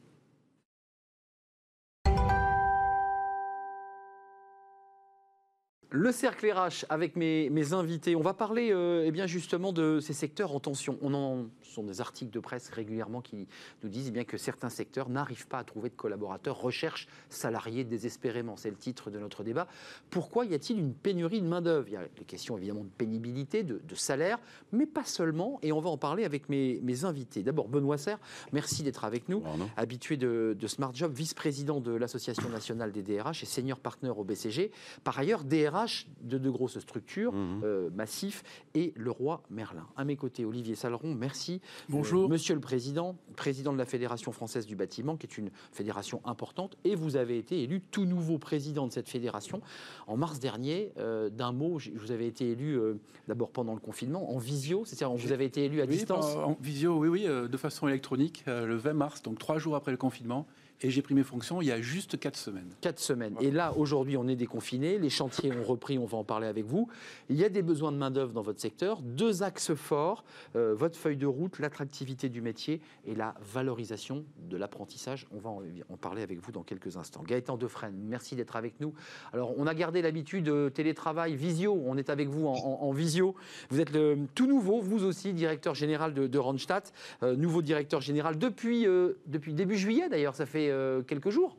Le 5.90 6.12
cercle 6.12 6.52
RH 6.52 6.84
avec 6.90 7.16
mes, 7.16 7.72
invités. 7.72 8.14
On 8.14 8.20
va 8.20 8.34
parler 8.34 8.72
euh, 8.72 9.04
eh 9.06 9.10
bien 9.10 9.26
justement 9.26 9.72
de 9.72 10.00
ces 10.00 10.12
secteurs 10.12 10.54
en 10.54 10.60
tension. 10.60 10.98
On 11.00 11.14
en 11.14 11.46
sont 11.62 11.82
des 11.82 12.02
articles 12.02 12.30
de 12.30 12.40
presse 12.40 12.68
régulièrement 12.68 13.22
qui 13.22 13.48
nous 13.82 13.88
disent 13.88 14.08
eh 14.08 14.10
bien 14.10 14.24
que 14.24 14.36
certains 14.36 14.68
secteurs 14.68 15.08
n'arrivent 15.08 15.46
pas 15.46 15.60
à 15.60 15.64
trouver 15.64 15.88
de 15.88 15.94
collaborateurs, 15.94 16.60
recherchent 16.60 17.08
salariés 17.30 17.84
désespérément. 17.84 18.58
C'est 18.58 18.68
le 18.68 18.76
titre 18.76 19.10
de 19.10 19.18
notre 19.18 19.44
débat. 19.44 19.66
Pourquoi 20.10 20.44
y 20.44 20.52
a-t-il 20.52 20.78
une 20.78 20.92
pénurie 20.92 21.40
de 21.40 21.46
main 21.46 21.62
d'œuvre 21.62 21.88
Il 21.88 21.94
y 21.94 21.96
a 21.96 22.02
les 22.02 22.24
questions 22.26 22.58
évidemment 22.58 22.84
de 22.84 22.90
pénibilité, 22.90 23.62
de, 23.62 23.80
salaire, 23.94 24.38
mais 24.72 24.84
pas 24.84 25.04
seulement. 25.04 25.58
Et 25.62 25.72
on 25.72 25.80
va 25.80 25.88
en 25.88 25.96
parler 25.96 26.26
avec 26.26 26.50
mes, 26.50 27.04
invités. 27.04 27.42
D'abord 27.42 27.68
Benoît 27.68 27.96
Serre, 27.96 28.18
merci 28.52 28.82
d'être 28.82 29.06
avec 29.06 29.30
nous, 29.30 29.42
habitué 29.78 30.18
de, 30.18 30.54
Smart 30.66 30.92
Job, 30.92 31.14
vice-président 31.14 31.80
de 31.80 31.92
l'association 31.92 32.50
nationale 32.50 32.92
des 32.92 33.02
DRH 33.02 33.42
et 33.42 33.46
senior 33.46 33.80
partner 33.80 34.10
au 34.10 34.24
BCG. 34.24 34.70
Par 35.02 35.18
ailleurs, 35.18 35.44
DRH 35.44 35.77
de 36.22 36.38
de 36.38 36.50
grosses 36.50 36.78
structures, 36.78 37.32
mhm. 37.32 37.60
euh, 37.64 37.90
massifs, 37.94 38.42
et 38.74 38.92
le 38.96 39.10
roi 39.10 39.42
Merlin. 39.50 39.86
À 39.96 40.04
mes 40.04 40.16
côtés, 40.16 40.44
Olivier 40.44 40.74
Saleron, 40.74 41.14
merci. 41.14 41.60
Bonjour. 41.88 42.24
Euh, 42.24 42.28
monsieur 42.28 42.54
le 42.54 42.60
Président, 42.60 43.16
président 43.36 43.72
de 43.72 43.78
la 43.78 43.84
Fédération 43.84 44.32
française 44.32 44.66
du 44.66 44.76
bâtiment, 44.76 45.16
qui 45.16 45.26
est 45.26 45.38
une 45.38 45.50
fédération 45.72 46.20
importante, 46.24 46.76
et 46.84 46.94
vous 46.94 47.16
avez 47.16 47.38
été 47.38 47.62
élu 47.62 47.80
tout 47.80 48.04
nouveau 48.04 48.38
président 48.38 48.86
de 48.86 48.92
cette 48.92 49.08
fédération 49.08 49.60
en 50.06 50.16
mars 50.16 50.38
dernier. 50.38 50.92
Euh, 50.98 51.28
d'un 51.30 51.52
mot, 51.52 51.78
vous 51.94 52.12
avez 52.12 52.26
été 52.26 52.50
élu 52.50 52.78
d'abord 53.26 53.50
pendant 53.50 53.74
le 53.74 53.80
confinement, 53.80 54.34
en 54.34 54.38
visio, 54.38 54.84
c'est-à-dire 54.84 55.16
vous 55.16 55.32
avez 55.32 55.44
été 55.44 55.64
élu 55.64 55.80
à 55.80 55.86
distance 55.86 56.36
En 56.36 56.56
visio, 56.60 56.96
oui, 56.98 57.08
oui, 57.08 57.24
de 57.26 57.56
façon 57.56 57.88
électronique, 57.88 58.44
le 58.46 58.76
20 58.76 58.92
mars, 58.92 59.22
donc 59.22 59.38
trois 59.38 59.58
jours 59.58 59.76
après 59.76 59.90
le 59.90 59.96
confinement. 59.96 60.46
Et 60.80 60.90
j'ai 60.90 61.02
pris 61.02 61.14
mes 61.14 61.24
fonctions 61.24 61.60
il 61.60 61.66
y 61.66 61.72
a 61.72 61.80
juste 61.80 62.18
quatre 62.18 62.36
semaines. 62.36 62.70
Quatre 62.80 63.00
semaines. 63.00 63.34
Et 63.40 63.50
là, 63.50 63.72
aujourd'hui, 63.76 64.16
on 64.16 64.28
est 64.28 64.36
déconfiné, 64.36 64.98
les 64.98 65.10
chantiers 65.10 65.52
ont 65.52 65.64
repris, 65.64 65.98
on 65.98 66.06
va 66.06 66.18
en 66.18 66.24
parler 66.24 66.46
avec 66.46 66.64
vous. 66.64 66.88
Il 67.28 67.36
y 67.36 67.44
a 67.44 67.48
des 67.48 67.62
besoins 67.62 67.92
de 67.92 67.96
main-d'œuvre 67.96 68.32
dans 68.32 68.42
votre 68.42 68.60
secteur. 68.60 69.02
Deux 69.02 69.42
axes 69.42 69.74
forts 69.74 70.24
euh, 70.56 70.74
votre 70.74 70.96
feuille 70.96 71.16
de 71.16 71.26
route, 71.26 71.58
l'attractivité 71.58 72.28
du 72.28 72.40
métier 72.40 72.80
et 73.06 73.14
la 73.14 73.34
valorisation 73.40 74.24
de 74.48 74.56
l'apprentissage. 74.56 75.26
On 75.32 75.38
va 75.38 75.50
en, 75.50 75.96
parler 75.96 76.22
avec 76.22 76.40
vous 76.40 76.52
dans 76.52 76.62
quelques 76.62 76.96
instants. 76.96 77.22
Gaëtan 77.22 77.56
Defresne, 77.56 77.96
merci 77.96 78.36
d'être 78.36 78.56
avec 78.56 78.80
nous. 78.80 78.94
Alors, 79.32 79.54
on 79.58 79.66
a 79.66 79.74
gardé 79.74 80.02
l'habitude 80.02 80.44
de 80.44 80.68
télétravail 80.68 81.34
visio. 81.34 81.80
On 81.86 81.96
est 81.96 82.10
avec 82.10 82.28
vous 82.28 82.46
en, 82.46 82.92
visio. 82.92 83.34
Vous 83.70 83.80
êtes 83.80 83.92
le, 83.92 84.18
tout 84.34 84.46
nouveau, 84.46 84.80
vous 84.80 85.04
aussi, 85.04 85.32
directeur 85.32 85.74
général 85.74 86.14
de, 86.14 86.26
de 86.26 86.38
Randstad, 86.38 86.84
euh, 87.22 87.36
nouveau 87.36 87.62
directeur 87.62 88.00
général 88.00 88.38
depuis, 88.38 88.86
euh, 88.86 89.14
depuis 89.26 89.52
début 89.52 89.76
juillet 89.76 90.08
d'ailleurs. 90.08 90.34
Ça 90.34 90.46
fait 90.46 90.67
euh, 90.70 91.02
quelques 91.02 91.30
jours. 91.30 91.56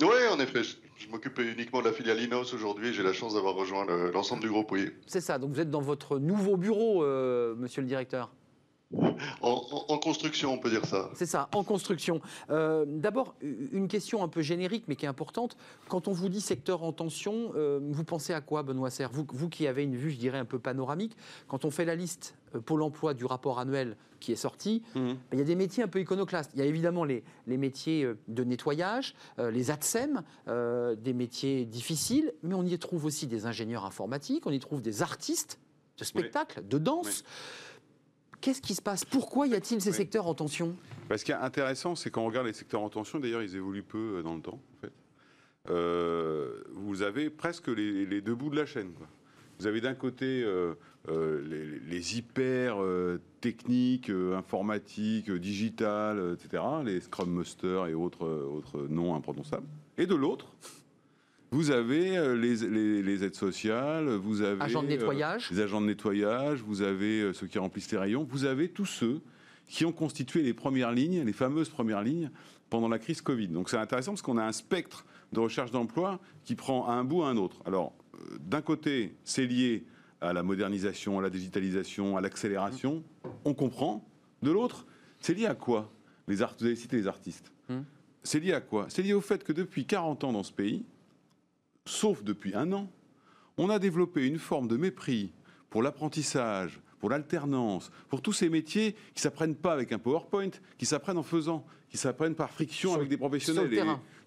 Oui, 0.00 0.26
en 0.30 0.38
effet. 0.38 0.62
Je, 0.62 1.08
m'occupe 1.08 1.38
uniquement 1.38 1.80
de 1.80 1.86
la 1.86 1.92
filiale 1.92 2.20
Inos 2.20 2.52
aujourd'hui. 2.54 2.92
J'ai 2.92 3.02
la 3.02 3.12
chance 3.12 3.34
d'avoir 3.34 3.54
rejoint 3.54 3.86
l'ensemble 4.12 4.42
du 4.42 4.48
groupe, 4.48 4.70
oui. 4.72 4.90
C'est 5.06 5.20
ça. 5.20 5.38
Donc 5.38 5.52
vous 5.52 5.60
êtes 5.60 5.70
dans 5.70 5.80
votre 5.80 6.18
nouveau 6.18 6.56
bureau, 6.56 7.04
euh, 7.04 7.54
monsieur 7.56 7.82
le 7.82 7.88
directeur 7.88 8.30
En, 9.42 9.98
construction, 9.98 10.54
on 10.54 10.58
peut 10.58 10.70
dire 10.70 10.86
ça. 10.86 11.10
C'est 11.14 11.26
ça, 11.26 11.48
en 11.54 11.62
construction. 11.62 12.20
Euh, 12.50 12.86
d'abord, 12.86 13.34
une 13.42 13.86
question 13.86 14.22
un 14.22 14.28
peu 14.28 14.40
générique, 14.40 14.84
mais 14.88 14.96
qui 14.96 15.04
est 15.04 15.08
importante. 15.08 15.56
Quand 15.88 16.08
on 16.08 16.12
vous 16.12 16.28
dit 16.28 16.40
secteur 16.40 16.82
en 16.82 16.92
tension, 16.92 17.52
euh, 17.54 17.80
vous 17.82 18.04
pensez 18.04 18.32
à 18.32 18.40
quoi, 18.40 18.62
Benoît 18.62 18.90
Serre? 18.90 19.10
Vous, 19.12 19.26
vous, 19.28 19.48
qui 19.50 19.66
avez 19.66 19.84
une 19.84 19.96
vue, 19.96 20.10
je 20.10 20.16
dirais, 20.16 20.38
un 20.38 20.46
peu 20.46 20.58
panoramique, 20.58 21.16
quand 21.48 21.66
on 21.66 21.70
fait 21.70 21.84
la 21.84 21.94
liste 21.94 22.34
euh, 22.54 22.60
Pôle 22.60 22.82
emploi 22.82 23.12
du 23.12 23.26
rapport 23.26 23.58
annuel 23.58 23.96
qui 24.20 24.32
est 24.32 24.36
sorti, 24.36 24.82
mmh. 24.94 25.00
ben, 25.00 25.16
il 25.34 25.38
y 25.38 25.42
a 25.42 25.44
des 25.44 25.54
métiers 25.54 25.82
un 25.82 25.88
peu 25.88 26.00
iconoclastes. 26.00 26.50
Il 26.54 26.60
y 26.60 26.62
a 26.62 26.66
évidemment 26.66 27.04
les, 27.04 27.24
les 27.46 27.56
métiers 27.58 28.10
de 28.26 28.44
nettoyage, 28.44 29.14
les 29.38 29.70
ATSEM, 29.70 30.22
des 30.48 31.12
métiers 31.12 31.64
difficiles, 31.66 32.32
mais 32.42 32.54
on 32.54 32.64
y 32.64 32.76
trouve 32.78 33.04
aussi 33.04 33.28
des 33.28 33.46
ingénieurs 33.46 33.84
informatiques, 33.84 34.44
on 34.46 34.50
y 34.50 34.58
trouve 34.58 34.82
des 34.82 35.02
artistes 35.02 35.60
de 35.98 36.04
spectacle, 36.04 36.66
de 36.66 36.78
danse. 36.78 37.22
Qu'est-ce 38.40 38.62
qui 38.62 38.74
se 38.74 38.82
passe? 38.82 39.04
Pourquoi 39.04 39.46
y 39.46 39.54
a-t-il 39.54 39.80
ces 39.80 39.92
secteurs 39.92 40.26
en 40.26 40.34
tension? 40.34 40.76
Ce 41.14 41.24
qui 41.24 41.32
est 41.32 41.34
intéressant, 41.34 41.94
c'est 41.94 42.10
quand 42.10 42.22
on 42.22 42.26
regarde 42.26 42.46
les 42.46 42.52
secteurs 42.52 42.82
en 42.82 42.88
tension, 42.88 43.18
d'ailleurs, 43.18 43.42
ils 43.42 43.56
évoluent 43.56 43.82
peu 43.82 44.18
euh, 44.18 44.22
dans 44.22 44.34
le 44.34 44.42
temps, 44.42 44.60
en 44.76 44.80
fait. 44.80 44.92
Euh, 45.70 46.62
vous 46.72 47.02
avez 47.02 47.30
presque 47.30 47.68
les, 47.68 48.20
deux 48.20 48.34
bouts 48.34 48.50
de 48.50 48.56
la 48.56 48.66
chaîne. 48.66 48.90
Vous 49.58 49.66
avez 49.66 49.80
d'un 49.80 49.94
côté 49.94 50.42
euh, 50.44 50.74
les, 51.08 52.16
hyper 52.16 52.78
techniques, 53.40 54.10
informatiques, 54.10 55.30
digitales, 55.30 56.36
etc., 56.38 56.62
les 56.84 57.00
Scrum 57.00 57.30
Master 57.30 57.86
et 57.86 57.94
autres, 57.94 58.26
autres 58.26 58.86
noms 58.88 59.14
imprononçables. 59.14 59.66
Et 59.98 60.06
de 60.06 60.14
l'autre, 60.14 60.54
vous 61.50 61.70
avez 61.70 62.16
euh, 62.18 62.34
les, 62.34 63.24
aides 63.24 63.34
sociales, 63.34 64.08
vous 64.08 64.42
avez 64.42 64.60
agents 64.60 64.82
de 64.82 64.88
euh, 64.88 64.90
nettoyage. 64.90 65.50
les 65.50 65.60
agents 65.60 65.80
de 65.80 65.86
nettoyage, 65.86 66.62
vous 66.62 66.82
avez 66.82 67.22
euh, 67.22 67.32
ceux 67.32 67.46
qui 67.46 67.58
remplissent 67.58 67.90
les 67.90 67.98
rayons, 67.98 68.26
vous 68.28 68.44
avez 68.44 68.68
tous 68.68 68.86
ceux 68.86 69.20
qui 69.66 69.84
ont 69.84 69.92
constitué 69.92 70.42
les 70.42 70.54
premières 70.54 70.92
lignes, 70.92 71.24
les 71.24 71.32
fameuses 71.32 71.68
premières 71.68 72.02
lignes 72.02 72.30
pendant 72.70 72.88
la 72.88 72.98
crise 72.98 73.22
Covid. 73.22 73.48
Donc 73.48 73.70
c'est 73.70 73.78
intéressant 73.78 74.12
parce 74.12 74.22
qu'on 74.22 74.36
a 74.36 74.44
un 74.44 74.52
spectre 74.52 75.06
de 75.32 75.40
recherche 75.40 75.70
d'emploi 75.70 76.20
qui 76.44 76.54
prend 76.54 76.88
un 76.88 77.04
bout 77.04 77.22
à 77.22 77.28
un 77.28 77.36
autre. 77.36 77.62
Alors 77.64 77.94
d'un 78.40 78.62
côté, 78.62 79.14
c'est 79.24 79.46
lié 79.46 79.84
à 80.20 80.32
la 80.32 80.42
modernisation, 80.42 81.18
à 81.18 81.22
la 81.22 81.30
digitalisation, 81.30 82.16
à 82.16 82.20
l'accélération, 82.20 83.04
on 83.44 83.54
comprend. 83.54 84.04
De 84.42 84.50
l'autre, 84.50 84.86
c'est 85.20 85.34
lié 85.34 85.46
à 85.46 85.54
quoi 85.54 85.92
les 86.26 86.42
art... 86.42 86.54
Vous 86.58 86.66
avez 86.66 86.76
cité 86.76 86.96
les 86.96 87.06
artistes. 87.06 87.52
Hum. 87.70 87.84
C'est 88.22 88.40
lié 88.40 88.52
à 88.52 88.60
quoi? 88.60 88.86
C'est 88.88 89.02
lié 89.02 89.14
au 89.14 89.20
fait 89.20 89.44
que 89.44 89.52
depuis 89.52 89.86
40 89.86 90.24
ans 90.24 90.32
dans 90.32 90.42
ce 90.42 90.52
pays, 90.52 90.84
sauf 91.88 92.22
depuis 92.22 92.54
un 92.54 92.72
an, 92.72 92.88
on 93.56 93.70
a 93.70 93.78
développé 93.78 94.26
une 94.26 94.38
forme 94.38 94.68
de 94.68 94.76
mépris 94.76 95.32
pour 95.70 95.82
l'apprentissage, 95.82 96.80
pour 97.00 97.10
l'alternance, 97.10 97.90
pour 98.08 98.22
tous 98.22 98.32
ces 98.32 98.48
métiers 98.48 98.94
qui 99.14 99.22
s'apprennent 99.22 99.54
pas 99.54 99.72
avec 99.72 99.92
un 99.92 99.98
PowerPoint, 99.98 100.50
qui 100.76 100.86
s'apprennent 100.86 101.18
en 101.18 101.22
faisant, 101.22 101.64
qui 101.90 101.96
s'apprennent 101.96 102.34
par 102.34 102.50
friction 102.50 102.94
avec 102.94 103.08
des 103.08 103.16
professionnels. 103.16 103.70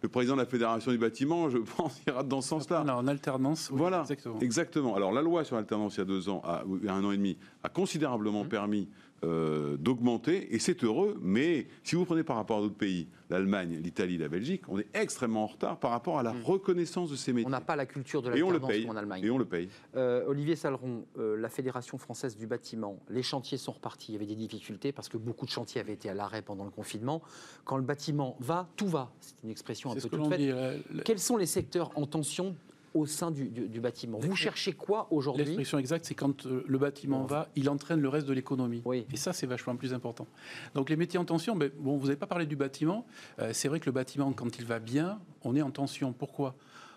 Le, 0.02 0.10
président 0.10 0.36
de 0.36 0.42
la 0.42 0.48
fédération 0.48 0.92
du 0.92 0.98
bâtiment, 0.98 1.50
je 1.50 1.58
pense, 1.78 2.02
ira 2.08 2.24
dans 2.24 2.42
ce 2.42 2.50
sens-là. 2.50 2.84
En 2.96 3.08
alternance, 3.08 3.70
voilà, 3.72 4.04
exactement. 4.42 4.96
Alors 4.96 5.12
la 5.12 5.22
loi 5.22 5.44
sur 5.44 5.56
l'alternance 5.56 5.96
il 5.96 6.00
y 6.00 6.02
a 6.02 6.06
deux 6.06 6.30
ans, 6.30 6.42
il 6.82 6.86
y 6.86 6.90
a 6.90 6.94
un 6.96 7.04
an 7.04 7.12
et 7.12 7.18
demi, 7.18 7.38
a 7.64 7.70
considérablement 7.70 8.44
mmh. 8.44 8.50
permis 8.50 8.90
euh, 9.24 9.78
d'augmenter, 9.78 10.54
et 10.56 10.60
c'est 10.60 10.84
heureux, 10.84 11.20
mais 11.22 11.68
si 11.84 11.96
vous 11.96 12.06
prenez 12.06 12.24
par 12.24 12.36
rapport 12.38 12.58
à 12.58 12.62
d'autres 12.62 12.76
pays, 12.76 13.08
l'Allemagne, 13.30 13.80
l'Italie, 13.82 14.18
la 14.18 14.28
Belgique, 14.28 14.64
on 14.68 14.80
est 14.80 14.88
extrêmement 14.96 15.44
en 15.44 15.48
retard 15.48 15.80
par 15.80 15.92
rapport 15.92 16.18
à 16.18 16.24
la 16.24 16.34
hmm. 16.34 16.44
reconnaissance 16.44 17.12
de 17.12 17.16
ces 17.16 17.32
métiers. 17.32 17.46
On 17.48 17.52
n'a 17.52 17.62
pas 17.62 17.76
la 17.76 17.86
culture 17.86 18.22
de 18.22 18.30
l'alternance 18.30 18.72
en 18.90 18.96
Allemagne. 18.96 19.24
Et 19.24 19.30
on 19.30 19.38
le 19.38 19.46
paye. 19.46 19.70
Euh, 19.96 20.26
Olivier 20.26 20.56
Saleron, 20.56 21.06
euh, 21.20 21.38
la 21.38 21.50
Fédération 21.50 22.00
française 22.00 22.36
du 22.36 22.48
bâtiment, 22.48 23.00
les 23.10 23.22
chantiers 23.24 23.60
sont 23.60 23.74
repartis, 23.74 24.12
il 24.12 24.14
y 24.14 24.18
avait 24.18 24.26
des 24.26 24.36
difficultés 24.36 24.92
parce 24.92 25.08
que 25.08 25.18
beaucoup 25.18 25.46
de 25.46 25.52
chantiers 25.52 25.82
avaient 25.82 25.94
été 25.94 26.10
à 26.10 26.16
l'arrêt 26.16 26.42
pendant 26.42 26.66
le 26.66 26.72
confinement. 26.72 27.22
Quand 27.64 27.78
le 27.78 27.84
bâtiment 27.84 28.38
va, 28.40 28.70
tout 28.76 28.88
va. 28.88 29.12
C'est 29.20 29.36
une 29.44 29.52
expression 29.52 29.92
un 29.92 29.96
peu 29.96 30.02
toute 30.02 30.30
faite. 30.30 31.04
Quels 31.06 31.20
sont 31.20 31.38
les 31.38 31.46
secteurs 31.46 31.92
en 31.96 32.08
tension 32.08 32.56
au 32.94 33.06
sein 33.06 33.32
du, 33.32 33.80
bâtiment. 33.80 34.20
Vous 34.20 34.36
cherchez 34.36 34.74
quoi 34.74 35.08
aujourd'hui 35.12 35.46
L'expression 35.46 35.78
exacte, 35.78 36.06
c'est 36.06 36.16
quand 36.16 36.46
euh, 36.46 36.64
le 36.68 36.78
bâtiment 36.78 37.26
va, 37.26 37.50
il 37.56 37.70
entraîne 37.70 38.02
le 38.02 38.10
reste 38.10 38.28
de 38.28 38.34
l'économie. 38.34 38.84
Et 39.12 39.18
ça, 39.18 39.34
c'est 39.34 39.48
vachement 39.48 39.76
plus 39.76 39.94
important. 39.94 40.28
Donc 40.76 40.90
les 40.90 40.96
métiers 40.96 41.20
en 41.20 41.26
tension, 41.26 41.56
ben, 41.56 41.72
bon, 41.80 41.98
vous 41.98 42.08
n'avez 42.08 42.18
pas 42.18 42.28
parlé 42.28 42.46
du 42.46 42.56
bâtiment. 42.56 43.06
Euh, 43.40 43.52
c'est 43.54 43.68
vrai 43.68 43.80
que 43.80 43.86
le 43.86 43.92
bâtiment, 43.92 44.32
quand 44.34 44.60
il 44.60 44.66
va 44.66 44.80
bien, 44.80 45.20
on 45.44 45.56
est 45.56 45.62
en 45.62 45.72
tension. 45.72 46.14
Pourquoi? 46.14 46.56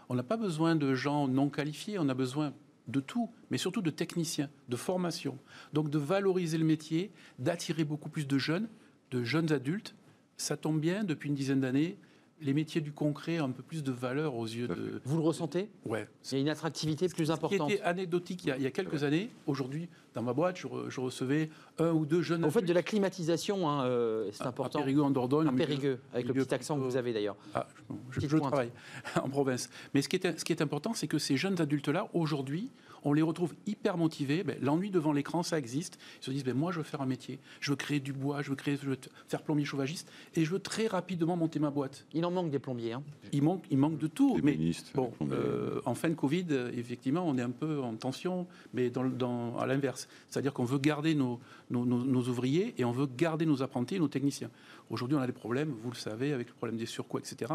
On 0.08 0.14
n'a 0.14 0.22
pas 0.22 0.36
besoin 0.36 0.76
de 0.76 0.94
gens 0.94 1.28
non 1.28 1.48
qualifiés, 1.48 1.98
on 1.98 2.08
a 2.08 2.14
besoin 2.14 2.52
de 2.88 3.00
tout, 3.00 3.30
mais 3.50 3.56
surtout 3.56 3.80
de 3.80 3.90
techniciens, 3.90 4.50
de 4.68 4.76
formation. 4.76 5.38
Donc 5.72 5.90
de 5.90 5.98
valoriser 5.98 6.58
le 6.58 6.64
métier, 6.64 7.12
d'attirer 7.38 7.84
beaucoup 7.84 8.10
plus 8.10 8.26
de 8.26 8.36
jeunes, 8.36 8.68
de 9.10 9.22
jeunes 9.22 9.52
adultes. 9.52 9.94
Ça 10.36 10.56
tombe 10.56 10.80
bien, 10.80 11.04
depuis 11.04 11.28
une 11.28 11.34
dizaine 11.34 11.60
d'années, 11.60 11.96
les 12.40 12.52
métiers 12.52 12.80
du 12.80 12.92
concret 12.92 13.40
ont 13.40 13.46
un 13.46 13.50
peu 13.50 13.62
plus 13.62 13.82
de 13.82 13.92
valeur 13.92 14.34
aux 14.34 14.46
yeux 14.46 14.68
de. 14.68 15.00
Vous 15.04 15.16
le 15.16 15.22
ressentez 15.22 15.68
Ouais. 15.84 16.08
Il 16.30 16.34
y 16.34 16.38
a 16.38 16.40
une 16.40 16.48
attractivité 16.48 17.08
plus 17.08 17.30
importante. 17.30 17.70
Ce 17.70 17.74
qui 17.74 17.80
était 17.80 17.82
anecdotique 17.82 18.44
il 18.44 18.62
y 18.62 18.66
a, 18.66 18.70
quelques 18.70 19.04
années, 19.04 19.30
aujourd'hui, 19.46 19.88
dans 20.14 20.22
ma 20.22 20.32
boîte, 20.32 20.58
je, 20.58 21.00
recevais 21.00 21.50
un 21.78 21.92
ou 21.92 22.06
deux 22.06 22.22
jeunes. 22.22 22.44
Au 22.44 22.50
fait, 22.50 22.62
de 22.62 22.72
la 22.72 22.82
climatisation, 22.82 23.68
hein, 23.68 23.84
euh, 23.86 24.28
c'est 24.32 24.46
important. 24.46 24.80
À 24.80 24.82
Périgueux, 24.82 25.02
en 25.02 25.10
Dordogne. 25.10 25.48
À 25.48 25.52
Périgueux, 25.52 26.00
avec 26.12 26.26
le 26.26 26.34
petit 26.34 26.54
accent 26.54 26.76
que 26.76 26.82
vous 26.82 26.96
avez 26.96 27.12
d'ailleurs. 27.12 27.36
Ah, 27.54 27.66
je, 28.10 28.20
je 28.20 28.36
travaille 28.36 28.72
en 29.22 29.28
province. 29.28 29.70
Mais 29.94 30.02
ce 30.02 30.08
qui 30.08 30.16
est, 30.16 30.38
ce 30.38 30.44
qui 30.44 30.52
est 30.52 30.62
important, 30.62 30.92
c'est 30.94 31.08
que 31.08 31.18
ces 31.18 31.36
jeunes 31.36 31.60
adultes-là, 31.60 32.08
aujourd'hui, 32.14 32.70
on 33.04 33.12
les 33.12 33.22
retrouve 33.22 33.54
hyper 33.66 33.96
motivés. 33.96 34.42
Ben, 34.42 34.56
l'ennui 34.60 34.90
devant 34.90 35.12
l'écran, 35.12 35.42
ça 35.42 35.58
existe. 35.58 35.98
Ils 36.20 36.24
se 36.24 36.30
disent, 36.30 36.44
ben, 36.44 36.56
moi, 36.56 36.72
je 36.72 36.78
veux 36.78 36.84
faire 36.84 37.02
un 37.02 37.06
métier. 37.06 37.38
Je 37.60 37.70
veux 37.70 37.76
créer 37.76 38.00
du 38.00 38.12
bois, 38.12 38.42
je 38.42 38.50
veux, 38.50 38.56
créer, 38.56 38.78
je 38.80 38.88
veux 38.88 38.98
faire 39.28 39.42
plombier 39.42 39.64
chauvagiste. 39.64 40.10
Et 40.34 40.44
je 40.44 40.50
veux 40.50 40.58
très 40.58 40.86
rapidement 40.86 41.36
monter 41.36 41.58
ma 41.58 41.70
boîte. 41.70 42.06
Il 42.14 42.24
en 42.24 42.30
manque 42.30 42.50
des 42.50 42.58
plombiers. 42.58 42.92
Hein. 42.92 43.02
Il, 43.32 43.42
manque, 43.42 43.64
il 43.70 43.78
manque 43.78 43.98
de 43.98 44.06
tout. 44.06 44.38
mais 44.42 44.58
bon, 44.94 45.12
euh, 45.30 45.80
en 45.84 45.94
fin 45.94 46.08
de 46.08 46.14
Covid, 46.14 46.46
effectivement, 46.76 47.24
on 47.26 47.36
est 47.38 47.42
un 47.42 47.50
peu 47.50 47.80
en 47.80 47.94
tension, 47.94 48.46
mais 48.72 48.90
dans, 48.90 49.56
à 49.58 49.66
l'inverse. 49.66 50.08
C'est-à-dire 50.28 50.52
qu'on 50.52 50.64
veut 50.64 50.78
garder 50.78 51.14
nos, 51.14 51.40
nos, 51.70 52.28
ouvriers 52.28 52.74
et 52.78 52.84
on 52.84 52.92
veut 52.92 53.06
garder 53.06 53.46
nos 53.46 53.62
apprentis 53.62 53.96
et 53.96 53.98
nos 53.98 54.08
techniciens. 54.08 54.50
Aujourd'hui, 54.90 55.16
on 55.16 55.20
a 55.20 55.26
des 55.26 55.32
problèmes, 55.32 55.74
vous 55.82 55.90
le 55.90 55.96
savez, 55.96 56.32
avec 56.32 56.48
le 56.48 56.54
problème 56.54 56.76
des 56.76 56.86
surcoûts, 56.86 57.18
etc. 57.18 57.54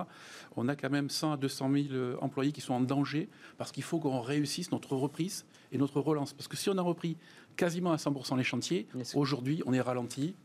On 0.56 0.68
a 0.68 0.76
quand 0.76 0.90
même 0.90 1.10
100 1.10 1.34
à 1.34 1.38
200 1.38 1.72
000 1.72 1.86
euh, 1.92 2.16
employés 2.22 2.52
qui 2.52 2.62
sont 2.62 2.74
en 2.74 2.82
danger 2.82 3.30
parce 3.58 3.72
qu'il 3.72 3.84
faut 3.84 4.00
qu'on 4.00 4.22
réussisse 4.22 4.72
notre 4.72 4.96
reprise 4.96 5.46
et 5.72 5.78
notre 5.78 6.02
relance. 6.02 6.34
Parce 6.34 6.48
que 6.48 6.58
si 6.58 6.70
on 6.70 6.78
a 6.78 6.82
repris 6.82 7.18
quasiment 7.56 7.92
à 7.92 7.98
100% 7.98 8.38
les 8.38 8.44
chantiers, 8.44 8.88
aujourd'hui, 9.16 9.62
on 9.66 9.74
est 9.74 9.82
ralenti 9.82 10.36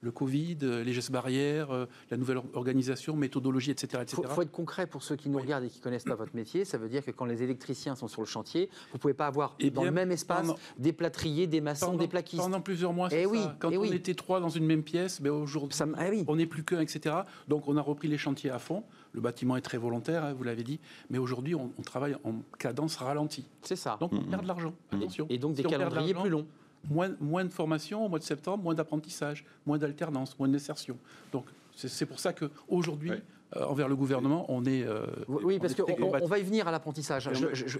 le 0.00 0.10
Covid, 0.10 0.58
euh, 0.62 0.84
les 0.84 0.92
gestes 0.92 1.10
barrières, 1.10 1.70
euh, 1.70 1.86
la 2.10 2.16
nouvelle 2.16 2.40
organisation, 2.54 3.16
méthodologie, 3.16 3.70
etc. 3.70 4.04
Il 4.06 4.26
faut, 4.26 4.42
être 4.42 4.50
concret 4.50 4.86
pour 4.86 5.02
ceux 5.02 5.16
qui 5.16 5.28
nous 5.28 5.38
regardent 5.38 5.64
et 5.64 5.68
qui 5.68 5.78
ne 5.78 5.82
connaissent 5.82 6.04
pas 6.04 6.14
votre 6.14 6.34
métier. 6.36 6.64
Ça 6.64 6.78
veut 6.78 6.88
dire 6.88 7.04
que 7.04 7.10
quand 7.10 7.24
les 7.24 7.42
électriciens 7.42 7.96
sont 7.96 8.08
sur 8.08 8.22
le 8.22 8.26
chantier, 8.26 8.68
vous 8.90 8.96
ne 8.96 9.00
pouvez 9.00 9.14
pas 9.14 9.26
avoir 9.26 9.56
eh 9.58 9.70
dans 9.70 9.84
le 9.84 9.90
même 9.90 10.12
espace 10.12 10.52
des 10.78 10.92
plâtriers, 10.92 11.46
des 11.46 11.60
maçons, 11.60 11.96
des 11.96 12.08
plaquistes. 12.08 12.42
Pendant 12.42 12.60
plusieurs 12.60 12.92
mois, 12.92 13.08
eh 13.10 13.26
oui, 13.26 13.40
Quand 13.58 13.70
eh 13.70 13.78
on 13.78 13.84
était 13.84 14.14
trois 14.14 14.40
dans 14.40 14.48
une 14.48 14.64
même 14.64 14.82
pièce, 14.82 15.20
ben 15.20 15.30
aujourd'hui, 15.30 15.78
eh 15.80 16.24
on 16.26 16.36
n'est 16.36 16.46
plus 16.46 16.64
qu'un, 16.64 16.80
etc. 16.80 17.16
Donc 17.48 17.68
on 17.68 17.76
a 17.76 17.82
repris 17.82 18.08
les 18.08 18.18
chantiers 18.18 18.50
à 18.50 18.58
fond. 18.58 18.84
Le 19.12 19.20
bâtiment 19.20 19.56
est 19.56 19.62
très 19.62 19.78
volontaire, 19.78 20.24
hein, 20.24 20.32
vous 20.32 20.44
l'avez 20.44 20.62
dit, 20.62 20.80
mais 21.10 21.18
aujourd'hui 21.18 21.54
on, 21.54 21.70
travaille 21.84 22.14
en 22.24 22.34
cadence 22.58 22.96
ralentie. 22.96 23.46
C'est 23.62 23.76
ça. 23.76 23.96
Donc 23.98 24.12
on 24.12 24.22
perd 24.22 24.42
de 24.42 24.48
l'argent. 24.48 24.74
Attention. 24.92 25.26
Et 25.30 25.38
donc 25.38 25.54
des 25.54 25.62
calendriers 25.62 26.14
plus 26.14 26.28
longs 26.28 26.46
moins, 26.88 27.10
moins 27.20 27.44
de 27.44 27.52
formation 27.52 28.04
au 28.04 28.08
mois 28.08 28.18
de 28.18 28.24
septembre, 28.24 28.62
moins 28.62 28.74
d'apprentissage, 28.74 29.44
moins 29.66 29.78
d'alternance, 29.78 30.38
moins 30.38 30.48
d'insertion. 30.48 30.96
Donc 31.32 31.44
c'est 31.74 32.06
pour 32.06 32.18
ça 32.18 32.32
qu'aujourd'hui, 32.32 33.12
euh, 33.56 33.64
envers 33.64 33.88
le 33.88 33.96
gouvernement, 33.96 34.44
on 34.48 34.64
est. 34.64 34.84
Euh, 34.84 35.06
oui, 35.28 35.58
parce 35.58 35.74
qu'on 35.74 35.86
on 36.00 36.26
va 36.26 36.38
y 36.38 36.42
venir 36.42 36.68
à 36.68 36.72
l'apprentissage. 36.72 37.30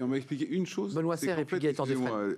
On 0.01 0.07
m'a 0.07 0.17
expliqué 0.17 0.47
une 0.47 0.65
chose. 0.65 0.95
Benoît 0.95 1.17
Serre 1.17 1.39
et 1.39 1.45
puis 1.45 1.59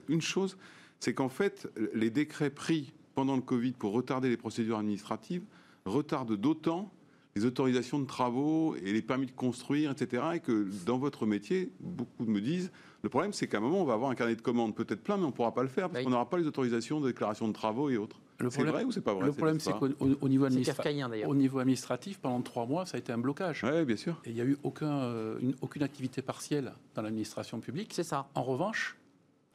Une 0.10 0.22
chose, 0.22 0.58
c'est 1.00 1.14
qu'en 1.14 1.30
fait, 1.30 1.68
les 1.94 2.10
décrets 2.10 2.50
pris 2.50 2.94
pendant 3.14 3.36
le 3.36 3.42
Covid 3.42 3.74
pour 3.74 3.94
retarder 3.94 4.30
les 4.30 4.38
procédures 4.38 4.78
administratives 4.78 5.44
retardent 5.86 6.36
d'autant 6.36 6.92
les 7.36 7.46
autorisations 7.46 8.00
de 8.00 8.06
travaux 8.06 8.76
et 8.76 8.91
les 8.91 9.02
permis 9.02 9.26
de 9.26 9.32
construire, 9.32 9.91
etc. 9.91 10.24
Et 10.36 10.39
que 10.39 10.67
dans 10.86 10.98
votre 10.98 11.26
métier, 11.26 11.72
beaucoup 11.80 12.26
me 12.26 12.41
disent 12.41 12.72
le 13.04 13.10
problème, 13.10 13.34
c'est 13.34 13.48
qu'à 13.48 13.58
un 13.58 13.62
moment, 13.62 13.82
on 13.82 13.86
va 13.86 13.94
avoir 13.94 14.12
un 14.12 14.15
carnet 14.15 14.36
de 14.36 14.41
commandes 14.41 14.76
peut-être 14.76 15.02
plein, 15.02 15.17
mais 15.17 15.24
on 15.24 15.28
ne 15.28 15.32
pourra 15.32 15.54
pas 15.54 15.63
le 15.63 15.70
faire 15.70 15.89
parce 15.89 16.04
qu'on 16.04 16.12
n'aura 16.12 16.30
pas 16.30 16.38
les 16.38 16.46
autorisations 16.46 17.00
de 17.00 17.08
déclaration 17.08 17.48
de 17.48 17.54
travaux 17.54 17.89
et 17.89 17.98
autres. 17.98 18.20
C'est 18.50 18.63
vrai 18.63 18.84
ou 18.84 18.91
c'est 18.91 19.02
pas 19.02 19.13
vrai 19.13 19.26
Le 19.26 19.34
problème, 19.34 19.60
c'est 19.60 19.72
qu'au 19.74 19.88
niveau, 20.28 20.48
au 20.48 21.36
niveau 21.36 21.60
administratif, 21.60 22.20
pendant 22.20 22.41
trois 22.41 22.65
mois, 22.65 22.86
ça 22.86 22.98
a 22.98 23.00
été 23.00 23.12
un 23.12 23.17
blocage. 23.17 23.63
Oui, 23.63 23.86
bien 23.86 23.96
sûr. 23.96 24.20
Et 24.26 24.30
il 24.30 24.36
n'y 24.36 24.41
a 24.41 24.46
eu 24.46 24.58
aucun, 24.63 24.91
euh, 24.91 25.39
aucune 25.62 25.84
activité 25.84 26.22
partielle 26.22 26.73
dans 26.96 27.02
l'administration 27.02 27.60
publique. 27.60 27.92
C'est 27.94 28.04
ça. 28.04 28.27
En 28.34 28.44
revanche, 28.44 28.98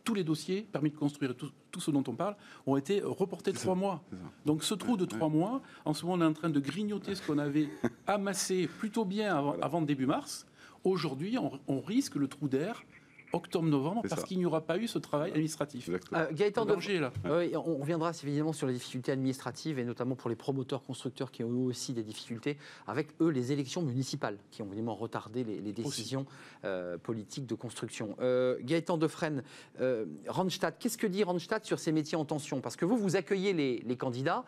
tous 0.06 0.14
les 0.14 0.24
dossiers, 0.24 0.62
permis 0.62 0.90
de 0.90 0.96
construire 0.96 1.32
et 1.32 1.34
tout, 1.34 1.80
ce 1.80 1.90
dont 1.90 2.04
on 2.06 2.14
parle, 2.14 2.36
ont 2.64 2.76
été 2.76 3.02
reportés 3.02 3.52
de 3.52 3.58
trois 3.58 3.74
mois. 3.74 4.02
Donc 4.46 4.62
ce 4.62 4.72
trou 4.72 4.96
de 4.96 5.04
trois 5.04 5.28
mois, 5.28 5.60
en 5.84 5.92
ce 5.92 6.06
moment, 6.06 6.24
on 6.24 6.26
est 6.26 6.30
en 6.30 6.32
train 6.32 6.48
de 6.48 6.60
grignoter 6.60 7.14
ce 7.16 7.26
qu'on 7.26 7.38
avait 7.38 7.68
amassé 8.06 8.68
plutôt 8.78 9.04
bien 9.04 9.36
avant, 9.60 9.82
début 9.82 10.06
mars. 10.06 10.46
Aujourd'hui, 10.84 11.36
on 11.66 11.80
risque 11.80 12.14
le 12.14 12.28
trou 12.28 12.48
d'air 12.48 12.84
octobre-novembre 13.32 14.02
parce 14.08 14.24
qu'il 14.24 14.38
n'y 14.38 14.46
aura 14.46 14.60
pas 14.60 14.78
eu 14.78 14.86
ce 14.86 14.98
travail 14.98 15.30
administratif. 15.30 15.90
Euh, 16.12 16.26
Gaëtan 16.32 16.64
danger, 16.64 17.00
là. 17.00 17.12
on 17.24 17.76
reviendra 17.76 18.12
évidemment 18.22 18.52
sur 18.52 18.66
les 18.66 18.74
difficultés 18.74 19.12
administratives 19.12 19.78
et 19.78 19.84
notamment 19.84 20.14
pour 20.14 20.30
les 20.30 20.36
promoteurs 20.36 20.82
constructeurs 20.82 21.30
qui 21.30 21.44
ont 21.44 21.50
eu 21.50 21.66
aussi 21.66 21.92
des 21.92 22.02
difficultés 22.02 22.56
avec 22.86 23.08
eux 23.20 23.28
les 23.28 23.52
élections 23.52 23.82
municipales 23.82 24.38
qui 24.50 24.62
ont 24.62 24.66
évidemment 24.66 24.94
retardé 24.94 25.44
les, 25.44 25.72
décisions 25.72 26.26
euh, 26.64 26.96
politiques 26.96 27.46
de 27.46 27.54
construction. 27.54 28.16
Euh, 28.20 28.56
Gaëtan 28.62 28.96
Defresne, 28.96 29.42
euh, 29.80 30.06
Randstad, 30.26 30.74
qu'est-ce 30.78 30.98
que 30.98 31.06
dit 31.06 31.22
Randstad 31.22 31.64
sur 31.64 31.78
ces 31.78 31.92
métiers 31.92 32.16
en 32.16 32.24
tension? 32.24 32.60
Parce 32.60 32.76
que 32.76 32.84
vous, 32.84 32.96
vous 32.96 33.16
accueillez 33.16 33.52
les, 33.52 33.96
candidats 33.96 34.44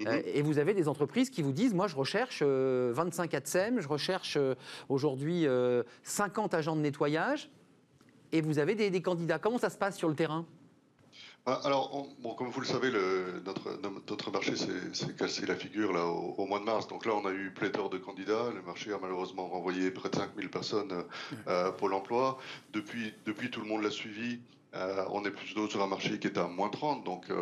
mhm. 0.00 0.22
et 0.24 0.42
vous 0.42 0.58
avez 0.58 0.74
des 0.74 0.88
entreprises 0.88 1.30
qui 1.30 1.40
vous 1.40 1.52
disent 1.52 1.72
moi 1.72 1.86
je 1.86 1.94
recherche 1.94 2.42
25 2.42 3.32
ATSEM, 3.32 3.80
je 3.80 3.86
recherche 3.86 4.36
aujourd'hui 4.88 5.46
50 6.02 6.54
agents 6.54 6.74
de 6.74 6.80
nettoyage 6.80 7.48
et 8.32 8.40
vous 8.40 8.58
avez 8.58 8.74
des, 8.74 9.02
candidats. 9.02 9.38
Comment 9.38 9.58
ça 9.58 9.70
se 9.70 9.78
passe 9.78 9.96
sur 9.96 10.08
le 10.08 10.14
terrain? 10.14 10.44
Ah, 11.46 11.60
alors, 11.64 12.06
bon, 12.20 12.34
comme 12.34 12.48
vous 12.48 12.60
le 12.60 12.66
savez, 12.66 12.90
le, 12.90 13.42
notre, 13.46 13.80
notre, 13.80 14.30
marché 14.30 14.54
s'est 14.56 15.14
cassé 15.16 15.46
la 15.46 15.54
figure 15.54 15.92
là, 15.92 16.04
au, 16.04 16.44
mois 16.46 16.58
de 16.58 16.64
mars. 16.64 16.88
Donc 16.88 17.06
là, 17.06 17.14
on 17.14 17.24
a 17.26 17.32
eu 17.32 17.50
pléthore 17.52 17.88
de 17.88 17.96
candidats. 17.96 18.50
Le 18.54 18.60
marché 18.62 18.92
a 18.92 18.98
malheureusement 18.98 19.48
renvoyé 19.48 19.90
près 19.90 20.10
de 20.10 20.16
5000 20.16 20.50
personnes 20.50 21.04
euh, 21.46 21.72
pour 21.72 21.88
l'emploi. 21.88 22.38
Depuis, 22.72 23.14
depuis, 23.24 23.50
tout 23.50 23.60
le 23.60 23.66
monde 23.66 23.82
l'a 23.82 23.90
suivi. 23.90 24.40
Euh, 24.74 25.04
on 25.10 25.24
est 25.24 25.30
plutôt 25.30 25.68
sur 25.68 25.82
un 25.82 25.86
marché 25.86 26.18
qui 26.18 26.26
est 26.26 26.36
à 26.36 26.46
moins 26.46 26.68
30, 26.68 27.02
donc 27.02 27.30
euh, 27.30 27.34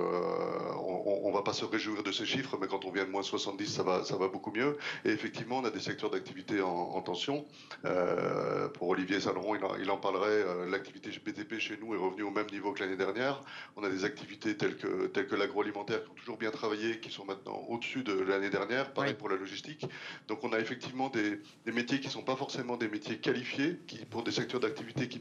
on 0.76 1.28
ne 1.28 1.34
va 1.34 1.42
pas 1.42 1.52
se 1.52 1.64
réjouir 1.64 2.04
de 2.04 2.12
ces 2.12 2.24
chiffres, 2.24 2.56
mais 2.60 2.68
quand 2.68 2.84
on 2.84 2.92
vient 2.92 3.04
de 3.04 3.10
moins 3.10 3.24
70, 3.24 3.66
ça 3.66 3.82
va, 3.82 4.04
ça 4.04 4.16
va 4.16 4.28
beaucoup 4.28 4.52
mieux. 4.52 4.76
Et 5.04 5.10
effectivement, 5.10 5.58
on 5.58 5.64
a 5.64 5.70
des 5.70 5.80
secteurs 5.80 6.10
d'activité 6.10 6.60
en, 6.60 7.00
tension. 7.02 7.44
Euh, 7.84 8.68
pour 8.68 8.88
Olivier 8.88 9.20
Saleron, 9.20 9.56
il 9.80 9.90
en, 9.90 9.96
parlerait, 9.96 10.44
l'activité 10.68 11.10
BTP 11.10 11.58
chez 11.58 11.76
nous 11.80 11.94
est 11.94 11.98
revenue 11.98 12.22
au 12.22 12.30
même 12.30 12.46
niveau 12.46 12.72
que 12.72 12.80
l'année 12.80 12.96
dernière. 12.96 13.42
On 13.76 13.82
a 13.82 13.88
des 13.88 14.04
activités 14.04 14.56
telles 14.56 14.76
que, 14.76 15.06
telles 15.08 15.26
que 15.26 15.34
l'agroalimentaire 15.34 16.04
qui 16.04 16.10
ont 16.10 16.14
toujours 16.14 16.36
bien 16.36 16.50
travaillé, 16.50 17.00
qui 17.00 17.10
sont 17.10 17.24
maintenant 17.24 17.64
au-dessus 17.68 18.02
de 18.02 18.12
l'année 18.12 18.50
dernière, 18.50 18.92
pareil 18.92 19.14
pour 19.14 19.28
la 19.28 19.36
logistique. 19.36 19.84
Donc 20.28 20.44
on 20.44 20.52
a 20.52 20.58
effectivement 20.58 21.08
des, 21.08 21.40
métiers 21.72 22.00
qui 22.00 22.06
ne 22.06 22.12
sont 22.12 22.22
pas 22.22 22.36
forcément 22.36 22.76
des 22.76 22.88
métiers 22.88 23.18
qualifiés, 23.18 23.80
qui, 23.86 24.04
pour 24.04 24.22
des 24.22 24.32
secteurs 24.32 24.60
d'activité 24.60 25.08
qui, 25.08 25.20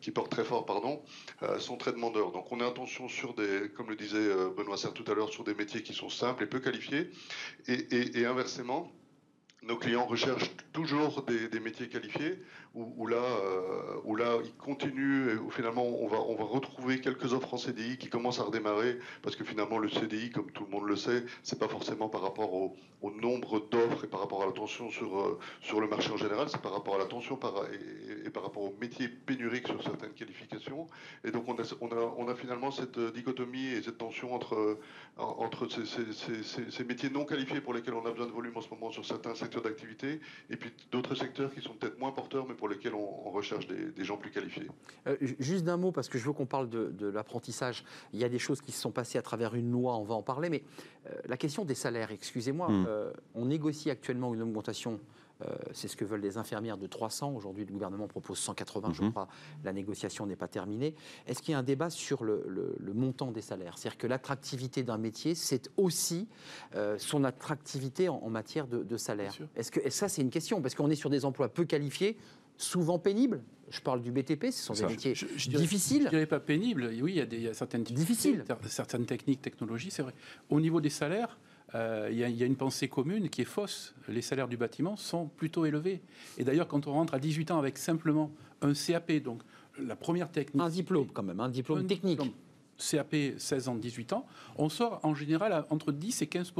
qui 0.00 0.10
portent 0.10 0.30
très 0.30 0.44
fort, 0.44 0.66
pardon, 0.66 1.02
sont 1.58 1.76
très 1.76 1.92
demandeurs. 1.92 2.32
Donc 2.32 2.50
on 2.52 2.60
a 2.60 2.66
attention 2.66 3.08
sur 3.08 3.34
des, 3.34 3.70
comme 3.74 3.88
le 3.88 3.96
disait 3.96 4.18
euh, 4.18 4.50
Benoît 4.56 4.76
Serre 4.76 4.94
tout 4.94 5.10
à 5.10 5.14
l'heure, 5.14 5.30
sur 5.30 5.44
des 5.44 5.54
métiers 5.54 5.82
qui 5.82 5.94
sont 5.94 6.08
simples 6.08 6.44
et 6.44 6.46
peu 6.46 6.60
qualifiés. 6.60 7.10
et 7.68 8.26
inversement, 8.26 8.92
nos 9.62 9.76
clients 9.76 10.06
recherchent 10.06 10.50
toujours 10.72 11.22
des, 11.22 11.60
métiers 11.60 11.88
qualifiés 11.88 12.38
où, 12.74 13.06
là, 13.06 13.16
euh, 13.16 14.00
où 14.04 14.16
là, 14.16 14.38
ils 14.42 14.54
continuent, 14.54 15.36
où 15.38 15.50
finalement, 15.50 15.84
on 15.84 16.06
va, 16.06 16.18
on 16.20 16.34
va 16.34 16.44
retrouver 16.44 17.00
quelques 17.00 17.32
offres 17.34 17.52
en 17.52 17.58
CDI 17.58 17.98
qui 17.98 18.08
commencent 18.08 18.40
à 18.40 18.44
redémarrer, 18.44 18.98
parce 19.22 19.36
que 19.36 19.44
finalement, 19.44 19.78
le 19.78 19.90
CDI, 19.90 20.30
comme 20.30 20.50
tout 20.52 20.64
le 20.64 20.70
monde 20.70 20.88
le 20.88 20.96
sait, 20.96 21.24
c'est 21.42 21.58
pas 21.58 21.68
forcément 21.68 22.08
par 22.08 22.22
rapport 22.22 22.52
au, 22.54 22.76
nombre 23.20 23.68
d'offres 23.70 24.04
et 24.04 24.06
par 24.06 24.20
rapport 24.20 24.42
à 24.42 24.46
la 24.46 24.52
tension 24.52 24.88
sur, 24.88 25.20
euh, 25.20 25.38
sur 25.60 25.80
le 25.80 25.88
marché 25.88 26.10
en 26.12 26.16
général, 26.16 26.48
c'est 26.48 26.62
par 26.62 26.72
rapport 26.72 26.94
à 26.94 26.98
la 26.98 27.04
tension 27.04 27.38
et, 28.24 28.30
par 28.30 28.44
rapport 28.44 28.62
aux 28.62 28.74
métiers 28.80 29.08
pénuriques 29.08 29.66
sur 29.66 29.82
certaines 29.82 30.12
qualifications. 30.12 30.86
Et 31.24 31.30
donc, 31.30 31.44
on 31.48 31.54
a, 31.54 31.62
on 31.80 31.88
a, 31.88 32.14
on 32.16 32.28
a 32.28 32.34
finalement 32.34 32.70
cette 32.70 32.98
dichotomie 32.98 33.66
et 33.66 33.82
cette 33.82 33.98
tension 33.98 34.34
entre, 34.34 34.78
entre 35.18 35.68
ces, 35.68 35.84
ces, 35.84 36.42
ces, 36.70 36.84
métiers 36.84 37.10
non 37.10 37.24
qualifiés 37.24 37.60
pour 37.60 37.74
lesquels 37.74 37.94
on 37.94 38.06
a 38.06 38.10
besoin 38.10 38.26
de 38.26 38.32
volume 38.32 38.56
en 38.56 38.60
ce 38.60 38.70
moment 38.70 38.90
sur 38.90 39.04
certains 39.04 39.34
secteurs 39.34 39.62
d'activité, 39.62 40.20
et 40.48 40.56
puis 40.56 40.72
d'autres 40.90 41.14
secteurs 41.14 41.52
qui 41.52 41.60
sont 41.60 41.74
peut-être 41.74 41.98
moins 41.98 42.12
porteurs, 42.12 42.46
mais 42.48 42.54
pour 42.62 42.68
lesquels 42.68 42.94
on, 42.94 43.28
recherche 43.32 43.66
des, 43.66 44.04
gens 44.04 44.16
plus 44.16 44.30
qualifiés. 44.30 44.68
Euh, 45.08 45.16
juste 45.40 45.64
d'un 45.64 45.76
mot, 45.76 45.90
parce 45.90 46.08
que 46.08 46.16
je 46.16 46.24
veux 46.24 46.32
qu'on 46.32 46.46
parle 46.46 46.68
de, 46.68 47.08
l'apprentissage. 47.08 47.82
Il 48.12 48.20
y 48.20 48.24
a 48.24 48.28
des 48.28 48.38
choses 48.38 48.60
qui 48.60 48.70
se 48.70 48.80
sont 48.80 48.92
passées 48.92 49.18
à 49.18 49.22
travers 49.22 49.56
une 49.56 49.72
loi, 49.72 49.96
on 49.96 50.04
va 50.04 50.14
en 50.14 50.22
parler, 50.22 50.48
mais 50.48 50.62
euh, 51.08 51.10
la 51.26 51.36
question 51.36 51.64
des 51.64 51.74
salaires, 51.74 52.12
excusez-moi, 52.12 52.68
hmm. 52.68 52.84
euh, 52.86 53.12
on 53.34 53.46
négocie 53.46 53.90
actuellement 53.90 54.32
une 54.32 54.42
augmentation 54.42 55.00
c'est 55.72 55.88
ce 55.88 55.96
que 55.96 56.04
veulent 56.04 56.20
les 56.20 56.38
infirmières 56.38 56.78
de 56.78 56.86
300. 56.86 57.34
Aujourd'hui, 57.34 57.64
le 57.64 57.72
gouvernement 57.72 58.06
propose 58.06 58.38
180, 58.38 58.92
je 58.92 59.02
mhm. 59.02 59.10
crois. 59.10 59.28
La 59.64 59.72
négociation 59.72 60.26
n'est 60.26 60.36
pas 60.36 60.48
terminée. 60.48 60.94
Est-ce 61.26 61.42
qu'il 61.42 61.52
y 61.52 61.54
a 61.54 61.58
un 61.58 61.62
débat 61.62 61.90
sur 61.90 62.24
le, 62.24 62.76
montant 62.94 63.32
des 63.32 63.40
salaires? 63.40 63.78
C'est-à-dire 63.78 63.98
que 63.98 64.06
l'attractivité 64.06 64.82
d'un 64.82 64.98
métier, 64.98 65.34
c'est 65.34 65.70
aussi 65.76 66.28
euh, 66.74 66.96
son 66.98 67.24
attractivité 67.24 68.08
en, 68.08 68.30
matière 68.30 68.66
de, 68.66 68.96
salaire. 68.96 69.34
Est-ce 69.56 69.70
que 69.70 69.90
ça, 69.90 70.08
c'est 70.08 70.22
une 70.22 70.30
question 70.30 70.62
Parce 70.62 70.74
qu'on 70.74 70.90
est 70.90 70.94
sur 70.96 71.10
des 71.10 71.24
emplois 71.24 71.48
peu 71.48 71.64
qualifiés, 71.64 72.16
souvent 72.62 72.98
pénibles. 72.98 73.42
Je 73.70 73.80
parle 73.80 74.02
du 74.02 74.12
BTP, 74.12 74.50
ce 74.50 74.62
sont 74.62 74.74
des 74.74 74.84
métiers 74.84 75.14
difficiles. 75.48 76.02
Je 76.02 76.06
ne 76.06 76.10
dirais 76.10 76.26
pas 76.26 76.40
pénibles. 76.40 76.90
Oui, 77.00 77.12
il 77.12 77.16
y 77.16 77.20
a, 77.20 77.26
des, 77.26 77.54
certaines 77.54 77.84
difficiles, 77.84 78.44
certaines 78.66 79.06
techniques, 79.06 79.40
technologies, 79.40 79.90
c'est 79.90 80.02
vrai. 80.02 80.12
Au 80.50 80.60
niveau 80.60 80.80
des 80.82 80.90
salaires, 80.90 81.38
euh, 81.74 82.08
il 82.12 82.18
y, 82.18 82.42
a 82.42 82.46
une 82.46 82.56
pensée 82.56 82.88
commune 82.88 83.30
qui 83.30 83.40
est 83.40 83.46
fausse. 83.46 83.94
Les 84.08 84.20
salaires 84.20 84.48
du 84.48 84.58
bâtiment 84.58 84.96
sont 84.96 85.26
plutôt 85.26 85.64
élevés. 85.64 86.02
Et 86.36 86.44
d'ailleurs, 86.44 86.68
quand 86.68 86.86
on 86.86 86.92
rentre 86.92 87.14
à 87.14 87.18
18 87.18 87.50
ans 87.50 87.58
avec 87.58 87.78
simplement 87.78 88.30
un 88.60 88.74
CAP, 88.74 89.12
donc 89.22 89.42
la 89.78 89.96
première 89.96 90.30
technique. 90.30 90.62
Un 90.62 90.68
diplôme 90.68 91.08
quand 91.12 91.22
même, 91.22 91.40
un 91.40 91.48
diplôme 91.48 91.86
technique. 91.86 92.20
CAP 92.76 93.14
16 93.38 93.68
ans, 93.68 93.76
18 93.76 94.12
ans, 94.12 94.26
on 94.56 94.68
sort 94.68 95.00
en 95.02 95.14
général 95.14 95.64
entre 95.70 95.92
10 95.92 96.22
et 96.22 96.26
15 96.26 96.52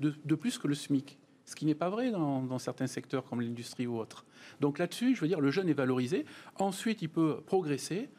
de, 0.00 0.14
de, 0.24 0.34
plus 0.34 0.56
que 0.56 0.68
le 0.68 0.74
SMIC. 0.74 1.18
Ce 1.48 1.56
qui 1.56 1.64
n'est 1.64 1.74
pas 1.74 1.88
vrai 1.88 2.10
dans, 2.10 2.42
dans 2.42 2.58
certains 2.58 2.86
secteurs 2.86 3.24
comme 3.24 3.40
l'industrie 3.40 3.86
ou 3.86 3.98
autres. 3.98 4.26
Donc 4.60 4.78
là-dessus, 4.78 5.14
je 5.14 5.22
veux 5.22 5.28
dire, 5.28 5.40
le 5.40 5.50
jeune 5.50 5.70
est 5.70 5.74
valorisé. 5.74 6.26
Ensuite, 6.56 7.00
il 7.00 7.08
peut 7.08 7.40
progresser. 7.46 8.10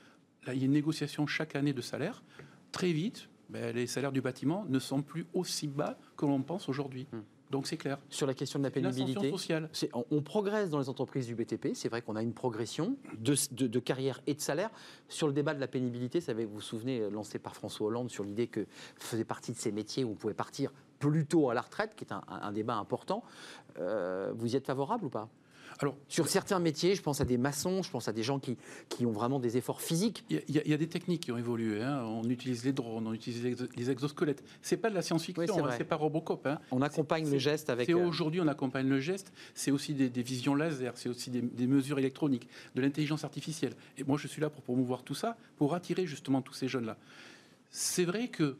Là, 0.47 0.55
il 0.55 0.59
y 0.59 0.63
a 0.63 0.65
une 0.65 0.71
négociation 0.71 1.27
chaque 1.27 1.55
année 1.55 1.71
de 1.71 1.81
salaire. 1.81 2.23
Très 2.71 2.91
vite, 2.91 3.29
ben, 3.49 3.75
les 3.75 3.85
salaires 3.85 4.11
du 4.11 4.21
bâtiment 4.21 4.65
ne 4.67 4.79
sont 4.79 5.03
plus 5.03 5.27
aussi 5.35 5.67
bas 5.67 5.99
que 6.17 6.25
l'on 6.25 6.41
pense 6.41 6.69
aujourd'hui. 6.69 7.05
Hmm. 7.11 7.19
Donc 7.51 7.67
c'est 7.67 7.77
clair. 7.77 7.99
Sur 8.09 8.25
la 8.25 8.33
question 8.33 8.57
de 8.57 8.63
la 8.63 8.71
pénibilité, 8.71 9.29
sociale. 9.29 9.69
On, 9.93 10.23
progresse 10.23 10.71
dans 10.71 10.79
les 10.79 10.89
entreprises 10.89 11.27
du 11.27 11.35
BTP. 11.35 11.75
C'est 11.75 11.89
vrai 11.89 12.01
qu'on 12.01 12.15
a 12.15 12.23
une 12.23 12.33
progression 12.33 12.95
de, 13.19 13.79
carrière 13.79 14.21
et 14.25 14.33
de 14.33 14.41
salaire. 14.41 14.71
Sur 15.07 15.27
le 15.27 15.33
débat 15.33 15.53
de 15.53 15.59
la 15.59 15.67
pénibilité, 15.67 16.19
ça 16.19 16.33
vous 16.33 16.47
vous 16.47 16.61
souvenez, 16.61 17.07
lancé 17.11 17.37
par 17.37 17.55
François 17.55 17.85
Hollande 17.85 18.09
sur 18.09 18.23
l'idée 18.23 18.47
que 18.47 18.65
faisait 18.97 19.23
partie 19.23 19.51
de 19.51 19.57
ces 19.57 19.71
métiers 19.71 20.03
où 20.03 20.11
on 20.11 20.15
pouvait 20.15 20.33
partir 20.33 20.71
plus 20.99 21.25
tôt 21.25 21.49
à 21.49 21.53
la 21.53 21.61
retraite, 21.61 21.95
qui 21.95 22.03
est 22.03 22.13
un, 22.13 22.51
débat 22.51 22.75
important. 22.75 23.23
Euh, 23.79 24.31
vous 24.35 24.53
y 24.53 24.55
êtes 24.55 24.65
favorable 24.65 25.05
ou 25.05 25.09
pas? 25.09 25.29
Alors, 25.81 25.95
sur 26.09 26.27
certains 26.27 26.59
métiers, 26.59 26.93
je 26.95 27.01
pense 27.01 27.21
à 27.21 27.25
des 27.25 27.37
maçons, 27.37 27.83
je 27.83 27.89
pense 27.89 28.09
à 28.09 28.11
des 28.11 28.23
gens 28.23 28.37
qui, 28.37 28.57
qui 28.89 29.05
ont 29.05 29.11
vraiment 29.11 29.39
des 29.39 29.55
efforts 29.55 29.81
physiques. 29.81 30.25
Il 30.29 30.41
y, 30.49 30.73
a 30.73 30.77
des 30.77 30.89
techniques 30.89 31.23
qui 31.23 31.31
ont 31.31 31.37
évolué. 31.37 31.81
Hein. 31.81 32.03
On 32.03 32.29
utilise 32.29 32.65
les 32.65 32.73
drones, 32.73 33.07
on 33.07 33.13
utilise 33.13 33.43
les, 33.77 33.89
exosquelettes. 33.89 34.43
C'est 34.61 34.75
pas 34.75 34.89
de 34.89 34.95
la 34.95 35.01
science-fiction, 35.01 35.47
ce 35.47 35.61
n'est 35.61 35.77
c'est 35.77 35.85
pas 35.85 35.95
Robocop. 35.95 36.45
Hein. 36.47 36.59
On 36.71 36.81
accompagne 36.81 37.31
le 37.31 37.37
geste 37.37 37.69
avec. 37.69 37.85
C'est 37.85 37.93
euh, 37.93 38.05
aujourd'hui, 38.05 38.41
on 38.41 38.47
accompagne 38.49 38.89
le 38.89 38.99
geste. 38.99 39.31
C'est 39.53 39.71
aussi 39.71 39.93
des, 39.93 40.21
visions 40.21 40.53
laser, 40.53 40.97
c'est 40.97 41.07
aussi 41.07 41.29
des, 41.29 41.67
mesures 41.67 41.97
électroniques, 41.97 42.49
de 42.75 42.81
l'intelligence 42.81 43.23
artificielle. 43.23 43.73
Et 43.97 44.03
moi, 44.03 44.17
je 44.17 44.27
suis 44.27 44.41
là 44.41 44.49
pour 44.49 44.63
promouvoir 44.63 45.03
tout 45.03 45.15
ça, 45.15 45.37
pour 45.55 45.75
attirer 45.75 46.05
justement 46.05 46.41
tous 46.41 46.53
ces 46.53 46.67
jeunes-là. 46.67 46.97
C'est 47.69 48.05
vrai 48.05 48.27
que 48.27 48.57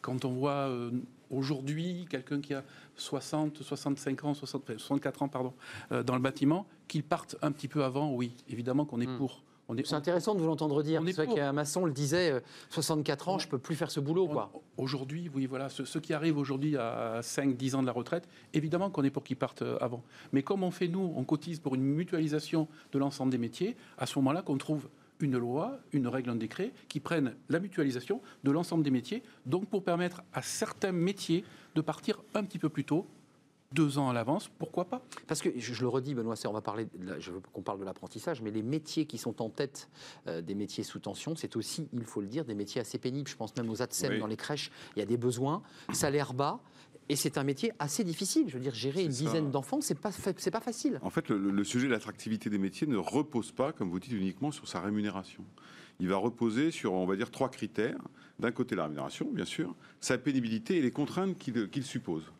quand 0.00 0.24
on 0.24 0.32
voit 0.32 0.68
euh, 0.68 0.90
aujourd'hui 1.30 2.06
quelqu'un 2.08 2.40
qui 2.40 2.54
a 2.54 2.64
60, 2.96 3.62
65 3.62 4.24
ans, 4.24 4.34
64 4.34 5.22
ans 5.22 5.28
pardon, 5.28 5.52
euh, 5.92 6.02
dans 6.02 6.14
le 6.14 6.20
bâtiment, 6.20 6.66
qu'il 6.86 7.04
parte 7.04 7.36
un 7.42 7.52
petit 7.52 7.68
peu 7.68 7.84
avant, 7.84 8.12
oui, 8.12 8.34
évidemment 8.48 8.84
qu'on 8.84 9.00
est 9.00 9.06
hmm. 9.06 9.18
pour. 9.18 9.42
C'est 9.84 9.94
intéressant 9.94 10.34
de 10.34 10.40
vous 10.40 10.46
l'entendre 10.46 10.82
dire. 10.82 11.02
C'est 11.04 11.26
vrai 11.26 11.26
qu'un 11.26 11.52
maçon 11.52 11.84
le 11.84 11.92
disait, 11.92 12.42
64 12.70 13.28
euh, 13.28 13.32
ans, 13.32 13.38
je 13.38 13.46
ne 13.46 13.50
peux 13.50 13.58
plus 13.58 13.76
faire 13.76 13.90
ce 13.90 14.00
boulot. 14.00 14.30
Aujourd'hui, 14.78 15.30
oui, 15.34 15.44
voilà. 15.44 15.68
Ceux, 15.68 16.00
qui 16.00 16.14
arrivent 16.14 16.38
aujourd'hui 16.38 16.78
à 16.78 17.20
5-10 17.20 17.74
ans 17.74 17.82
de 17.82 17.86
la 17.86 17.92
retraite, 17.92 18.26
évidemment 18.54 18.88
qu'on 18.88 19.04
est 19.04 19.10
pour 19.10 19.24
qu'ils 19.24 19.36
partent 19.36 19.64
avant. 19.82 20.02
Mais 20.32 20.42
comme 20.42 20.62
on 20.62 20.70
fait, 20.70 20.88
nous, 20.88 21.12
on 21.14 21.22
cotise 21.22 21.60
pour 21.60 21.74
une 21.74 21.82
mutualisation 21.82 22.66
de 22.92 22.98
l'ensemble 22.98 23.30
des 23.30 23.36
métiers, 23.36 23.76
à 23.98 24.06
ce 24.06 24.18
moment-là 24.18 24.40
qu'on 24.40 24.56
trouve 24.56 24.88
une 25.20 25.38
loi, 25.38 25.78
une 25.92 26.06
règle, 26.06 26.30
un 26.30 26.36
décret 26.36 26.72
qui 26.88 27.00
prennent 27.00 27.34
la 27.48 27.60
mutualisation 27.60 28.20
de 28.44 28.50
l'ensemble 28.50 28.82
des 28.84 28.90
métiers, 28.90 29.22
donc 29.46 29.66
pour 29.68 29.82
permettre 29.82 30.22
à 30.32 30.42
certains 30.42 30.92
métiers 30.92 31.44
de 31.74 31.80
partir 31.80 32.22
un 32.34 32.44
petit 32.44 32.58
peu 32.58 32.68
plus 32.68 32.84
tôt, 32.84 33.06
deux 33.72 33.98
ans 33.98 34.08
à 34.08 34.12
l'avance, 34.12 34.48
pourquoi 34.58 34.86
pas? 34.86 35.02
Parce 35.26 35.42
que, 35.42 35.50
je, 35.58 35.80
le 35.80 35.88
redis, 35.88 36.14
Benoît, 36.14 36.34
on 36.46 36.52
va 36.52 36.62
parler, 36.62 36.88
je 37.18 37.30
veux 37.30 37.40
qu'on 37.52 37.62
parle 37.62 37.78
de 37.78 37.84
l'apprentissage, 37.84 38.40
mais 38.40 38.50
les 38.50 38.62
métiers 38.62 39.04
qui 39.04 39.18
sont 39.18 39.42
en 39.42 39.50
tête 39.50 39.88
euh, 40.26 40.40
des 40.40 40.54
métiers 40.54 40.84
sous 40.84 40.98
tension, 40.98 41.36
c'est 41.36 41.54
aussi, 41.56 41.88
il 41.92 42.04
faut 42.04 42.20
le 42.20 42.28
dire, 42.28 42.44
des 42.44 42.54
métiers 42.54 42.80
assez 42.80 42.98
pénibles. 42.98 43.28
Je 43.28 43.36
pense 43.36 43.54
même 43.56 43.68
aux 43.68 43.82
ATSEM 43.82 44.18
dans 44.18 44.26
les 44.26 44.36
crèches, 44.36 44.70
il 44.96 45.00
y 45.00 45.02
a 45.02 45.06
des 45.06 45.18
besoins, 45.18 45.62
salaire 45.92 46.32
bas, 46.32 46.60
et 47.08 47.16
c'est 47.16 47.38
un 47.38 47.44
métier 47.44 47.72
assez 47.78 48.04
difficile. 48.04 48.44
Je 48.48 48.54
veux 48.54 48.62
dire, 48.62 48.74
gérer 48.74 49.02
une 49.02 49.10
dizaine 49.10 49.50
d'enfants, 49.50 49.80
c'est 49.80 49.98
pas 49.98 50.10
c'est 50.12 50.50
pas 50.50 50.60
facile. 50.60 50.98
En 51.02 51.10
fait, 51.10 51.30
le, 51.30 51.64
sujet 51.64 51.86
de 51.86 51.92
l'attractivité 51.92 52.50
des 52.50 52.58
métiers 52.58 52.86
ne 52.86 52.96
repose 52.96 53.52
pas, 53.52 53.72
comme 53.72 53.90
vous 53.90 54.00
dites, 54.00 54.12
uniquement 54.12 54.50
sur 54.50 54.68
sa 54.68 54.80
rémunération. 54.80 55.44
Il 56.00 56.08
va 56.08 56.16
reposer 56.16 56.70
sur, 56.70 56.92
on 56.92 57.06
va 57.06 57.16
dire, 57.16 57.30
trois 57.30 57.48
critères. 57.48 57.98
D'un 58.38 58.52
côté, 58.52 58.76
la 58.76 58.84
rémunération, 58.84 59.28
bien 59.32 59.44
sûr, 59.44 59.74
sa 60.00 60.16
pénibilité 60.18 60.76
et 60.76 60.82
les 60.82 60.90
contraintes 60.90 61.36
qu'il 61.38 61.84
suppose. 61.84 62.30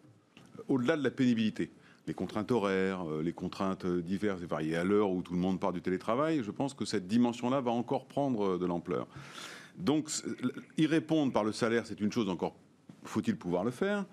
Au-delà 0.68 0.96
de 0.96 1.02
la 1.02 1.10
pénibilité. 1.10 1.70
les 2.06 2.14
contraintes 2.14 2.50
horaires, 2.52 3.04
les 3.22 3.32
contraintes 3.32 3.86
diverses 3.86 4.42
et 4.42 4.46
variées 4.46 4.76
à 4.76 4.84
l'heure 4.84 5.10
où 5.10 5.22
tout 5.22 5.34
le 5.34 5.38
monde 5.38 5.60
part 5.60 5.72
du 5.72 5.82
télétravail, 5.82 6.42
je 6.42 6.50
pense 6.50 6.72
que 6.72 6.84
cette 6.84 7.06
dimension-là 7.06 7.60
va 7.60 7.70
encore 7.70 8.06
prendre 8.06 8.58
de 8.58 8.66
l'ampleur. 8.66 9.06
Donc, 9.76 10.10
y 10.76 10.86
répondre 10.86 11.32
par 11.32 11.44
le 11.44 11.52
salaire, 11.52 11.86
c'est 11.86 12.00
une 12.00 12.12
chose 12.12 12.28
encore, 12.28 12.56
faut-il 13.04 13.36
pouvoir 13.36 13.64
le 13.64 13.70
faire 13.70 14.06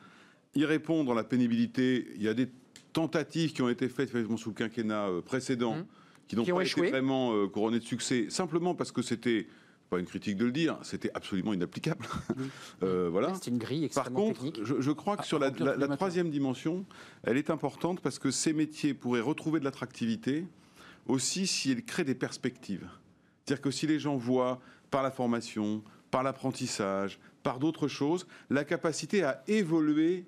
Y 0.55 0.65
répondre 0.65 1.05
dans 1.05 1.13
la 1.13 1.23
pénibilité, 1.23 2.07
il 2.15 2.23
y 2.23 2.29
a 2.29 2.33
des 2.33 2.47
tentatives 2.93 3.53
qui 3.53 3.61
ont 3.61 3.69
été 3.69 3.89
faites 3.89 4.11
sous 4.37 4.49
le 4.49 4.55
quinquennat 4.55 5.09
précédent, 5.25 5.75
mmh. 5.75 5.85
qui 6.27 6.35
n'ont 6.35 6.45
pas 6.45 6.63
été 6.63 6.89
vraiment 6.89 7.47
couronnées 7.49 7.79
de 7.79 7.83
succès, 7.83 8.27
simplement 8.29 8.73
parce 8.73 8.91
que 8.91 9.01
c'était 9.01 9.47
pas 9.89 9.99
une 9.99 10.05
critique 10.05 10.37
de 10.37 10.45
le 10.45 10.51
dire, 10.51 10.77
c'était 10.81 11.11
absolument 11.13 11.53
inapplicable. 11.53 12.05
euh, 12.83 13.09
voilà. 13.11 13.33
C'est 13.35 13.51
une 13.51 13.57
grille 13.57 13.85
extrêmement 13.85 14.31
Par 14.31 14.41
contre, 14.41 14.63
je, 14.63 14.91
crois 14.91 15.15
que 15.15 15.21
ah, 15.21 15.25
sur 15.25 15.39
la, 15.39 15.51
troisième 15.51 16.29
dimension, 16.29 16.85
elle 17.23 17.37
est 17.37 17.49
importante 17.49 18.01
parce 18.01 18.19
que 18.19 18.31
ces 18.31 18.53
métiers 18.53 18.93
pourraient 18.93 19.21
retrouver 19.21 19.59
de 19.59 19.65
l'attractivité 19.65 20.47
aussi 21.07 21.45
s'ils 21.45 21.85
créent 21.85 22.03
des 22.03 22.15
perspectives. 22.15 22.87
C'est-à-dire 23.45 23.61
que 23.61 23.71
si 23.71 23.85
les 23.85 23.99
gens 23.99 24.17
voient 24.17 24.59
par 24.89 25.03
la 25.03 25.11
formation, 25.11 25.83
par 26.09 26.23
l'apprentissage, 26.23 27.19
par 27.43 27.59
d'autres 27.59 27.87
choses, 27.87 28.25
la 28.49 28.63
capacité 28.63 29.23
à 29.23 29.43
évoluer 29.47 30.25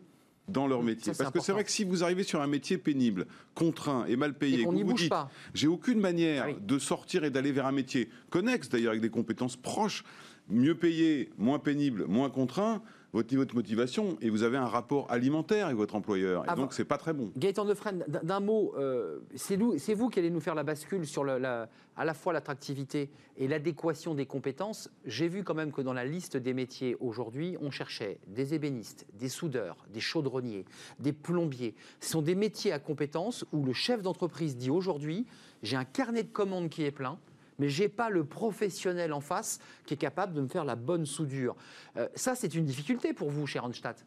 dans 0.48 0.68
leur 0.68 0.84
métier. 0.84 1.14
Parce 1.18 1.32
que 1.32 1.40
c'est 1.40 1.52
vrai 1.52 1.64
que 1.64 1.72
si 1.72 1.84
vous 1.84 2.04
arrivez 2.04 2.24
sur 2.24 2.42
un 2.42 2.48
métier 2.48 2.78
pénible, 2.78 3.28
contraint 3.54 4.06
et 4.06 4.16
mal 4.16 4.34
payé, 4.34 4.62
et 4.62 4.64
qu'on 4.64 4.72
vous 4.72 4.94
dites, 4.94 5.10
pas. 5.10 5.30
j'ai 5.54 5.68
aucune 5.68 6.00
manière 6.00 6.48
ah 6.50 6.54
de 6.60 6.80
sortir 6.80 7.24
et 7.24 7.30
d'aller 7.30 7.52
vers 7.52 7.66
un 7.66 7.72
métier 7.72 8.10
connexe, 8.30 8.70
d'ailleurs 8.70 8.92
avec 8.92 9.02
des 9.02 9.10
compétences 9.10 9.58
proches, 9.58 10.04
mieux 10.50 10.76
payé, 10.76 11.30
moins 11.38 11.60
pénible, 11.60 12.06
moins 12.08 12.30
contraint, 12.30 12.82
votre 13.14 13.32
niveau 13.32 13.46
de 13.46 13.54
motivation 13.54 14.18
et 14.22 14.30
vous 14.30 14.44
avez 14.44 14.58
un 14.58 14.66
rapport 14.66 15.10
alimentaire 15.12 15.68
avec 15.68 15.78
votre 15.78 15.96
employeur. 15.96 16.44
Et 16.44 16.48
ah 16.50 16.56
donc, 16.56 16.74
c'est 16.74 16.86
pas 16.86 16.98
très 16.98 17.14
bon. 17.14 17.32
Gaëtan 17.38 17.66
Defresne, 17.66 18.04
d'un 18.08 18.40
mot, 18.40 18.74
euh, 18.78 19.20
c'est 19.36 19.56
vous 19.56 20.10
qui 20.10 20.20
allez 20.20 20.30
nous 20.30 20.40
faire 20.40 20.56
la 20.56 20.64
bascule 20.64 21.06
sur 21.06 21.24
la, 21.24 21.70
à 21.96 22.06
la 22.06 22.14
fois 22.14 22.34
l'attractivité 22.34 23.10
et 23.38 23.48
l'adéquation 23.48 24.14
des 24.14 24.26
compétences. 24.26 24.90
J'ai 25.06 25.28
vu 25.28 25.44
quand 25.44 25.56
même 25.56 25.72
que 25.72 25.82
dans 25.82 25.94
la 25.94 26.06
liste 26.06 26.38
des 26.38 26.54
métiers 26.54 26.98
aujourd'hui, 27.00 27.58
on 27.62 27.72
cherchait 27.72 28.20
des 28.28 28.54
ébénistes, 28.54 29.06
des 29.14 29.30
soudeurs, 29.30 29.78
des 29.90 30.00
chaudronniers, 30.00 30.66
des 31.00 31.14
plombiers. 31.14 31.76
Ce 32.00 32.12
sont 32.12 32.22
des 32.22 32.36
métiers 32.36 32.72
à 32.72 32.80
compétences 32.80 33.46
où 33.52 33.64
le 33.64 33.74
chef 33.74 34.02
d'entreprise 34.02 34.58
dit 34.58 34.70
aujourd'hui, 34.70 35.26
j'ai 35.64 35.78
un 35.78 35.86
carnet 35.86 36.24
de 36.24 36.32
commandes 36.32 36.70
qui 36.70 36.84
est 36.84 36.92
plein 36.92 37.18
mais 37.60 37.70
j'ai 37.70 37.90
pas 37.90 38.10
le 38.10 38.24
professionnel 38.26 39.14
en 39.14 39.22
face 39.22 39.60
qui 39.86 39.94
est 39.94 39.98
capable 39.98 40.34
de 40.34 40.42
me 40.42 40.48
faire 40.48 40.66
la 40.66 40.76
bonne 40.76 41.06
soudure. 41.06 41.56
Euh, 41.98 42.08
ça, 42.16 42.36
c'est 42.36 42.54
une 42.56 42.66
difficulté 42.66 43.14
pour 43.14 43.30
vous, 43.30 43.48
cher 43.48 43.64
Ronstadt. 43.64 44.06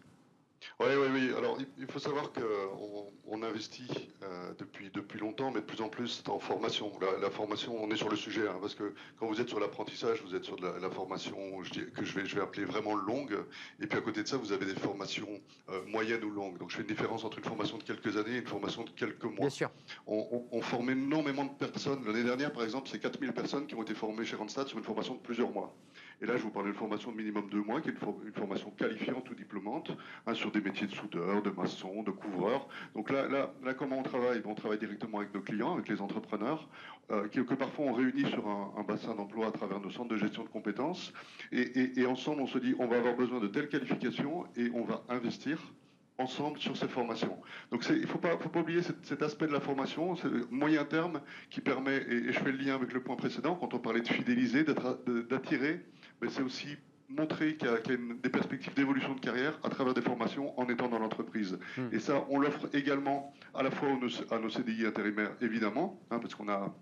Oui, 0.79 0.89
oui, 0.97 1.09
oui. 1.13 1.35
Alors, 1.37 1.59
il 1.79 1.87
faut 1.87 1.99
savoir 1.99 2.33
qu'on 2.33 3.13
on 3.27 3.43
investit 3.43 4.11
euh, 4.23 4.53
depuis, 4.59 4.91
depuis 4.93 5.19
longtemps, 5.19 5.51
mais 5.51 5.61
de 5.61 5.67
plus 5.67 5.81
en 5.81 5.89
plus 5.89 6.23
en 6.29 6.39
formation. 6.39 6.91
La, 7.21 7.31
formation, 7.31 7.83
on 7.83 7.91
est 7.91 7.97
sur 7.97 8.09
le 8.09 8.17
sujet, 8.17 8.49
hein, 8.49 8.59
parce 8.61 8.75
que 8.75 8.95
quand 9.19 9.27
vous 9.27 9.41
êtes 9.41 9.49
sur 9.49 9.61
l'apprentissage, 9.61 10.23
vous 10.23 10.35
êtes 10.35 10.45
sur 10.45 10.57
la, 10.61 10.91
formation 10.91 11.37
que 11.95 12.05
je 12.05 12.15
vais, 12.15 12.27
je 12.27 12.35
vais 12.35 12.43
appeler 12.43 12.65
vraiment 12.65 12.95
longue, 12.95 13.39
et 13.81 13.87
puis 13.87 13.99
à 13.99 14.03
côté 14.03 14.23
de 14.23 14.29
ça, 14.29 14.37
vous 14.37 14.53
avez 14.53 14.67
des 14.67 14.75
formations 14.75 15.41
euh, 15.69 15.83
moyennes 15.87 16.25
ou 16.25 16.31
longues. 16.31 16.59
Donc, 16.59 16.71
je 16.71 16.77
fais 16.77 16.83
une 16.83 16.89
différence 16.89 17.25
entre 17.25 17.39
une 17.39 17.45
formation 17.45 17.79
de 17.79 17.83
quelques 17.83 18.17
années 18.17 18.37
et 18.37 18.39
une 18.39 18.47
formation 18.47 18.85
de 18.85 18.91
quelques 18.91 19.25
mois. 19.25 19.41
Bien 19.41 19.51
sûr. 19.51 19.71
On, 20.07 20.47
on, 20.51 20.61
forme 20.61 20.91
énormément 20.91 21.45
de 21.45 21.67
personnes. 21.67 22.05
L'année 22.07 22.25
dernière, 22.25 22.53
par 22.53 22.65
exemple, 22.65 22.89
c'est 22.91 22.99
4000 22.99 23.33
personnes 23.33 23.67
qui 23.67 23.75
ont 23.75 23.83
été 23.83 23.95
formées 23.95 24.25
chez 24.25 24.37
Randstad 24.37 24.69
sur 24.69 24.79
une 24.79 24.85
formation 24.85 25.15
de 25.15 25.21
plusieurs 25.21 25.51
mois. 25.51 25.75
Et 26.23 26.27
là, 26.27 26.37
je 26.37 26.43
vous 26.43 26.51
parle 26.51 26.67
d'une 26.67 26.75
formation 26.75 27.13
de 27.13 27.17
minimum 27.17 27.49
deux 27.49 27.63
mois, 27.63 27.81
qui 27.81 27.89
est 27.89 27.93
une, 27.93 28.33
formation 28.33 28.71
qualifiante 28.71 29.31
ou 29.31 29.35
diplômante, 29.35 29.97
hein, 30.27 30.35
sur 30.35 30.51
des 30.51 30.61
métiers 30.61 30.87
de 30.87 30.93
soudeur, 30.93 31.43
de 31.43 31.51
maçon, 31.51 32.03
de 32.03 32.11
couvreur. 32.11 32.69
Donc 32.95 33.11
là, 33.11 33.27
là, 33.27 33.75
comment 33.75 33.99
on 33.99 34.03
travaille? 34.03 34.43
On 34.45 34.55
travaille 34.55 34.79
directement 34.79 35.19
avec 35.19 35.33
nos 35.35 35.41
clients, 35.41 35.73
avec 35.73 35.89
les 35.89 36.03
entrepreneurs, 36.03 36.69
euh, 37.11 37.27
que, 37.29 37.41
parfois 37.55 37.87
on 37.87 37.93
réunit 37.93 38.29
sur 38.31 38.47
un, 38.47 38.83
bassin 38.83 39.15
d'emploi 39.15 39.47
à 39.49 39.51
travers 39.51 39.81
nos 39.81 39.91
centres 39.91 40.11
de 40.11 40.17
gestion 40.17 40.45
de 40.45 40.49
compétences. 40.49 41.13
Et, 41.53 42.05
ensemble, 42.05 42.43
on 42.43 42.47
se 42.47 42.59
dit, 42.59 42.75
on 42.79 42.87
va 42.87 42.99
avoir 42.99 43.17
besoin 43.17 43.41
de 43.41 43.47
telles 43.47 43.69
qualifications 43.69 44.45
et 44.57 44.71
on 44.75 44.85
va 44.85 45.03
investir 45.09 45.59
ensemble 46.19 46.59
sur 46.59 46.77
ces 46.77 46.89
formations. 46.89 47.39
Donc 47.71 47.87
il 47.89 48.03
ne 48.03 48.07
faut 48.07 48.19
pas, 48.19 48.37
oublier 48.57 48.83
cet, 48.83 49.23
aspect 49.23 49.47
de 49.47 49.53
la 49.53 49.61
formation, 49.61 50.17
le 50.23 50.47
moyen 50.51 50.85
terme 50.85 51.23
qui 51.49 51.63
permet, 51.63 51.97
et, 51.97 52.29
et, 52.29 52.33
je 52.33 52.39
fais 52.41 52.53
le 52.53 52.59
lien 52.59 52.75
avec 52.75 52.93
le 52.93 53.01
point 53.01 53.17
précédent, 53.17 53.55
quand 53.55 53.73
on 53.73 53.79
parlait 53.79 54.03
de 54.03 54.09
fidéliser, 54.09 54.65
d'attirer 54.65 55.81
mais 56.21 56.29
c'est 56.29 56.43
aussi 56.43 56.77
montrer 57.09 57.57
qu'il 57.57 57.69
y, 57.69 57.71
a, 57.71 57.79
des 58.23 58.29
perspectives 58.29 58.75
d'évolution 58.75 59.15
de 59.15 59.21
carrière 59.21 59.59
à 59.65 59.69
travers 59.69 59.95
des 59.95 60.03
formations 60.03 60.59
en 60.59 60.69
étant 60.69 60.89
dans 60.89 60.99
l'entreprise. 60.99 61.59
Hmm. 61.77 61.89
Et 61.93 61.99
ça, 61.99 62.25
on 62.29 62.39
l'offre 62.39 62.69
également 62.73 63.35
à 63.55 63.63
la 63.63 63.71
fois 63.71 63.89
à 64.31 64.39
nos 64.39 64.49
CDI 64.49 64.87
intérimaires, 64.87 65.33
évidemment, 65.41 66.01
hein, 66.11 66.21
parce 66.21 66.35
qu'on 66.35 66.49
a 66.49 66.73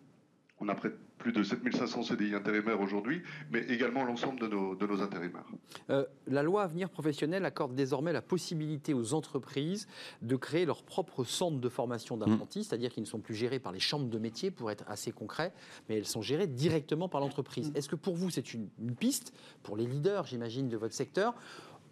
on 0.61 0.69
a 0.69 0.75
près 0.75 0.91
de 0.91 0.97
plus 1.19 1.33
de 1.33 1.43
7500 1.43 2.03
CDI 2.05 2.35
intérimaires 2.35 2.81
aujourd'hui, 2.81 3.23
mais 3.51 3.61
également 3.69 4.05
l'ensemble 4.05 4.41
de 4.41 4.47
nos, 4.47 4.75
de 4.75 4.87
nos 4.87 5.03
intérimaires. 5.03 5.47
Euh, 5.91 6.05
la 6.27 6.43
loi 6.43 6.63
Avenir 6.63 6.91
Professionnel 6.91 7.45
accorde 7.45 7.75
désormais 7.75 8.13
la 8.13 8.23
possibilité 8.23 8.95
aux 8.95 9.15
entreprises 9.15 9.89
de 10.23 10.37
créer 10.37 10.65
leur 10.65 10.83
propre 10.83 11.25
centre 11.25 11.59
de 11.59 11.69
formation 11.69 12.17
d'apprentis, 12.17 12.61
mmh. 12.61 12.63
c'est-à-dire 12.63 12.91
qu'ils 12.93 13.03
ne 13.03 13.09
sont 13.09 13.21
plus 13.21 13.35
gérés 13.35 13.59
par 13.59 13.73
les 13.73 13.81
chambres 13.81 14.09
de 14.09 14.19
métiers, 14.19 14.51
pour 14.51 14.71
être 14.71 14.85
assez 14.89 15.11
concret, 15.11 15.53
mais 15.89 15.97
elles 15.97 16.07
sont 16.07 16.23
gérées 16.23 16.47
directement 16.47 17.09
par 17.09 17.21
l'entreprise. 17.21 17.71
Mmh. 17.71 17.77
Est-ce 17.77 17.89
que 17.89 17.97
pour 17.97 18.15
vous, 18.15 18.31
c'est 18.31 18.55
une, 18.55 18.69
une 18.81 18.95
piste, 18.95 19.33
pour 19.63 19.77
les 19.77 19.87
leaders, 19.87 20.27
j'imagine, 20.27 20.69
de 20.69 20.77
votre 20.77 20.95
secteur, 20.95 21.35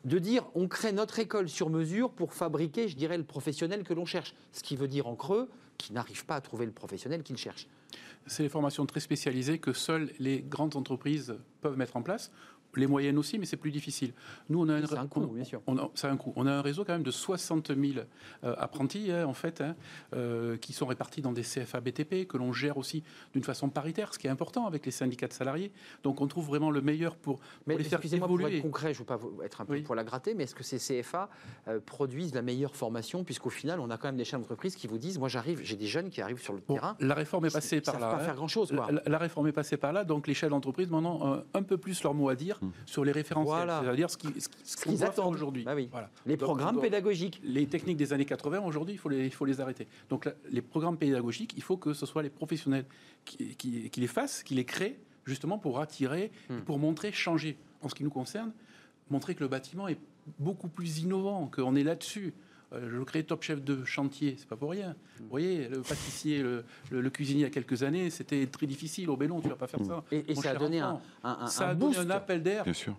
de 0.04 0.18
dire 0.18 0.44
on 0.54 0.68
crée 0.68 0.92
notre 0.92 1.18
école 1.18 1.48
sur 1.48 1.68
mesure 1.68 2.10
pour 2.10 2.32
fabriquer, 2.32 2.86
je 2.86 2.96
dirais, 2.96 3.18
le 3.18 3.24
professionnel 3.24 3.82
que 3.82 3.92
l'on 3.92 4.04
cherche. 4.04 4.34
Ce 4.52 4.62
qui 4.62 4.76
veut 4.76 4.88
dire 4.88 5.08
en 5.08 5.16
creux 5.16 5.48
qu'ils 5.78 5.94
n'arrivent 5.94 6.24
pas 6.24 6.36
à 6.36 6.40
trouver 6.40 6.64
le 6.64 6.72
professionnel 6.72 7.22
qu'ils 7.22 7.36
cherchent 7.36 7.66
c'est 8.26 8.42
des 8.42 8.48
formations 8.48 8.86
très 8.86 9.00
spécialisées 9.00 9.58
que 9.58 9.72
seules 9.72 10.12
les 10.18 10.42
grandes 10.42 10.76
entreprises 10.76 11.36
peuvent 11.60 11.76
mettre 11.76 11.96
en 11.96 12.02
place 12.02 12.30
les 12.80 12.86
moyennes 12.86 13.18
aussi, 13.18 13.38
mais 13.38 13.46
c'est 13.46 13.56
plus 13.56 13.70
difficile. 13.70 14.12
Nous, 14.48 14.60
on 14.60 14.68
a 14.68 14.74
un, 14.74 14.82
un 14.82 15.06
coût, 15.06 15.26
bien 15.26 15.44
sûr. 15.44 15.60
un 15.66 16.16
coût. 16.16 16.32
On 16.36 16.46
a 16.46 16.52
un 16.52 16.62
réseau 16.62 16.84
quand 16.84 16.92
même 16.92 17.02
de 17.02 17.10
60 17.10 17.68
000 17.68 18.04
euh, 18.44 18.54
apprentis, 18.58 19.10
hein, 19.10 19.26
en 19.26 19.34
fait, 19.34 19.60
hein, 19.60 19.74
euh, 20.14 20.56
qui 20.56 20.72
sont 20.72 20.86
répartis 20.86 21.22
dans 21.22 21.32
des 21.32 21.42
CFA 21.42 21.80
BTP, 21.80 22.26
que 22.26 22.36
l'on 22.36 22.52
gère 22.52 22.76
aussi 22.76 23.02
d'une 23.32 23.44
façon 23.44 23.68
paritaire, 23.68 24.14
ce 24.14 24.18
qui 24.18 24.26
est 24.26 24.30
important 24.30 24.66
avec 24.66 24.86
les 24.86 24.92
syndicats 24.92 25.28
de 25.28 25.32
salariés. 25.32 25.72
Donc, 26.02 26.20
on 26.20 26.26
trouve 26.26 26.46
vraiment 26.46 26.70
le 26.70 26.80
meilleur 26.80 27.16
pour, 27.16 27.40
mais 27.66 27.76
les 27.76 27.84
faire 27.84 28.00
évoluer. 28.04 28.44
Pour 28.44 28.54
être 28.54 28.62
concret, 28.62 28.94
je 28.94 29.02
ne 29.02 29.08
veux 29.08 29.18
pas 29.18 29.44
être 29.44 29.60
un 29.60 29.64
peu 29.64 29.80
pour 29.82 29.94
la 29.94 30.04
gratter, 30.04 30.34
mais 30.34 30.44
est-ce 30.44 30.54
que 30.54 30.64
ces 30.64 30.78
CFA 30.78 31.28
euh, 31.68 31.80
produisent 31.84 32.34
la 32.34 32.42
meilleure 32.42 32.74
formation, 32.74 33.24
puisqu'au 33.24 33.50
final, 33.50 33.80
on 33.80 33.90
a 33.90 33.98
quand 33.98 34.08
même 34.08 34.16
des 34.16 34.24
chefs 34.24 34.40
d'entreprise 34.40 34.76
qui 34.76 34.86
vous 34.86 34.98
disent, 34.98 35.18
moi, 35.18 35.28
j'arrive, 35.28 35.60
j'ai 35.62 35.76
des 35.76 35.86
jeunes 35.86 36.10
qui 36.10 36.20
arrivent 36.20 36.40
sur 36.40 36.52
le 36.52 36.60
terrain. 36.60 36.96
La 37.00 37.14
réforme 37.14 37.46
est 37.46 37.52
passée 37.52 37.80
par 37.80 37.98
là. 37.98 38.10
Pas 38.10 38.18
faire 38.20 38.36
grand 38.36 38.48
chose. 38.48 38.72
La, 38.72 39.02
la, 39.04 39.18
réforme 39.18 39.48
est 39.48 39.52
passée 39.52 39.76
par 39.76 39.92
là, 39.92 40.04
donc 40.04 40.26
les 40.26 40.34
chefs 40.34 40.50
d'entreprise 40.50 40.90
maintenant 40.90 41.18
ont 41.22 41.44
un 41.54 41.62
peu 41.62 41.76
plus 41.76 42.02
leur 42.02 42.14
mot 42.14 42.28
à 42.28 42.34
dire. 42.34 42.60
Sur 42.84 43.04
les 43.04 43.12
référentiels, 43.12 43.70
c'est-à-dire 43.82 44.10
ce 44.10 44.16
qu'ils 44.16 44.32
ce 44.40 45.04
attendent 45.04 45.34
aujourd'hui. 45.34 45.64
Bah 45.64 45.74
les 46.26 46.36
programmes 46.36 46.80
pédagogiques. 46.80 47.40
Les 47.44 47.66
techniques 47.66 47.96
des 47.96 48.12
années 48.12 48.24
80, 48.24 48.60
aujourd'hui, 48.60 48.94
il, 48.94 48.98
faut 48.98 49.08
les, 49.08 49.26
il 49.26 49.32
faut 49.32 49.44
les 49.44 49.60
arrêter. 49.60 49.86
Donc 50.08 50.28
les 50.50 50.62
programmes 50.62 50.96
pédagogiques, 50.96 51.54
il 51.56 51.62
faut 51.62 51.76
que 51.76 51.92
ce 51.92 52.06
soit 52.06 52.22
les 52.22 52.30
professionnels 52.30 52.86
qui, 53.24 53.56
qui, 53.56 54.00
les 54.00 54.06
fassent, 54.06 54.42
qui 54.42 54.54
les 54.54 54.64
créent, 54.64 54.98
justement 55.24 55.58
pour 55.58 55.80
attirer, 55.80 56.30
hmm. 56.48 56.60
pour 56.60 56.78
montrer, 56.78 57.12
changer. 57.12 57.56
En 57.82 57.88
ce 57.88 57.94
qui 57.94 58.04
nous 58.04 58.10
concerne, 58.10 58.52
montrer 59.10 59.34
que 59.34 59.40
le 59.40 59.48
bâtiment 59.48 59.88
est 59.88 59.98
beaucoup 60.38 60.68
plus 60.68 60.98
innovant, 61.00 61.46
qu'on 61.46 61.76
est 61.76 61.84
là-dessus. 61.84 62.34
Euh, 62.72 62.90
je 62.90 63.02
crée 63.04 63.22
top 63.22 63.44
chef 63.44 63.62
de 63.62 63.84
chantier, 63.84 64.34
c'est 64.38 64.48
pas 64.48 64.56
pour 64.56 64.70
rien. 64.70 64.96
Vous 65.20 65.28
voyez, 65.28 65.68
le 65.68 65.82
pâtissier, 65.82 66.42
le, 66.42 67.10
cuisinier 67.10 67.40
il 67.40 67.44
y 67.44 67.46
a 67.46 67.50
quelques 67.50 67.84
années, 67.84 68.10
c'était 68.10 68.44
très 68.46 68.66
difficile. 68.66 69.08
Au 69.08 69.16
Bélon, 69.16 69.40
tu 69.40 69.48
vas 69.48 69.54
pas 69.54 69.68
faire 69.68 69.84
ça. 69.84 70.02
Et, 70.10 70.34
ça 70.34 70.50
a 70.50 70.54
donné 70.56 70.80
un, 70.80 71.00
un, 71.22 71.46
ça 71.46 71.68
a 71.68 71.74
donné 71.74 71.96
un 71.96 72.10
appel 72.10 72.42
d'air. 72.42 72.64
Bien 72.64 72.72
sûr. 72.72 72.96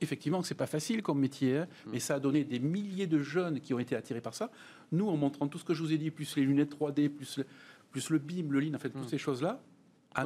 effectivement, 0.00 0.42
c'est 0.42 0.56
pas 0.56 0.66
facile 0.66 1.02
comme 1.02 1.20
métier, 1.20 1.58
hein, 1.58 1.68
mm. 1.86 1.90
mais 1.92 2.00
ça 2.00 2.16
a 2.16 2.20
donné 2.20 2.42
des 2.42 2.58
milliers 2.58 3.06
de 3.06 3.20
jeunes 3.20 3.60
qui 3.60 3.72
ont 3.72 3.78
été 3.78 3.94
attirés 3.94 4.20
par 4.20 4.34
ça. 4.34 4.50
Nous, 4.90 5.08
en 5.08 5.16
montrant 5.16 5.46
tout 5.46 5.58
ce 5.58 5.64
que 5.64 5.74
je 5.74 5.82
vous 5.82 5.92
ai 5.92 5.98
dit, 5.98 6.10
plus 6.10 6.34
les 6.36 6.42
lunettes 6.42 6.76
3D, 6.76 7.08
plus 7.08 7.38
le, 7.38 7.46
plus 7.92 8.10
le 8.10 8.18
BIM, 8.18 8.50
le 8.50 8.58
lean, 8.58 8.74
en 8.74 8.78
fait, 8.80 8.90
toutes 8.90 9.04
mm. 9.04 9.08
ces 9.08 9.18
choses-là, 9.18 9.62
à, 10.14 10.24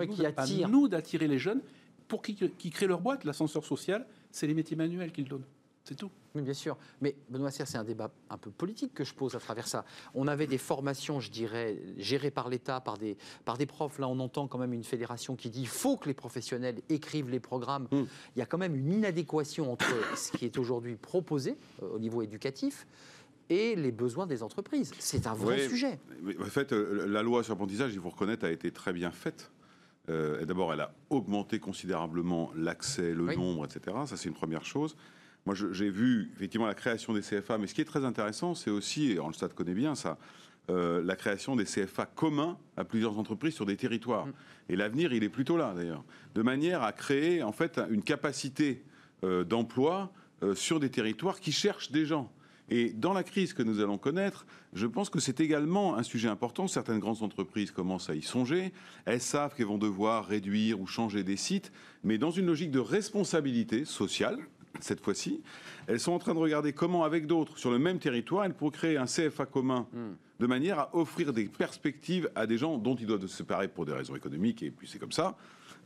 nous, 0.69 0.89
d'attirer 0.89 1.29
les 1.29 1.39
jeunes 1.39 1.61
pour 2.09 2.23
qu'ils 2.23 2.73
créent 2.73 2.87
leur 2.87 3.01
boîte. 3.01 3.25
L'ascenseur 3.25 3.65
social, 3.65 4.07
c'est 4.31 4.47
les 4.47 4.55
métiers 4.55 4.77
manuels 4.77 5.13
qu'ils 5.13 5.29
donnent. 5.29 5.45
C'est 5.89 5.95
tout. 5.95 6.11
Oui, 6.35 6.43
bien 6.43 6.53
sûr. 6.53 6.77
Mais 7.01 7.17
Benoît 7.31 7.51
Serre, 7.51 7.67
c'est 7.67 7.79
un 7.79 7.85
débat 7.85 8.11
un 8.29 8.37
peu 8.37 8.51
politique 8.51 8.93
que 8.93 9.05
je 9.05 9.15
pose 9.15 9.35
à 9.35 9.39
travers 9.39 9.67
ça. 9.67 9.87
On 10.15 10.29
avait 10.29 10.47
des 10.47 10.59
formations, 10.59 11.19
je 11.19 11.31
dirais, 11.31 11.79
gérées 11.97 12.31
par 12.31 12.51
l'État, 12.51 12.79
par 12.83 12.99
des, 12.99 13.17
par 13.47 13.57
des 13.57 13.65
profs. 13.65 13.99
Là, 13.99 14.07
on 14.07 14.21
entend 14.21 14.49
quand 14.49 14.59
même 14.59 14.75
une 14.75 14.85
fédération 14.85 15.35
qui 15.35 15.49
dit 15.49 15.63
il 15.63 15.67
faut 15.67 15.97
que 15.97 16.07
les 16.07 16.15
professionnels 16.15 16.83
écrivent 16.91 17.31
les 17.31 17.41
programmes. 17.41 17.89
Hmm. 17.91 18.05
Il 18.37 18.39
y 18.39 18.43
a 18.43 18.47
quand 18.47 18.59
même 18.59 18.77
une 18.77 18.93
inadéquation 18.93 19.73
entre 19.73 19.87
ce 20.15 20.37
qui 20.37 20.45
est 20.45 20.59
aujourd'hui 20.59 20.97
proposé 20.97 21.57
euh, 21.83 21.95
au 21.95 21.99
niveau 21.99 22.21
éducatif 22.21 22.87
et 23.49 23.75
les 23.75 23.91
besoins 23.91 24.27
des 24.27 24.43
entreprises. 24.43 24.93
C'est 24.99 25.27
un 25.27 25.33
vrai 25.33 25.71
sujet. 25.71 25.99
en 26.39 26.45
fait, 26.45 26.75
euh, 26.75 27.07
la 27.07 27.23
loi 27.23 27.43
sur 27.43 27.55
l'apprentissage, 27.55 27.95
il 27.95 28.01
faut 28.01 28.11
reconnaître, 28.11 28.45
a 28.45 28.51
été 28.51 28.71
très 28.73 28.93
bien 28.93 29.11
faite. 29.11 29.51
Euh, 30.11 30.45
D'abord, 30.45 30.73
elle 30.75 30.81
a 30.81 30.93
augmenté 31.09 31.59
considérablement 31.59 32.51
l'accès, 32.55 33.15
le 33.15 33.35
nombre, 33.35 33.65
etc. 33.65 33.97
Ça, 34.07 34.19
c'est 34.19 34.29
une 34.29 34.35
première 34.35 34.67
chose. 34.67 34.95
Moi, 35.49 35.55
j'ai 35.73 35.89
vu 35.89 36.31
effectivement 36.37 36.67
la 36.67 36.75
création 36.75 37.15
des 37.15 37.23
CFA, 37.23 37.57
mais 37.57 37.67
ce 37.67 37.73
qui 37.73 37.81
est 37.81 37.87
très 37.87 38.05
intéressant, 38.05 38.55
c'est 38.55 38.69
aussi, 38.69 39.13
et 39.13 39.15
le 39.15 39.33
stade 39.33 39.55
connaît 39.55 39.73
bien 39.73 39.95
ça, 39.95 40.19
euh, 40.69 41.03
la 41.03 41.17
création 41.17 41.57
des 41.57 41.65
CFA 41.65 42.05
communs 42.05 42.59
à 42.77 42.85
plusieurs 42.85 43.19
entreprises 43.19 43.55
sur 43.55 43.65
des 43.65 43.79
territoires. 43.79 44.27
Mm. 44.27 44.33
Et 44.69 44.77
l'avenir, 44.77 45.15
il 45.15 45.25
est 45.25 45.31
plutôt 45.31 45.57
là, 45.57 45.73
d'ailleurs. 45.75 46.05
De 46.35 46.43
manière 46.43 46.83
à 46.83 46.93
créer, 46.93 47.43
en 47.43 47.53
fait, 47.53 47.81
une 47.89 48.03
capacité 48.03 48.83
euh, 49.25 49.43
d'emploi 49.43 50.13
euh, 50.43 50.55
sur 50.55 50.81
des 50.81 50.91
territoires 50.91 51.41
qui 51.41 51.51
cherchent 51.51 51.91
des 51.91 52.05
gens. 52.05 52.31
Et 52.69 52.91
dans 52.91 53.15
la 53.15 53.23
crise 53.23 53.55
que 53.55 53.63
nous 53.63 53.81
allons 53.81 53.97
connaître, 53.97 54.45
je 54.75 54.87
pense 54.87 55.09
que 55.09 55.19
c'est 55.19 55.41
également 55.41 55.97
un 55.97 56.03
sujet 56.03 56.29
important. 56.29 56.69
Certaines 56.69 56.99
grandes 56.99 57.23
entreprises 57.23 57.71
commencent 57.71 58.11
à 58.11 58.15
y 58.15 58.21
songer. 58.21 58.75
Elles 59.07 59.23
savent 59.23 59.55
qu'elles 59.55 59.65
vont 59.65 59.79
devoir 59.79 60.27
réduire 60.27 60.79
ou 60.79 60.87
changer 60.87 61.25
des 61.25 61.39
sites, 61.39 61.73
mais 62.05 62.19
dans 62.19 62.31
une 62.31 62.45
logique 62.45 62.71
de 62.71 62.81
responsabilité 62.81 63.87
sociale, 63.87 64.39
cette 64.81 65.01
fois-ci, 65.01 65.41
elles 65.87 66.01
sont 66.01 66.13
en 66.13 66.19
train 66.19 66.35
de 66.35 66.39
regarder 66.39 66.73
comment, 66.73 67.05
avec 67.05 67.27
d'autres, 67.27 67.59
sur 67.59 67.71
le 67.71 67.79
même 67.79 67.99
territoire, 67.99 68.45
elles 68.45 68.55
pourraient 68.55 68.77
créer 68.77 68.97
un 68.97 69.07
CFA 69.07 69.47
commun. 69.47 69.87
Hmm 69.93 70.15
de 70.39 70.47
manière 70.47 70.79
à 70.79 70.97
offrir 70.97 71.33
des 71.33 71.45
perspectives 71.45 72.31
à 72.35 72.47
des 72.47 72.59
gens 72.59 72.79
dont 72.79 72.95
ils 72.95 73.07
doivent 73.07 73.23
se 73.23 73.29
séparer 73.29 73.69
pour 73.69 73.85
des 73.85 73.93
raisons 73.93 74.15
économiques, 74.15 74.63
et 74.63 74.71
puis 74.71 74.89
c'est 74.89 74.99
comme 74.99 75.13
ça. 75.13 75.37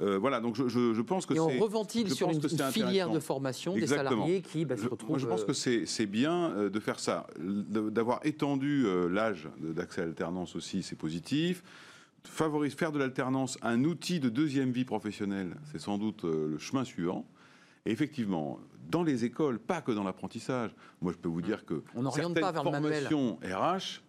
Euh, 0.01 0.19
voilà, 0.19 0.41
donc 0.41 0.57
je, 0.57 0.69
je, 0.69 1.03
pense 1.03 1.27
que 1.27 1.35
c'est. 1.35 1.41
Et 1.57 1.61
on 1.61 1.65
reventile 1.65 2.11
sur 2.11 2.31
une, 2.31 2.41
filière 2.73 3.11
de 3.11 3.21
formation 3.21 3.75
des 3.75 3.87
salariés 3.87 4.41
qui 4.41 4.65
bah, 4.65 4.77
se 4.77 4.89
retrouvent. 4.89 5.11
Moi, 5.11 5.19
je 5.19 5.27
pense 5.27 5.45
que 5.45 5.53
euh, 5.53 5.85
c'est 5.87 6.07
bien 6.07 6.51
euh, 6.51 6.71
de 6.71 6.81
faire 6.81 6.99
ça. 6.99 7.27
D'avoir 7.39 8.21
étendu 8.25 8.87
l'âge 9.11 9.49
d'accès 9.61 10.01
à 10.03 10.07
l'alternance 10.07 10.57
aussi, 10.57 10.83
c'est 10.83 10.97
positif. 10.97 11.63
Favorise, 12.25 12.75
faire 12.75 12.93
de 12.93 12.99
l'alternance 12.99 13.59
un 13.63 13.85
outil 13.85 14.19
de 14.19 14.29
deuxième 14.29 14.71
vie 14.71 14.85
professionnelle, 14.85 15.57
c'est 15.71 15.81
sans 15.81 15.99
doute 15.99 16.25
le 16.25 16.59
chemin 16.59 16.85
suivant. 16.85 17.27
Et 17.87 17.91
effectivement, 17.91 18.59
dans 18.89 19.03
les 19.03 19.25
écoles, 19.25 19.59
pas 19.59 19.81
que 19.81 19.93
dans 19.93 20.05
l'apprentissage. 20.05 20.71
Moi, 21.01 21.13
je 21.13 21.19
peux 21.19 21.29
vous 21.29 21.43
dire 21.43 21.65
que 21.65 21.83
on 21.95 22.09
certaines 22.11 22.35
pas 22.35 22.53
vers 22.53 22.63
formations 22.63 23.39
RH 23.43 24.03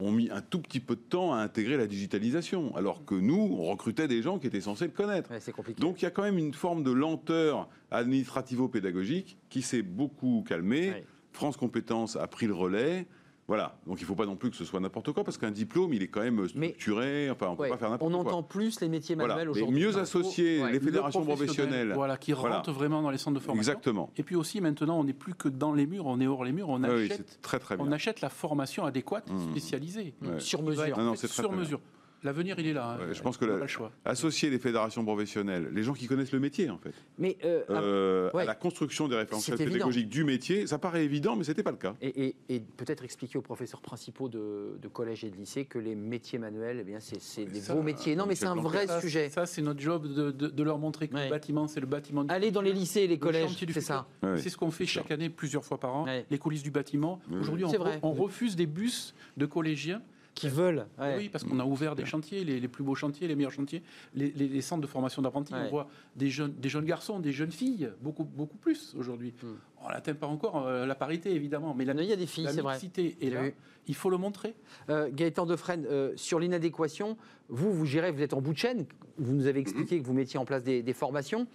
ont 0.00 0.12
mis 0.12 0.30
un 0.30 0.40
tout 0.40 0.60
petit 0.60 0.80
peu 0.80 0.94
de 0.94 1.00
temps 1.00 1.34
à 1.34 1.38
intégrer 1.38 1.76
la 1.76 1.86
digitalisation, 1.86 2.74
alors 2.76 3.04
que 3.04 3.16
nous, 3.16 3.56
on 3.58 3.64
recrutait 3.64 4.06
des 4.06 4.22
gens 4.22 4.38
qui 4.38 4.46
étaient 4.46 4.60
censés 4.60 4.86
le 4.86 4.92
connaître. 4.92 5.30
Donc 5.78 6.00
il 6.00 6.04
y 6.04 6.06
a 6.06 6.10
quand 6.10 6.22
même 6.22 6.38
une 6.38 6.54
forme 6.54 6.84
de 6.84 6.92
lenteur 6.92 7.68
administrativo-pédagogique 7.90 9.38
qui 9.48 9.62
s'est 9.62 9.82
beaucoup 9.82 10.44
calmée. 10.46 11.04
France 11.32 11.56
Compétences 11.56 12.16
a 12.16 12.26
pris 12.28 12.46
le 12.46 12.54
relais. 12.54 13.06
Voilà, 13.48 13.78
donc 13.86 13.98
il 13.98 14.02
ne 14.02 14.06
faut 14.06 14.14
pas 14.14 14.26
non 14.26 14.36
plus 14.36 14.50
que 14.50 14.56
ce 14.56 14.66
soit 14.66 14.78
n'importe 14.78 15.10
quoi, 15.12 15.24
parce 15.24 15.38
qu'un 15.38 15.50
diplôme, 15.50 15.94
il 15.94 16.02
est 16.02 16.08
quand 16.08 16.20
même 16.20 16.46
structuré, 16.46 17.30
enfin 17.30 17.46
on 17.46 17.52
ne 17.52 17.56
peut 17.56 17.70
pas 17.70 17.78
faire 17.78 17.88
n'importe 17.88 18.12
quoi. 18.12 18.20
On 18.20 18.26
entend 18.26 18.42
plus 18.42 18.78
les 18.82 18.88
métiers 18.88 19.16
manuels 19.16 19.48
aujourd'hui. 19.48 19.80
Mieux 19.80 19.96
associer 19.96 20.62
les 20.70 20.78
fédérations 20.78 21.24
professionnelles. 21.24 21.92
Voilà, 21.94 22.18
qui 22.18 22.34
rentrent 22.34 22.72
vraiment 22.72 23.00
dans 23.00 23.10
les 23.10 23.16
centres 23.16 23.40
de 23.40 23.42
formation. 23.42 23.72
Exactement. 23.72 24.10
Et 24.18 24.22
puis 24.22 24.36
aussi, 24.36 24.60
maintenant, 24.60 25.00
on 25.00 25.04
n'est 25.04 25.14
plus 25.14 25.34
que 25.34 25.48
dans 25.48 25.72
les 25.72 25.86
murs, 25.86 26.04
on 26.04 26.20
est 26.20 26.26
hors 26.26 26.44
les 26.44 26.52
murs, 26.52 26.68
on, 26.68 26.82
achète, 26.84 27.38
très, 27.40 27.58
très 27.58 27.76
on 27.78 27.90
achète 27.90 28.20
la 28.20 28.28
formation 28.28 28.84
adéquate, 28.84 29.30
mmh. 29.30 29.50
spécialisée. 29.50 30.14
Sur 30.38 30.62
mesure. 30.62 30.98
Non, 30.98 31.14
sur 31.16 31.52
mesure. 31.52 31.80
L'avenir, 32.24 32.56
il 32.58 32.66
est 32.66 32.72
là. 32.72 32.98
Hein. 33.00 33.12
je 33.12 33.22
pense 33.22 33.36
que 33.36 33.44
la, 33.44 33.64
associer 34.04 34.50
les 34.50 34.58
fédérations 34.58 35.04
professionnelles, 35.04 35.68
les 35.72 35.82
gens 35.84 35.92
qui 35.92 36.06
connaissent 36.06 36.32
le 36.32 36.40
métier, 36.40 36.68
en 36.68 36.78
fait, 36.78 36.94
mais 37.16 37.36
euh, 37.44 37.62
euh, 37.70 38.30
à 38.36 38.44
la 38.44 38.54
construction 38.56 39.06
des 39.06 39.16
référentiels 39.16 39.56
pédagogiques 39.56 40.08
du 40.08 40.24
métier, 40.24 40.66
ça 40.66 40.78
paraît 40.78 41.04
évident, 41.04 41.36
mais 41.36 41.44
ce 41.44 41.50
n'était 41.50 41.62
pas 41.62 41.70
le 41.70 41.76
cas. 41.76 41.94
Et, 42.02 42.34
peut-être 42.76 43.04
expliquer 43.04 43.38
aux 43.38 43.42
professeurs 43.42 43.80
principaux 43.80 44.28
de, 44.28 44.78
collège 44.92 45.24
et 45.24 45.30
de 45.30 45.36
lycée 45.36 45.64
que 45.64 45.78
les 45.78 45.94
métiers 45.94 46.38
manuels, 46.38 46.78
eh 46.80 46.84
bien, 46.84 46.98
c'est 47.00 47.44
des 47.44 47.60
beaux 47.72 47.82
métiers. 47.82 48.16
Non, 48.16 48.26
mais 48.26 48.34
c'est 48.34 48.46
un 48.46 48.56
vrai 48.56 48.86
sujet. 49.00 49.30
Ça, 49.30 49.46
c'est 49.46 49.62
notre 49.62 49.80
job 49.80 50.06
de, 50.06 50.62
leur 50.62 50.78
montrer 50.78 51.08
que 51.08 51.16
le 51.16 51.30
bâtiment, 51.30 51.68
c'est 51.68 51.80
le 51.80 51.86
bâtiment. 51.86 52.24
Du 52.24 52.32
Aller 52.32 52.50
dans 52.50 52.62
les 52.62 52.72
lycées 52.72 53.02
et 53.02 53.06
les 53.06 53.18
collèges, 53.18 53.56
c'est 53.56 53.80
ça. 53.80 54.06
C'est 54.36 54.50
ce 54.50 54.56
qu'on 54.56 54.70
fait 54.70 54.86
chaque 54.86 55.10
année, 55.10 55.30
plusieurs 55.30 55.64
fois 55.64 55.78
par 55.78 55.94
an, 55.94 56.06
les 56.30 56.38
coulisses 56.38 56.62
du 56.64 56.70
bâtiment. 56.72 57.20
Aujourd'hui, 57.40 57.64
on 58.02 58.12
refuse 58.12 58.56
des 58.56 58.66
bus 58.66 59.14
de 59.36 59.46
collégiens 59.46 60.02
qui 60.38 60.48
veulent. 60.48 60.86
Oui, 61.16 61.28
parce 61.28 61.44
qu'on 61.44 61.58
a 61.58 61.64
ouvert 61.64 61.96
des 61.96 62.04
chantiers, 62.04 62.44
les, 62.44 62.68
plus 62.68 62.84
beaux 62.84 62.94
chantiers, 62.94 63.26
les 63.26 63.34
meilleurs 63.34 63.52
chantiers, 63.52 63.82
les, 64.14 64.60
centres 64.60 64.82
de 64.82 64.86
formation 64.86 65.20
d'apprentis. 65.22 65.52
On 65.54 65.68
voit 65.68 65.88
des 66.16 66.30
jeunes, 66.30 66.52
des 66.52 66.68
jeunes 66.68 66.84
garçons, 66.84 67.18
des 67.18 67.32
jeunes 67.32 67.50
filles, 67.50 67.90
beaucoup, 68.00 68.24
beaucoup 68.24 68.56
plus 68.56 68.94
aujourd'hui. 68.96 69.34
Hmm. 69.42 69.56
On 69.84 69.88
n'atteint 69.88 70.14
pas 70.14 70.26
encore 70.26 70.66
euh, 70.66 70.86
la 70.86 70.94
parité, 70.94 71.34
évidemment, 71.34 71.74
mais 71.74 71.84
la, 71.84 71.94
il 71.94 72.08
y 72.08 72.12
a 72.12 72.16
des 72.16 72.26
filles, 72.26 72.48
c'est 72.50 72.60
vrai. 72.60 72.78
est 72.98 73.30
là. 73.30 73.42
Il 73.86 73.94
faut 73.94 74.10
le 74.10 74.18
montrer. 74.18 74.54
Euh, 74.90 75.08
Gaëtan 75.12 75.46
Defresne, 75.46 75.86
euh, 75.90 76.12
sur 76.16 76.38
l'inadéquation, 76.38 77.16
vous, 77.48 77.72
vous 77.72 77.86
gérez, 77.86 78.10
vous 78.10 78.22
êtes 78.22 78.34
en 78.34 78.40
bout 78.40 78.52
de 78.52 78.58
chaîne. 78.58 78.86
Vous 79.16 79.32
nous 79.32 79.46
avez 79.46 79.60
expliqué 79.60 80.00
que 80.00 80.06
vous 80.06 80.12
mettiez 80.12 80.38
en 80.38 80.44
place 80.44 80.62
des, 80.62 80.92
formations. 80.92 81.46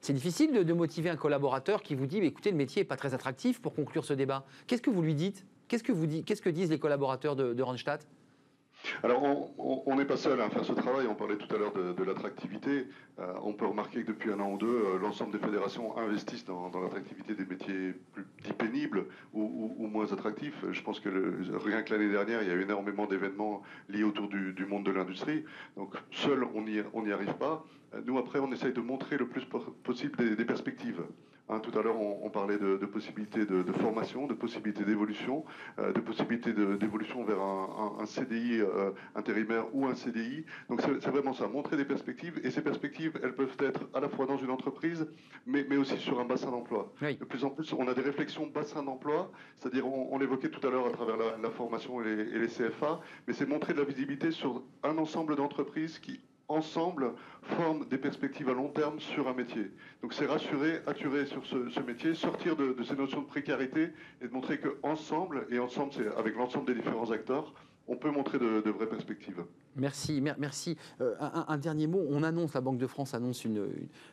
C'est 0.00 0.14
difficile 0.14 0.64
de, 0.64 0.72
motiver 0.72 1.10
un 1.10 1.16
collaborateur 1.16 1.82
qui 1.82 1.94
vous 1.94 2.06
dit 2.06 2.18
écoutez, 2.18 2.50
le 2.50 2.56
métier 2.56 2.82
n'est 2.82 2.88
pas 2.88 2.96
très 2.96 3.14
attractif 3.14 3.60
pour 3.60 3.74
conclure 3.74 4.04
ce 4.04 4.14
débat. 4.14 4.44
Qu'est-ce 4.66 4.82
que 4.82 4.90
vous 4.90 5.02
lui 5.02 5.14
dites? 5.14 5.44
Qu'est-ce 5.68 5.84
que, 5.84 5.92
vous 5.92 6.06
dites 6.06 6.24
Qu'est-ce 6.24 6.42
que 6.42 6.50
disent 6.50 6.70
les 6.70 6.78
collaborateurs 6.78 7.36
de, 7.36 7.52
de 7.54 7.62
Randstad? 7.62 8.00
Alors, 9.02 9.22
on 9.58 9.96
n'est 9.96 10.04
pas 10.04 10.16
seul 10.16 10.40
à 10.40 10.50
faire 10.50 10.64
ce 10.64 10.72
travail. 10.72 11.06
On 11.08 11.14
parlait 11.14 11.36
tout 11.36 11.52
à 11.54 11.58
l'heure 11.58 11.72
de, 11.72 12.04
l'attractivité. 12.04 12.86
Euh, 13.18 13.32
on 13.42 13.52
peut 13.52 13.66
remarquer 13.66 14.02
que 14.02 14.08
depuis 14.08 14.32
un 14.32 14.40
an 14.40 14.52
ou 14.52 14.58
deux, 14.58 14.66
euh, 14.66 14.98
l'ensemble 15.00 15.32
des 15.32 15.38
fédérations 15.38 15.96
investissent 15.98 16.44
dans, 16.44 16.70
l'attractivité 16.82 17.34
des 17.34 17.44
métiers 17.44 17.94
plus 18.12 18.24
pénibles 18.54 19.06
ou, 19.32 19.86
moins 19.86 20.12
attractifs. 20.12 20.64
Je 20.70 20.82
pense 20.82 21.00
que 21.00 21.08
rien 21.64 21.82
que 21.82 21.92
l'année 21.92 22.10
dernière, 22.10 22.42
il 22.42 22.48
y 22.48 22.50
a 22.50 22.54
eu 22.54 22.62
énormément 22.62 23.06
d'événements 23.06 23.62
liés 23.88 24.04
autour 24.04 24.28
du, 24.28 24.66
monde 24.66 24.84
de 24.84 24.90
l'industrie. 24.90 25.44
Donc, 25.76 25.94
seul, 26.10 26.46
on 26.54 26.62
n'y 26.62 27.12
arrive 27.12 27.34
pas. 27.34 27.64
Euh, 27.94 28.00
nous, 28.04 28.18
après, 28.18 28.38
on 28.38 28.50
essaye 28.52 28.72
de 28.72 28.80
montrer 28.80 29.16
le 29.16 29.28
plus 29.28 29.46
possible 29.82 30.36
des 30.36 30.44
perspectives. 30.44 31.02
Hein, 31.48 31.60
tout 31.60 31.76
à 31.78 31.82
l'heure, 31.82 32.00
on, 32.00 32.30
parlait 32.30 32.56
de, 32.58 32.76
possibilités 32.86 33.44
de, 33.44 33.72
formation, 33.72 34.26
de 34.26 34.34
possibilités 34.34 34.84
d'évolution, 34.84 35.44
euh, 35.78 35.92
de 35.92 36.00
possibilités 36.00 36.52
d'évolution 36.52 37.24
vers 37.24 37.40
un, 37.40 38.06
CDI 38.06 38.60
euh, 38.60 38.90
intérimaire 39.14 39.66
ou 39.74 39.86
un 39.86 39.94
CDI. 39.94 40.44
Donc 40.70 40.80
c'est 40.82 41.10
vraiment 41.10 41.34
ça, 41.34 41.48
montrer 41.48 41.76
des 41.76 41.84
perspectives. 41.84 42.40
Et 42.44 42.50
ces 42.50 42.62
perspectives, 42.62 43.18
elles 43.22 43.34
peuvent 43.34 43.56
être 43.58 43.88
à 43.92 44.00
la 44.00 44.08
fois 44.08 44.26
dans 44.26 44.38
une 44.38 44.50
entreprise, 44.50 45.06
mais, 45.46 45.66
mais 45.68 45.76
aussi 45.76 45.98
sur 45.98 46.20
un 46.20 46.24
bassin 46.24 46.50
d'emploi. 46.50 46.92
De 47.00 47.24
plus 47.24 47.44
en 47.44 47.50
plus, 47.50 47.72
on 47.72 47.86
a 47.88 47.94
des 47.94 48.02
réflexions 48.02 48.46
bassin 48.46 48.82
d'emploi, 48.82 49.30
c'est-à-dire 49.56 49.86
on, 49.86 50.18
l'évoquait 50.18 50.50
tout 50.50 50.64
à 50.66 50.70
l'heure 50.70 50.86
à 50.86 50.90
travers 50.90 51.16
la, 51.16 51.50
formation 51.50 52.00
et 52.02 52.04
les, 52.04 52.22
et 52.34 52.38
les 52.38 52.46
CFA, 52.46 53.00
mais 53.26 53.34
c'est 53.34 53.46
montrer 53.46 53.74
de 53.74 53.78
la 53.78 53.84
visibilité 53.84 54.30
sur 54.30 54.62
un 54.84 54.96
ensemble 54.96 55.36
d'entreprises 55.36 55.98
qui 55.98 56.20
ensemble, 56.52 57.12
forment 57.42 57.86
des 57.86 57.98
perspectives 57.98 58.48
à 58.48 58.52
long 58.52 58.68
terme 58.68 59.00
sur 59.00 59.28
un 59.28 59.34
métier. 59.34 59.70
Donc 60.02 60.12
c'est 60.14 60.26
rassurer, 60.26 60.80
attirer 60.86 61.26
sur 61.26 61.44
ce, 61.46 61.80
métier, 61.80 62.14
sortir 62.14 62.56
de, 62.56 62.76
ces 62.82 62.94
notions 62.94 63.22
de 63.22 63.26
précarité 63.26 63.90
et 64.20 64.28
de 64.28 64.32
montrer 64.32 64.60
qu'ensemble, 64.60 65.46
et 65.50 65.58
ensemble 65.58 65.92
c'est 65.92 66.06
avec 66.16 66.36
l'ensemble 66.36 66.66
des 66.66 66.74
différents 66.74 67.10
acteurs, 67.10 67.52
on 67.88 67.96
peut 67.96 68.10
montrer 68.10 68.38
de, 68.38 68.70
vraies 68.70 68.88
perspectives. 68.88 69.44
Merci, 69.76 70.22
merci. 70.38 70.76
Euh, 71.00 71.14
un, 71.18 71.58
dernier 71.58 71.86
mot, 71.86 72.04
on 72.08 72.22
annonce, 72.22 72.54
la 72.54 72.60
Banque 72.60 72.78
de 72.78 72.86
France 72.86 73.12
annonce 73.14 73.44
une, 73.44 73.68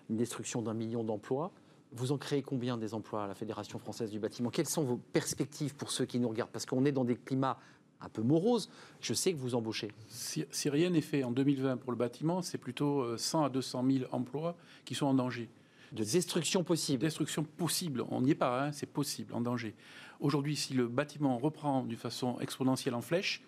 une 0.09 0.17
destruction 0.17 0.61
d'un 0.61 0.73
million 0.73 1.03
d'emplois. 1.03 1.51
Vous 1.91 2.11
en 2.11 2.17
créez 2.17 2.41
combien 2.41 2.77
des 2.77 2.93
emplois 2.93 3.23
à 3.23 3.27
la 3.27 3.35
Fédération 3.35 3.79
française 3.79 4.11
du 4.11 4.19
bâtiment? 4.19 4.49
Quelles 4.49 4.67
sont 4.67 4.83
vos 4.83 4.97
perspectives 4.97 5.75
pour 5.75 5.91
ceux 5.91 6.05
qui 6.05 6.19
nous 6.19 6.29
regardent? 6.29 6.51
Parce 6.51 6.65
qu'on 6.65 6.85
est 6.85 6.91
dans 6.91 7.05
des 7.05 7.15
climats 7.15 7.57
un 8.01 8.09
peu 8.09 8.21
morose, 8.21 8.69
je 9.01 9.13
sais 9.13 9.33
que 9.33 9.37
vous 9.37 9.55
embauchez. 9.55 9.91
Si, 10.07 10.69
rien 10.69 10.89
n'est 10.89 11.01
fait 11.01 11.23
en 11.23 11.31
2020 11.31 11.77
pour 11.77 11.91
le 11.91 11.97
bâtiment, 11.97 12.41
c'est 12.41 12.57
plutôt 12.57 13.17
100 13.17 13.41
euh, 13.41 13.45
à 13.45 13.49
200 13.49 13.85
000 13.91 14.05
emplois 14.11 14.55
qui 14.85 14.95
sont 14.95 15.05
en 15.05 15.13
danger. 15.13 15.49
De 15.91 16.03
destruction 16.03 16.63
possible. 16.63 17.01
Destruction 17.01 17.43
possible. 17.43 18.03
On 18.09 18.21
n'y 18.21 18.31
est 18.31 18.35
pas, 18.35 18.65
hein, 18.65 18.71
c'est 18.71 18.85
possible, 18.91 19.33
en 19.33 19.41
danger. 19.41 19.75
Aujourd'hui, 20.19 20.55
si 20.55 20.73
le 20.73 20.87
bâtiment 20.87 21.37
reprend 21.37 21.83
d'une 21.83 21.97
façon 21.97 22.39
exponentielle 22.39 22.93
en 22.93 23.01
flèche, 23.01 23.41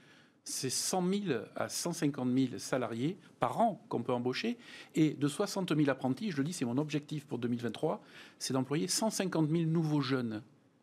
c'est 0.44 0.72
100 0.72 1.08
000 1.28 1.40
à 1.56 1.70
150 1.70 2.28
000 2.34 2.58
salariés 2.58 3.18
par 3.40 3.60
an 3.60 3.80
qu'on 3.90 4.02
peut 4.02 4.14
embaucher. 4.14 4.58
Et 4.96 5.12
de 5.12 5.28
60 5.28 5.76
000 5.76 5.90
apprentis, 5.90 6.32
je 6.32 6.38
le 6.38 6.44
dis, 6.44 6.54
c'est 6.54 6.66
mon 6.66 6.78
objectif 6.78 7.26
pour 7.26 7.38
2023, 7.38 8.02
c'est 8.40 8.54
d'employer 8.54 8.88
150 8.88 9.50
000 9.50 9.64
nouveaux 9.66 10.02
jeunes. 10.02 10.42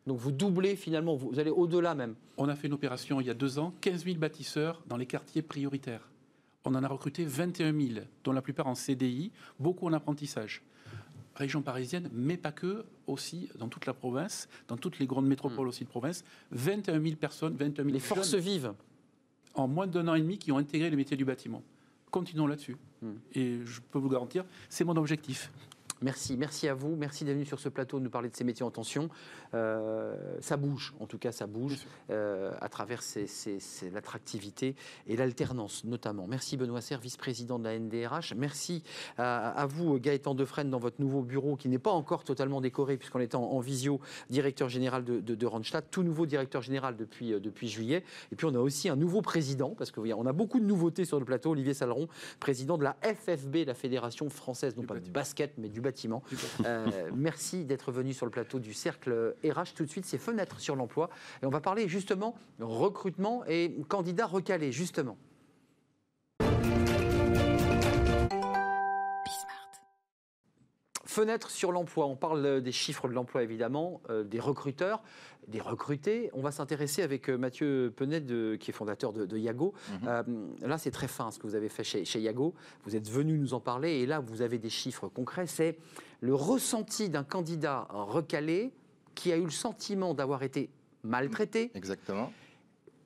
Donc 0.09 0.17
vous 0.17 0.31
doublez 0.31 0.75
finalement, 0.75 1.13
vous 1.15 1.39
allez 1.39 1.51
au-delà 1.51 1.93
même. 1.93 2.15
On 2.37 2.49
a 2.49 2.55
fait 2.55 2.65
une 2.65 2.73
opération 2.73 3.21
il 3.21 3.27
y 3.27 3.29
a 3.29 3.35
deux 3.35 3.59
ans, 3.59 3.75
15 3.81 4.05
000 4.05 4.17
bâtisseurs 4.17 4.81
dans 4.87 4.97
les 4.97 5.05
quartiers 5.05 5.43
prioritaires. 5.43 6.09
On 6.65 6.73
en 6.73 6.83
a 6.83 6.87
recruté 6.87 7.23
21 7.25 7.79
000, 7.79 8.05
dont 8.23 8.31
la 8.31 8.41
plupart 8.41 8.65
en 8.65 8.73
CDI, 8.73 9.31
beaucoup 9.59 9.85
en 9.85 9.93
apprentissage. 9.93 10.63
Région 11.35 11.61
parisienne, 11.61 12.09
mais 12.11 12.37
pas 12.37 12.51
que, 12.51 12.85
aussi 13.05 13.49
dans 13.59 13.67
toute 13.67 13.85
la 13.85 13.93
province, 13.93 14.49
dans 14.67 14.77
toutes 14.77 14.97
les 14.97 15.05
grandes 15.05 15.27
métropoles 15.27 15.67
hmm. 15.67 15.69
aussi 15.69 15.83
de 15.83 15.89
province, 15.89 16.23
21 16.53 16.99
000 16.99 17.15
personnes, 17.15 17.55
21 17.55 17.83
000 17.83 17.93
Les 17.93 17.99
forces 17.99 18.33
vives. 18.33 18.73
En 19.53 19.67
moins 19.67 19.85
d'un 19.85 20.07
an 20.07 20.15
et 20.15 20.21
demi 20.21 20.39
qui 20.39 20.51
ont 20.51 20.57
intégré 20.57 20.89
les 20.89 20.95
métiers 20.95 21.17
du 21.17 21.25
bâtiment. 21.25 21.61
Continuons 22.09 22.47
là-dessus. 22.47 22.77
Hmm. 23.03 23.13
Et 23.35 23.59
je 23.63 23.79
peux 23.79 23.99
vous 23.99 24.09
garantir, 24.09 24.43
c'est 24.69 24.85
mon 24.85 24.95
objectif. 24.95 25.51
Merci, 26.01 26.37
merci 26.37 26.69
à 26.69 26.73
vous, 26.73 26.95
merci 26.95 27.25
d'être 27.25 27.33
venu 27.33 27.45
sur 27.45 27.59
ce 27.59 27.67
plateau 27.67 27.99
nous 27.99 28.09
parler 28.09 28.29
de 28.29 28.35
ces 28.35 28.45
métiers 28.45 28.63
en 28.63 28.71
tension. 28.71 29.09
Euh, 29.53 30.15
ça 30.39 30.55
bouge, 30.55 30.93
en 31.01 31.07
tout 31.07 31.17
cas 31.17 31.33
ça 31.33 31.45
bouge 31.45 31.85
euh, 32.09 32.51
à 32.61 32.69
travers 32.69 33.01
l'attractivité 33.91 34.75
et 35.07 35.17
l'alternance 35.17 35.83
notamment. 35.83 36.25
Merci 36.25 36.55
Benoît 36.55 36.79
Serre, 36.79 37.01
vice-président 37.01 37.59
de 37.59 37.65
la 37.65 37.77
NDRH. 37.77 38.33
Merci 38.37 38.81
à, 39.17 39.65
vous 39.67 39.99
Gaëtan 39.99 40.35
Defresne 40.35 40.69
dans 40.69 40.79
votre 40.79 41.01
nouveau 41.01 41.21
bureau 41.21 41.57
qui 41.57 41.67
n'est 41.67 41.79
pas 41.79 41.91
encore 41.91 42.23
totalement 42.23 42.61
décoré 42.61 42.95
puisqu'on 42.95 43.19
est 43.19 43.35
en, 43.35 43.59
visio, 43.59 43.99
directeur 44.29 44.69
général 44.69 45.03
de, 45.03 45.19
de, 45.19 45.45
Randstad, 45.45 45.83
tout 45.91 46.03
nouveau 46.03 46.25
directeur 46.25 46.61
général 46.61 46.95
depuis, 46.95 47.33
euh, 47.33 47.41
depuis 47.41 47.67
juillet. 47.67 48.05
Et 48.31 48.37
puis 48.37 48.45
on 48.45 48.55
a 48.55 48.59
aussi 48.59 48.87
un 48.87 48.95
nouveau 48.95 49.21
président 49.21 49.75
parce 49.77 49.91
qu'on 49.91 50.25
a 50.25 50.33
beaucoup 50.33 50.61
de 50.61 50.65
nouveautés 50.65 51.03
sur 51.03 51.19
le 51.19 51.25
plateau, 51.25 51.51
Olivier 51.51 51.73
Saleron, 51.73 52.07
président 52.39 52.77
de 52.77 52.83
la 52.83 52.95
FFB, 53.01 53.65
la 53.67 53.73
Fédération 53.73 54.29
française, 54.29 54.77
non 54.77 54.83
pas 54.83 54.99
du 54.99 55.11
basket 55.11 55.57
mais 55.57 55.67
du 55.67 55.81
bâtiment. 55.89 56.21
Euh, 56.65 57.09
merci 57.15 57.65
d'être 57.65 57.91
venu 57.91 58.13
sur 58.13 58.25
le 58.25 58.31
plateau 58.31 58.59
du 58.59 58.73
Cercle 58.73 59.35
RH. 59.43 59.73
Tout 59.75 59.85
de 59.85 59.89
suite, 59.89 60.05
c'est 60.05 60.17
fenêtres 60.17 60.59
sur 60.59 60.75
l'emploi. 60.75 61.09
Et 61.41 61.45
on 61.45 61.49
va 61.49 61.61
parler 61.61 61.87
justement 61.87 62.35
recrutement 62.59 63.43
et 63.47 63.75
candidats 63.87 64.27
recalés, 64.27 64.71
justement. 64.71 65.17
Fenêtre 71.09 71.49
sur 71.49 71.71
l'emploi, 71.71 72.05
on 72.05 72.15
parle 72.15 72.61
des 72.61 72.71
chiffres 72.71 73.07
de 73.07 73.13
l'emploi 73.13 73.41
évidemment, 73.41 73.99
euh, 74.11 74.23
des 74.23 74.39
recruteurs, 74.39 75.01
des 75.47 75.59
recrutés. 75.59 76.29
On 76.33 76.41
va 76.41 76.51
s'intéresser 76.51 77.01
avec 77.01 77.31
euh, 77.31 77.35
Mathieu 77.35 77.91
Penet, 77.95 78.21
qui 78.59 78.69
est 78.69 78.73
fondateur 78.73 79.11
de, 79.11 79.35
Yago. 79.35 79.73
Mhm. 79.89 80.07
Euh, 80.07 80.23
là, 80.61 80.77
c'est 80.77 80.91
très 80.91 81.07
fin 81.07 81.31
ce 81.31 81.39
que 81.39 81.47
vous 81.47 81.55
avez 81.55 81.67
fait 81.67 81.83
chez, 81.83 82.05
chez, 82.05 82.21
Yago. 82.21 82.53
Vous 82.83 82.95
êtes 82.95 83.09
venu 83.09 83.39
nous 83.39 83.55
en 83.55 83.59
parler 83.59 84.01
et 84.01 84.05
là, 84.05 84.19
vous 84.19 84.43
avez 84.43 84.59
des 84.59 84.69
chiffres 84.69 85.07
concrets. 85.07 85.47
C'est 85.47 85.79
le 86.21 86.35
ressenti 86.35 87.09
d'un 87.09 87.23
candidat 87.23 87.87
recalé 87.89 88.71
qui 89.15 89.31
a 89.31 89.37
eu 89.37 89.45
le 89.45 89.49
sentiment 89.49 90.13
d'avoir 90.13 90.43
été 90.43 90.69
maltraité. 91.01 91.71
Exactement. 91.73 92.31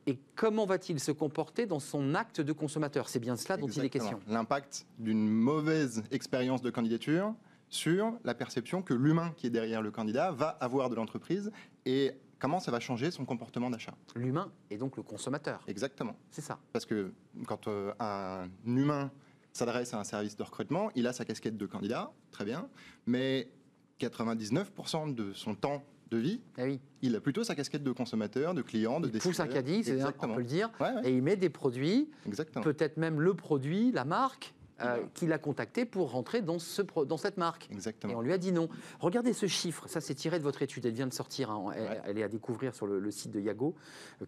Et 0.08 0.20
comment 0.36 0.66
va-t-il 0.66 1.00
se 1.00 1.14
comporter 1.14 1.68
dans 1.68 1.80
son 1.80 2.16
acte 2.16 2.42
de 2.42 2.52
consommateur? 2.52 3.08
C'est 3.08 3.20
bien 3.20 3.38
cela 3.38 3.56
dont 3.56 3.70
il 3.70 3.86
est 3.86 3.90
question. 3.90 4.20
L'impact 4.28 4.88
d'une 5.00 5.30
mauvaise 5.30 6.04
expérience 6.12 6.62
de 6.62 6.70
candidature 6.70 7.34
sur 7.74 8.14
la 8.24 8.36
perception 8.36 8.82
que 8.82 8.94
l'humain 8.94 9.34
qui 9.36 9.48
est 9.48 9.50
derrière 9.50 9.82
le 9.82 9.92
candidat 9.92 10.32
va 10.32 10.50
avoir 10.50 10.90
de 10.90 10.96
l'entreprise 10.96 11.52
et 11.86 12.12
comment 12.40 12.60
ça 12.60 12.72
va 12.72 12.80
changer 12.80 13.10
son 13.10 13.26
comportement 13.26 13.70
d'achat. 13.70 13.96
L'humain 14.16 14.52
est 14.70 14.78
donc 14.78 14.96
le 14.96 15.04
consommateur. 15.04 15.64
Exactement. 15.68 16.16
C'est 16.30 16.42
ça. 16.42 16.60
Parce 16.72 16.86
que 16.86 17.14
quand 17.48 17.68
euh, 17.68 17.94
un 18.00 18.48
humain 18.66 19.12
s'adresse 19.54 19.94
à 19.94 20.00
un 20.00 20.04
service 20.04 20.36
de 20.36 20.44
recrutement, 20.44 20.92
il 20.96 21.08
a 21.08 21.14
sa 21.14 21.26
casquette 21.26 21.58
de 21.58 21.66
candidat, 21.66 22.12
très 22.32 22.46
bien, 22.46 22.70
mais 23.06 23.50
99% 24.00 25.16
de 25.16 25.34
son 25.34 25.56
temps 25.56 25.84
de 26.12 26.18
vie, 26.18 26.42
eh 26.60 26.80
il 27.02 27.16
a 27.16 27.22
plutôt 27.22 27.44
sa 27.44 27.56
casquette 27.56 27.84
de 27.84 27.92
consommateur, 27.92 28.54
de 28.54 28.62
client, 28.62 29.00
de 29.00 29.10
il 29.12 29.20
pousse 29.20 29.40
un 29.40 29.48
caddie, 29.48 29.84
on 30.20 30.28
peut 30.28 30.42
le 30.42 30.44
dire, 30.44 30.70
et 31.04 31.16
il 31.16 31.24
met 31.24 31.38
des 31.38 31.50
produits, 31.50 32.12
peut-être 32.62 32.98
même 32.98 33.20
le 33.20 33.34
produit, 33.34 33.92
la 33.92 34.06
marque, 34.06 34.54
euh, 34.82 35.04
qu'il 35.14 35.32
a 35.32 35.38
contacté 35.38 35.86
pour 35.86 36.12
rentrer 36.12 36.42
dans, 36.42 36.58
ce, 36.58 36.82
dans 36.82 37.18
cette 37.18 37.38
marque. 37.38 37.70
Exactement. 37.72 38.14
Et 38.14 38.16
on 38.16 38.22
lui 38.22 38.34
a 38.34 38.38
dit 38.38 38.52
non. 38.52 38.70
Regardez 39.00 39.34
ce 39.34 39.46
chiffre, 39.46 39.88
ça 39.88 40.02
c'est 40.02 40.16
tiré 40.16 40.40
de 40.40 40.44
votre 40.44 40.62
étude, 40.62 40.86
elle 40.86 40.94
vient 40.94 41.08
de 41.08 41.14
sortir, 41.14 41.52
hein. 41.52 41.72
elle, 42.06 42.18
est 42.18 42.24
à 42.24 42.28
découvrir 42.28 42.74
sur 42.74 42.88
le, 42.88 43.12
site 43.12 43.32
de 43.32 43.40
Yago. 43.40 43.76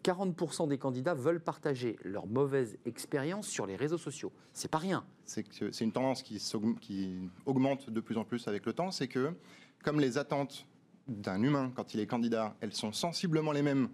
40% 0.04 0.68
des 0.68 0.78
candidats 0.78 1.16
veulent 1.16 1.42
partager 1.42 1.98
leur 2.04 2.28
mauvaise 2.28 2.78
expérience 2.86 3.48
sur 3.48 3.66
les 3.66 3.76
réseaux 3.76 3.98
sociaux. 3.98 4.32
C'est 4.54 4.70
pas 4.70 4.78
rien. 4.78 5.04
C'est 5.26 5.82
une 5.82 5.92
tendance 5.92 6.22
qui, 6.22 6.40
qui 6.80 7.30
augmente 7.46 7.90
de 7.90 8.00
plus 8.00 8.18
en 8.18 8.24
plus 8.24 8.48
avec 8.48 8.66
le 8.66 8.74
temps, 8.74 8.92
c'est 8.92 9.08
que 9.08 9.34
comme 9.84 10.00
les 10.00 10.18
attentes 10.18 10.68
d'un 11.08 11.42
humain 11.42 11.72
quand 11.76 11.94
il 11.94 12.00
est 12.00 12.08
candidat, 12.08 12.56
elles 12.62 12.74
sont 12.74 12.92
sensiblement 12.92 13.52
les 13.52 13.62
mêmes 13.62 13.90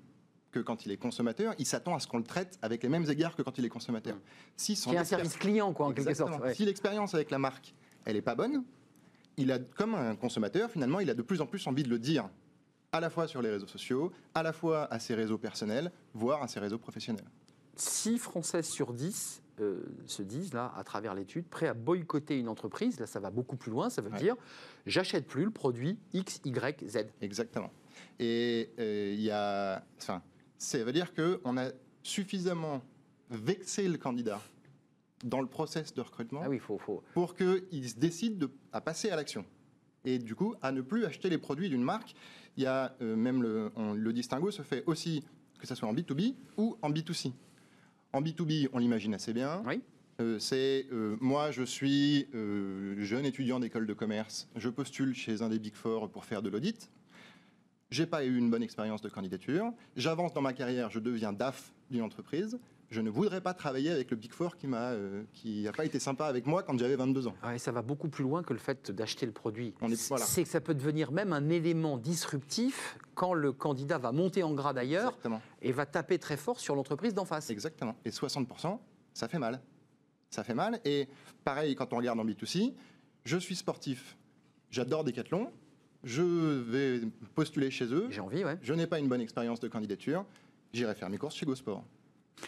que 0.52 0.60
quand 0.60 0.86
il 0.86 0.92
est 0.92 0.98
consommateur, 0.98 1.54
il 1.58 1.66
s'attend 1.66 1.96
à 1.96 2.00
ce 2.00 2.08
qu'on 2.08 2.18
le 2.18 2.24
traite 2.24 2.58
avec 2.62 2.84
les 2.84 2.90
mêmes 2.90 3.10
égards 3.10 3.36
que 3.36 3.42
quand 3.42 3.58
il 3.58 3.66
est 3.66 3.70
consommateur. 3.70 4.18
Si 4.58 4.76
son 4.76 4.96
un 4.96 5.04
service 5.04 5.38
client, 5.38 5.74
quoi, 5.74 5.88
en 5.88 5.94
quelque 5.94 6.14
sorte. 6.14 6.54
Si 6.54 6.66
l'expérience 6.66 7.14
avec 7.14 7.32
la 7.32 7.40
marque, 7.40 7.74
elle 8.06 8.16
n'est 8.16 8.22
pas 8.22 8.36
bonne, 8.36 8.64
il 9.38 9.52
a, 9.52 9.60
comme 9.60 9.96
un 9.96 10.16
consommateur, 10.16 10.70
finalement, 10.70 11.00
il 11.00 11.10
a 11.10 11.14
de 11.14 11.22
plus 11.22 11.42
en 11.42 11.46
plus 11.46 11.66
envie 11.68 11.84
de 11.84 11.90
le 11.90 12.00
dire, 12.00 12.30
à 12.92 13.00
la 13.00 13.10
fois 13.10 13.28
sur 13.28 13.42
les 13.42 13.50
réseaux 13.50 13.68
sociaux, 13.68 14.12
à 14.36 14.44
la 14.44 14.54
fois 14.54 14.92
à 14.94 15.00
ses 15.00 15.16
réseaux 15.16 15.38
personnels, 15.38 15.92
voire 16.14 16.44
à 16.44 16.48
ses 16.48 16.60
réseaux 16.60 16.78
professionnels. 16.78 17.26
6 17.78 18.18
Français 18.18 18.64
sur 18.64 18.94
10 18.94 19.42
euh, 19.60 19.82
se 20.06 20.22
disent, 20.22 20.54
là, 20.54 20.74
à 20.76 20.84
travers 20.84 21.16
l'étude, 21.16 21.46
prêts 21.48 21.68
à 21.68 21.74
boycotter 21.74 22.38
une 22.38 22.50
entreprise. 22.50 23.00
Là, 23.00 23.08
ça 23.08 23.20
va 23.20 23.30
beaucoup 23.30 23.56
plus 23.56 23.72
loin. 23.72 23.90
Ça 23.90 24.02
veut 24.02 24.12
dire, 24.18 24.36
j'achète 24.86 25.26
plus 25.26 25.46
le 25.46 25.52
produit 25.52 25.98
X, 26.14 26.42
Y, 26.44 26.88
Z. 26.88 27.08
Exactement. 27.22 27.72
Et 28.20 28.72
euh, 28.80 29.14
il 29.14 29.22
y 29.22 29.32
a. 29.32 29.84
Enfin, 29.98 30.22
ça 30.62 30.84
veut 30.84 30.94
dire 30.94 31.12
qu'on 31.14 31.58
a 31.58 31.72
suffisamment 32.04 32.82
vexé 33.32 33.88
le 33.88 33.98
candidat 33.98 34.40
dans 35.24 35.42
le 35.42 35.48
process 35.48 35.94
de 35.94 36.02
recrutement 36.02 36.42
ah 36.46 36.60
faut, 36.60 36.78
faut. 36.78 37.04
pour 37.14 37.36
qu'il 37.36 37.90
se 37.90 37.96
décide 37.96 38.38
de, 38.38 38.52
à 38.72 38.80
passer 38.80 39.10
à 39.10 39.16
l'action. 39.16 39.44
Et 40.06 40.20
du 40.20 40.36
coup, 40.36 40.56
à 40.62 40.72
ne 40.72 40.82
plus 40.82 41.06
acheter 41.06 41.30
les 41.30 41.38
produits 41.38 41.70
d'une 41.70 41.84
marque. 41.84 42.16
Il 42.58 42.64
y 42.64 42.66
a 42.68 42.96
euh, 43.02 43.16
même 43.16 43.42
le, 43.42 43.72
le 43.96 44.14
distinguo 44.14 44.52
se 44.52 44.62
fait 44.62 44.84
aussi, 44.86 45.24
que 45.60 45.66
ce 45.66 45.74
soit 45.74 45.88
en 45.88 45.94
B2B 45.94 46.36
ou 46.58 46.78
en 46.82 46.92
B2C. 46.92 47.34
En 48.14 48.22
B2B, 48.22 48.70
on 48.74 48.80
l'imagine 48.80 49.14
assez 49.14 49.34
bien. 49.34 49.64
Oui. 49.66 49.82
Euh, 50.20 50.38
c'est 50.38 50.88
euh, 50.92 51.18
moi, 51.22 51.52
je 51.52 51.64
suis 51.64 52.28
jeune 52.98 53.26
étudiant 53.26 53.60
d'école 53.60 53.88
de 53.88 53.94
commerce, 53.94 54.48
je 54.56 54.70
postule 54.70 55.16
chez 55.16 55.42
un 55.42 55.50
des 55.50 55.60
Big 55.60 55.74
Four 55.74 56.10
pour 56.12 56.26
faire 56.26 56.42
de 56.42 56.50
l'audit 56.50 56.90
j'ai 57.92 58.06
pas 58.06 58.24
eu 58.24 58.38
une 58.38 58.50
bonne 58.50 58.64
expérience 58.64 59.02
de 59.02 59.10
candidature, 59.10 59.72
j'avance 59.96 60.34
dans 60.34 60.42
ma 60.42 60.54
carrière, 60.54 60.90
je 60.90 61.00
deviens 61.00 61.34
DAF 61.34 61.74
d'une 61.92 62.02
entreprise, 62.02 62.58
je 62.90 63.00
ne 63.00 63.10
voudrais 63.10 63.40
pas 63.40 63.54
travailler 63.54 63.90
avec 63.90 64.12
le 64.12 64.18
Big 64.18 64.34
Four 64.34 64.58
qui 64.58 64.68
m'a 64.68 64.92
euh, 64.92 65.24
qui 65.34 65.66
pas 65.76 65.86
été 65.86 65.98
sympa 65.98 66.26
avec 66.26 66.46
moi 66.46 66.62
quand 66.62 66.78
j'avais 66.78 66.98
22 66.98 67.28
ans. 67.28 67.36
Ouais, 67.44 67.58
ça 67.58 67.72
va 67.72 67.82
beaucoup 67.82 68.10
plus 68.10 68.24
loin 68.24 68.44
que 68.44 68.52
le 68.52 68.60
fait 68.60 68.92
d'acheter 68.92 69.26
le 69.26 69.32
produit. 69.32 69.74
C'est 70.18 70.44
que 70.44 70.50
ça 70.50 70.60
peut 70.60 70.74
devenir 70.74 71.12
même 71.12 71.32
un 71.32 71.50
élément 71.50 71.98
disruptif 71.98 72.98
quand 73.16 73.34
le 73.34 73.54
candidat 73.54 73.98
va 73.98 74.12
monter 74.12 74.44
en 74.44 74.54
grade 74.54 74.78
ailleurs 74.78 75.18
et 75.62 75.72
va 75.72 75.86
taper 75.86 76.20
très 76.20 76.38
fort 76.38 76.60
sur 76.60 76.76
l'entreprise 76.76 77.14
d'en 77.14 77.26
face. 77.26 77.50
Exactement. 77.50 77.96
Et 78.04 78.10
60%, 78.10 78.78
ça 79.14 79.28
fait 79.30 79.40
mal. 79.40 79.62
Ça 80.30 80.44
fait 80.44 80.54
mal. 80.54 80.82
Et 80.84 81.08
pareil, 81.46 81.76
quand 81.76 81.94
on 81.94 81.98
regarde 81.98 82.20
en 82.20 82.26
B2C, 82.26 82.74
je 83.24 83.38
suis 83.38 83.56
sportif, 83.56 84.18
j'adore 84.70 85.06
Decathlon, 85.06 85.50
je 86.04 86.22
vais 86.22 87.02
postuler 87.36 87.72
chez 87.72 87.86
eux. 87.86 88.08
J'ai 88.10 88.22
envie, 88.22 88.44
ouais. 88.44 88.58
Je 88.62 88.74
n'ai 88.74 88.88
pas 88.88 89.00
une 89.00 89.08
bonne 89.08 89.22
expérience 89.22 89.60
de 89.60 89.68
candidature. 89.68 90.26
J'irai 90.74 90.96
faire 90.96 91.10
mes 91.10 91.18
courses 91.18 91.36
chez 91.36 91.46
GoSport. 91.46 91.84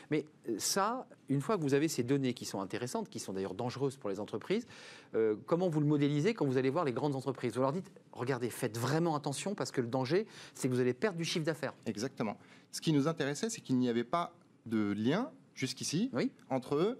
Mais 0.10 0.26
euh, 0.49 0.56
ça, 0.58 1.08
une 1.30 1.41
fois 1.41 1.58
que 1.58 1.62
vous 1.62 1.74
avez 1.74 1.88
ces 1.88 2.04
données 2.04 2.34
qui 2.34 2.45
sont 2.45 2.62
intéressantes, 2.62 3.10
qui 3.10 3.20
sont 3.20 3.34
d'ailleurs 3.34 3.54
dangereuses 3.54 3.97
pour 3.97 4.10
les 4.10 4.20
entreprises, 4.20 4.66
euh, 5.14 5.36
comment 5.45 5.70
vous 5.70 5.80
le 5.80 5.86
modélisez 5.86 6.34
quand 6.34 6.45
vous 6.45 6.58
allez 6.58 6.70
voir 6.70 6.86
les 6.86 6.93
grandes 6.93 7.16
entreprises? 7.16 7.54
Vous 7.54 7.62
leur 7.62 7.74
dites, 7.74 7.91
regardez, 8.12 8.49
faites 8.49 8.78
vraiment 8.78 9.16
attention 9.16 9.56
parce 9.56 9.72
que 9.72 9.82
le 9.82 9.88
danger, 9.88 10.26
c'est 10.54 10.68
que 10.68 10.74
vous 10.74 10.80
allez 10.80 10.93
perdre 10.93 11.18
du 11.18 11.26
chiffre 11.26 11.45
d'affaires. 11.45 11.74
Exactement. 11.86 12.38
Ce 12.72 12.82
qui 12.82 12.93
nous 12.93 13.08
intéressait, 13.08 13.49
c'est 13.49 13.62
qu'il 13.62 13.78
n'y 13.78 13.89
avait 13.89 14.04
pas 14.04 14.34
de 14.66 14.93
lien 14.93 15.30
jusqu'ici 15.56 16.12
entre 16.49 16.97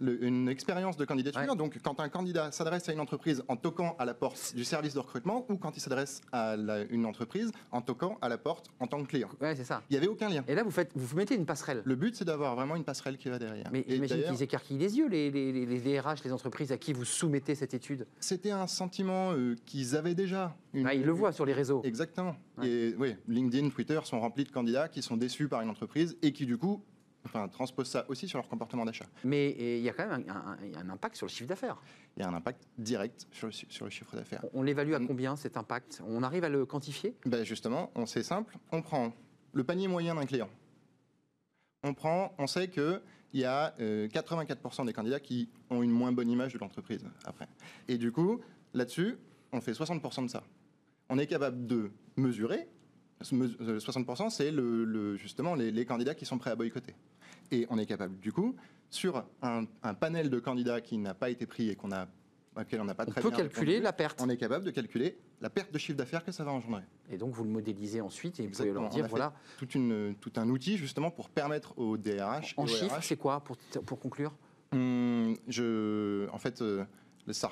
une 0.00 0.48
expérience 0.48 0.96
de 0.96 1.04
candidature. 1.04 1.56
Donc, 1.56 1.78
quand 1.82 2.00
un 2.00 2.08
candidat 2.08 2.50
s'adresse 2.50 2.88
à 2.88 2.92
une 2.92 3.00
entreprise 3.00 3.42
en 3.48 3.56
toquant 3.56 3.96
à 3.98 4.04
la 4.04 4.14
porte 4.14 4.54
du 4.54 4.64
service 4.64 4.94
de 4.94 4.98
recrutement 4.98 5.46
ou 5.48 5.56
quand 5.56 5.76
il 5.76 5.80
s'adresse 5.80 6.20
à 6.32 6.56
une 6.90 7.06
entreprise 7.06 7.52
en 7.70 7.80
toquant 7.80 8.18
à 8.20 8.28
la 8.28 8.38
porte 8.38 8.66
en 8.80 8.86
tant 8.86 9.02
que 9.02 9.08
client. 9.08 9.28
Ouais, 9.40 9.54
c'est 9.54 9.64
ça. 9.64 9.82
Il 9.90 9.92
n'y 9.92 9.98
avait 9.98 10.08
aucun 10.08 10.28
lien. 10.28 10.44
Et 10.48 10.54
là, 10.54 10.62
vous, 10.62 10.70
faites, 10.70 10.90
vous 10.94 11.16
mettez 11.16 11.34
une 11.34 11.46
passerelle. 11.46 11.82
Le 11.84 11.94
but, 11.94 12.16
c'est 12.16 12.24
d'avoir 12.24 12.56
vraiment 12.56 12.76
une 12.76 12.84
passerelle 12.84 13.16
qui 13.16 13.28
va 13.28 13.38
derrière. 13.38 13.68
Mais 13.72 13.84
j'imagine 13.88 14.22
qu'ils 14.24 14.42
écarquillent 14.42 14.78
les 14.78 14.98
yeux, 14.98 15.08
les, 15.08 15.30
les, 15.30 15.52
les, 15.52 15.80
DRH, 15.80 16.24
les 16.24 16.32
entreprises 16.32 16.72
à 16.72 16.78
qui 16.78 16.92
vous 16.92 17.04
soumettez 17.04 17.54
cette 17.54 17.74
étude. 17.74 18.06
C'était 18.20 18.50
un 18.50 18.66
sentiment 18.66 19.32
euh, 19.32 19.56
qu'ils 19.66 19.96
avaient 19.96 20.14
déjà. 20.14 20.56
Une... 20.74 20.88
ils 20.92 21.02
le 21.02 21.12
voient 21.12 21.32
sur 21.32 21.44
les 21.44 21.52
réseaux. 21.52 21.82
Exactement. 21.84 22.36
Et 22.62 22.94
oui, 22.98 23.14
LinkedIn, 23.28 23.70
Twitter 23.70 24.00
sont 24.04 24.20
remplis 24.20 24.44
de 24.44 24.50
candidats 24.50 24.88
qui 24.88 25.02
sont 25.02 25.16
déçus 25.16 25.48
par 25.48 25.60
une 25.60 25.70
entreprise 25.70 26.16
et 26.22 26.32
qui, 26.32 26.46
du 26.46 26.56
coup, 26.56 26.82
enfin, 27.24 27.48
transpose 27.48 27.88
ça 27.88 28.04
aussi 28.08 28.28
sur 28.28 28.38
leur 28.38 28.48
comportement 28.48 28.84
d'achat. 28.84 29.06
Mais 29.24 29.50
il 29.78 29.82
y 29.82 29.88
a 29.88 29.92
quand 29.92 30.06
même 30.06 30.24
un, 30.28 30.90
impact 30.90 31.16
sur 31.16 31.26
le 31.26 31.30
chiffre 31.30 31.48
d'affaires. 31.48 31.80
Il 32.16 32.22
y 32.22 32.22
a 32.24 32.28
un 32.28 32.34
impact 32.34 32.66
direct 32.78 33.26
sur 33.30 33.46
le, 33.46 33.52
sur 33.52 33.84
le 33.84 33.90
chiffre 33.90 34.16
d'affaires. 34.16 34.44
On, 34.54 34.62
l'évalue 34.62 34.94
à 34.94 35.00
combien 35.00 35.36
cet 35.36 35.56
impact? 35.56 36.02
On 36.06 36.22
arrive 36.22 36.44
à 36.44 36.48
le 36.48 36.66
quantifier? 36.66 37.16
Ben 37.26 37.44
Justement, 37.44 37.90
c'est 38.06 38.22
simple. 38.22 38.56
On 38.70 38.82
prend 38.82 39.12
le 39.52 39.64
panier 39.64 39.88
moyen 39.88 40.14
d'un 40.14 40.26
client. 40.26 40.48
On, 41.82 41.94
prend, 41.94 42.34
on 42.38 42.46
sait 42.46 42.68
qu'il 42.68 43.00
y 43.34 43.44
a 43.44 43.74
84% 43.78 44.82
euh, 44.82 44.84
des 44.84 44.92
candidats 44.92 45.20
qui 45.20 45.50
ont 45.70 45.82
une 45.82 45.90
moins 45.90 46.12
bonne 46.12 46.30
image 46.30 46.52
de 46.52 46.58
l'entreprise 46.58 47.04
après. 47.24 47.48
Et 47.88 47.98
du 47.98 48.12
coup, 48.12 48.40
là-dessus, 48.74 49.16
on 49.52 49.60
fait 49.60 49.72
60% 49.72 50.26
de 50.26 50.30
ça. 50.30 50.44
On 51.08 51.18
est 51.18 51.26
capable 51.26 51.66
de 51.66 51.90
mesurer 52.16 52.68
60%, 53.22 54.30
c'est 54.30 54.50
le, 54.50 55.16
justement 55.16 55.54
les, 55.54 55.84
candidats 55.84 56.14
qui 56.14 56.26
sont 56.26 56.38
prêts 56.38 56.50
à 56.50 56.56
boycotter. 56.56 56.94
Et 57.52 57.66
on 57.70 57.78
est 57.78 57.86
capable, 57.86 58.18
du 58.18 58.32
coup, 58.32 58.56
sur 58.90 59.24
un, 59.42 59.64
panel 59.94 60.30
de 60.30 60.38
candidats 60.40 60.80
qui 60.80 60.98
n'a 60.98 61.14
pas 61.14 61.30
été 61.30 61.46
pris 61.46 61.68
et 61.68 61.76
qu'on 61.76 61.92
a 61.92 62.08
auquel 62.54 62.80
on 62.80 62.84
n'a 62.84 62.94
pas 62.94 63.04
on 63.06 63.10
très 63.10 63.22
peut 63.22 63.28
bien 63.30 63.38
calculer 63.38 63.72
répondu, 63.72 63.84
la 63.84 63.92
perte. 63.92 64.20
On 64.20 64.28
est 64.28 64.36
capable 64.36 64.64
de 64.64 64.70
calculer 64.70 65.18
la 65.40 65.48
perte 65.48 65.72
de 65.72 65.78
chiffre 65.78 65.96
d'affaires 65.96 66.24
que 66.24 66.32
ça 66.32 66.44
va 66.44 66.52
engendrer. 66.52 66.82
Et 67.10 67.16
donc 67.16 67.32
vous 67.32 67.44
le 67.44 67.50
modélisez 67.50 68.00
ensuite 68.02 68.40
et 68.40 68.46
vous 68.46 68.52
pouvez 68.52 68.72
leur 68.72 68.82
On 68.82 68.88
dire 68.88 69.04
a 69.04 69.08
fait 69.08 69.10
voilà. 69.10 69.32
toute 69.58 69.74
une, 69.74 70.14
tout 70.20 70.32
un 70.36 70.48
outil 70.48 70.76
justement 70.76 71.10
pour 71.10 71.30
permettre 71.30 71.78
aux 71.78 71.96
DRH. 71.96 72.54
En 72.58 72.64
aux 72.64 72.66
chiffres, 72.66 72.98
c'est 73.00 73.16
quoi 73.16 73.40
pour, 73.40 73.56
pour 73.86 73.98
conclure? 73.98 74.34
Hum, 74.72 75.36
je, 75.48 76.28
en 76.30 76.38
fait, 76.38 76.60
euh, 76.62 76.84
ça, 77.30 77.50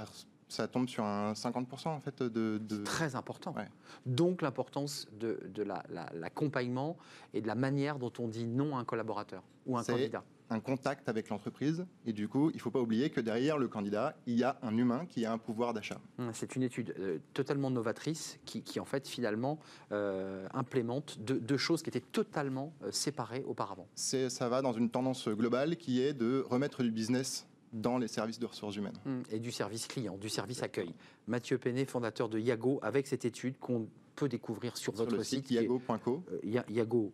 ça 0.50 0.68
tombe 0.68 0.88
sur 0.88 1.04
un 1.04 1.32
50% 1.32 1.88
en 1.88 2.00
fait 2.00 2.22
de. 2.22 2.58
de- 2.58 2.84
Très 2.84 3.14
important. 3.16 3.54
Ouais. 3.56 3.68
Donc 4.06 4.42
l'importance 4.42 5.06
de, 5.18 5.40
de 5.54 5.62
la- 5.62 5.82
la- 5.90 6.10
l'accompagnement 6.14 6.96
et 7.34 7.40
de 7.40 7.46
la 7.46 7.54
manière 7.54 7.98
dont 7.98 8.12
on 8.18 8.28
dit 8.28 8.46
non 8.46 8.76
à 8.76 8.80
un 8.80 8.84
collaborateur 8.84 9.42
ou 9.66 9.76
à 9.76 9.80
un 9.80 9.84
candidat. 9.84 10.24
un 10.52 10.58
contact 10.60 11.08
avec 11.08 11.28
l'entreprise 11.28 11.86
et 12.06 12.12
du 12.12 12.26
coup, 12.28 12.50
il 12.50 12.56
ne 12.56 12.60
faut 12.60 12.70
pas 12.72 12.80
oublier 12.80 13.10
que 13.10 13.20
derrière 13.20 13.56
le 13.58 13.68
candidat, 13.68 14.16
il 14.26 14.36
y 14.36 14.42
a 14.42 14.58
un 14.62 14.76
humain 14.76 15.06
qui 15.08 15.24
a 15.24 15.32
un 15.32 15.38
pouvoir 15.38 15.72
d'achat. 15.74 16.00
Hum, 16.18 16.30
C'est 16.34 16.56
une 16.56 16.62
étude 16.64 16.94
euh, 16.98 17.18
totalement 17.34 17.70
novatrice 17.70 18.38
qui, 18.44 18.62
qui, 18.62 18.80
en 18.80 18.84
fait 18.84 19.06
finalement 19.06 19.60
euh, 19.92 20.46
implémente 20.52 21.18
deux, 21.20 21.38
deux 21.38 21.56
choses 21.58 21.82
qui 21.82 21.90
étaient 21.90 22.00
totalement 22.00 22.72
euh, 22.82 22.90
séparées 22.90 23.44
auparavant. 23.46 23.86
Ça 23.94 24.48
va 24.48 24.62
dans 24.62 24.72
une 24.72 24.90
tendance 24.90 25.28
globale 25.28 25.76
qui 25.76 26.02
est 26.02 26.12
de 26.14 26.44
remettre 26.48 26.82
du 26.82 26.90
business 26.90 27.46
dans 27.72 27.98
les 27.98 28.08
services 28.08 28.38
de 28.38 28.46
ressources 28.46 28.76
humaines. 28.76 28.98
Hum, 29.06 29.22
Et 29.30 29.38
du 29.38 29.52
service 29.52 29.86
client, 29.86 30.16
du 30.16 30.28
service 30.28 30.62
accueil. 30.62 30.92
Mathieu 31.26 31.58
Penet, 31.58 31.84
fondateur 31.84 32.28
de 32.28 32.38
Yago, 32.38 32.80
avec 32.82 33.06
cette 33.06 33.24
étude 33.24 33.58
qu'on 33.58 33.86
peut 34.20 34.28
découvrir 34.28 34.76
sur, 34.76 34.94
Sur 34.94 35.04
votre 35.04 35.16
le 35.16 35.24
site, 35.24 35.50
est- 35.50 35.54
yago.co. 35.54 36.22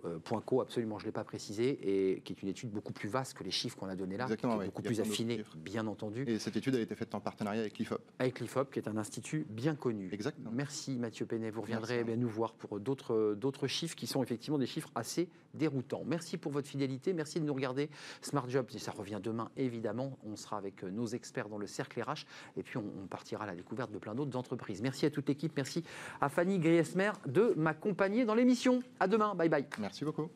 euh, 0.04 0.60
absolument, 0.60 0.98
je 0.98 1.04
ne 1.04 1.08
l'ai 1.08 1.12
pas 1.12 1.22
précisé, 1.24 2.14
et 2.16 2.20
qui 2.20 2.32
est 2.32 2.42
une 2.42 2.48
étude 2.48 2.70
beaucoup 2.70 2.92
plus 2.92 3.08
vaste 3.08 3.34
que 3.34 3.44
les 3.44 3.52
chiffres 3.52 3.76
qu'on 3.76 3.88
a 3.88 3.94
donnés 3.94 4.16
là, 4.16 4.24
Exactement, 4.24 4.54
qui 4.54 4.58
est 4.58 4.60
oui. 4.62 4.66
beaucoup 4.66 4.82
plus 4.82 5.00
affinée, 5.00 5.44
bien 5.56 5.86
entendu, 5.86 6.24
Et 6.26 6.38
cette 6.40 6.56
étude 6.56 6.74
a 6.74 6.80
été 6.80 6.94
faite 6.96 7.14
en 7.14 7.20
partenariat 7.20 7.60
avec 7.60 7.78
l'IFOP. 7.78 8.00
avec 8.18 8.40
l'IFOP, 8.40 8.72
qui 8.72 8.80
est 8.80 8.88
un 8.88 8.96
institut 8.96 9.46
bien 9.48 9.76
connu. 9.76 10.08
Exactement. 10.12 10.50
Merci 10.52 10.96
Mathieu 10.96 11.26
Penet, 11.26 11.50
vous 11.50 11.62
reviendrez 11.62 11.98
eh 12.00 12.04
bien, 12.04 12.16
nous 12.16 12.28
voir 12.28 12.54
pour 12.54 12.80
d'autres 12.80 13.66
chiffres 13.68 13.94
qui 13.94 14.06
sont 14.08 14.22
effectivement 14.22 14.58
des 14.58 14.66
chiffres 14.66 14.90
assez 14.96 15.28
déroutants. 15.54 16.02
Merci 16.04 16.36
pour 16.38 16.50
votre 16.52 16.68
fidélité, 16.68 17.12
merci 17.12 17.40
de 17.40 17.44
nous 17.44 17.54
regarder. 17.54 17.88
Smart 18.20 18.48
Job, 18.48 18.66
ça 18.76 18.90
revient 18.90 19.20
demain 19.22 19.50
évidemment, 19.56 20.18
on 20.24 20.36
sera 20.36 20.58
avec 20.58 20.82
euh, 20.84 20.90
nos 20.90 21.06
experts 21.06 21.48
dans 21.48 21.58
le 21.58 21.66
cercle 21.66 22.02
RH 22.02 22.26
et 22.56 22.62
puis 22.62 22.76
on, 22.78 22.84
on 23.02 23.06
partira 23.06 23.44
à 23.44 23.46
la 23.46 23.54
découverte 23.54 23.90
de 23.92 23.98
plein 23.98 24.14
d'autres 24.14 24.36
entreprises. 24.36 24.82
Merci 24.82 25.06
à 25.06 25.10
toute 25.10 25.28
l'équipe, 25.28 25.52
merci 25.56 25.82
à 26.20 26.28
Fanny 26.28 26.58
Griesmer 26.58 26.95
de 27.26 27.52
m'accompagner 27.56 28.24
dans 28.24 28.34
l'émission. 28.34 28.82
À 29.00 29.06
demain. 29.06 29.34
Bye 29.34 29.48
bye. 29.48 29.66
Merci 29.78 30.04
beaucoup. 30.04 30.30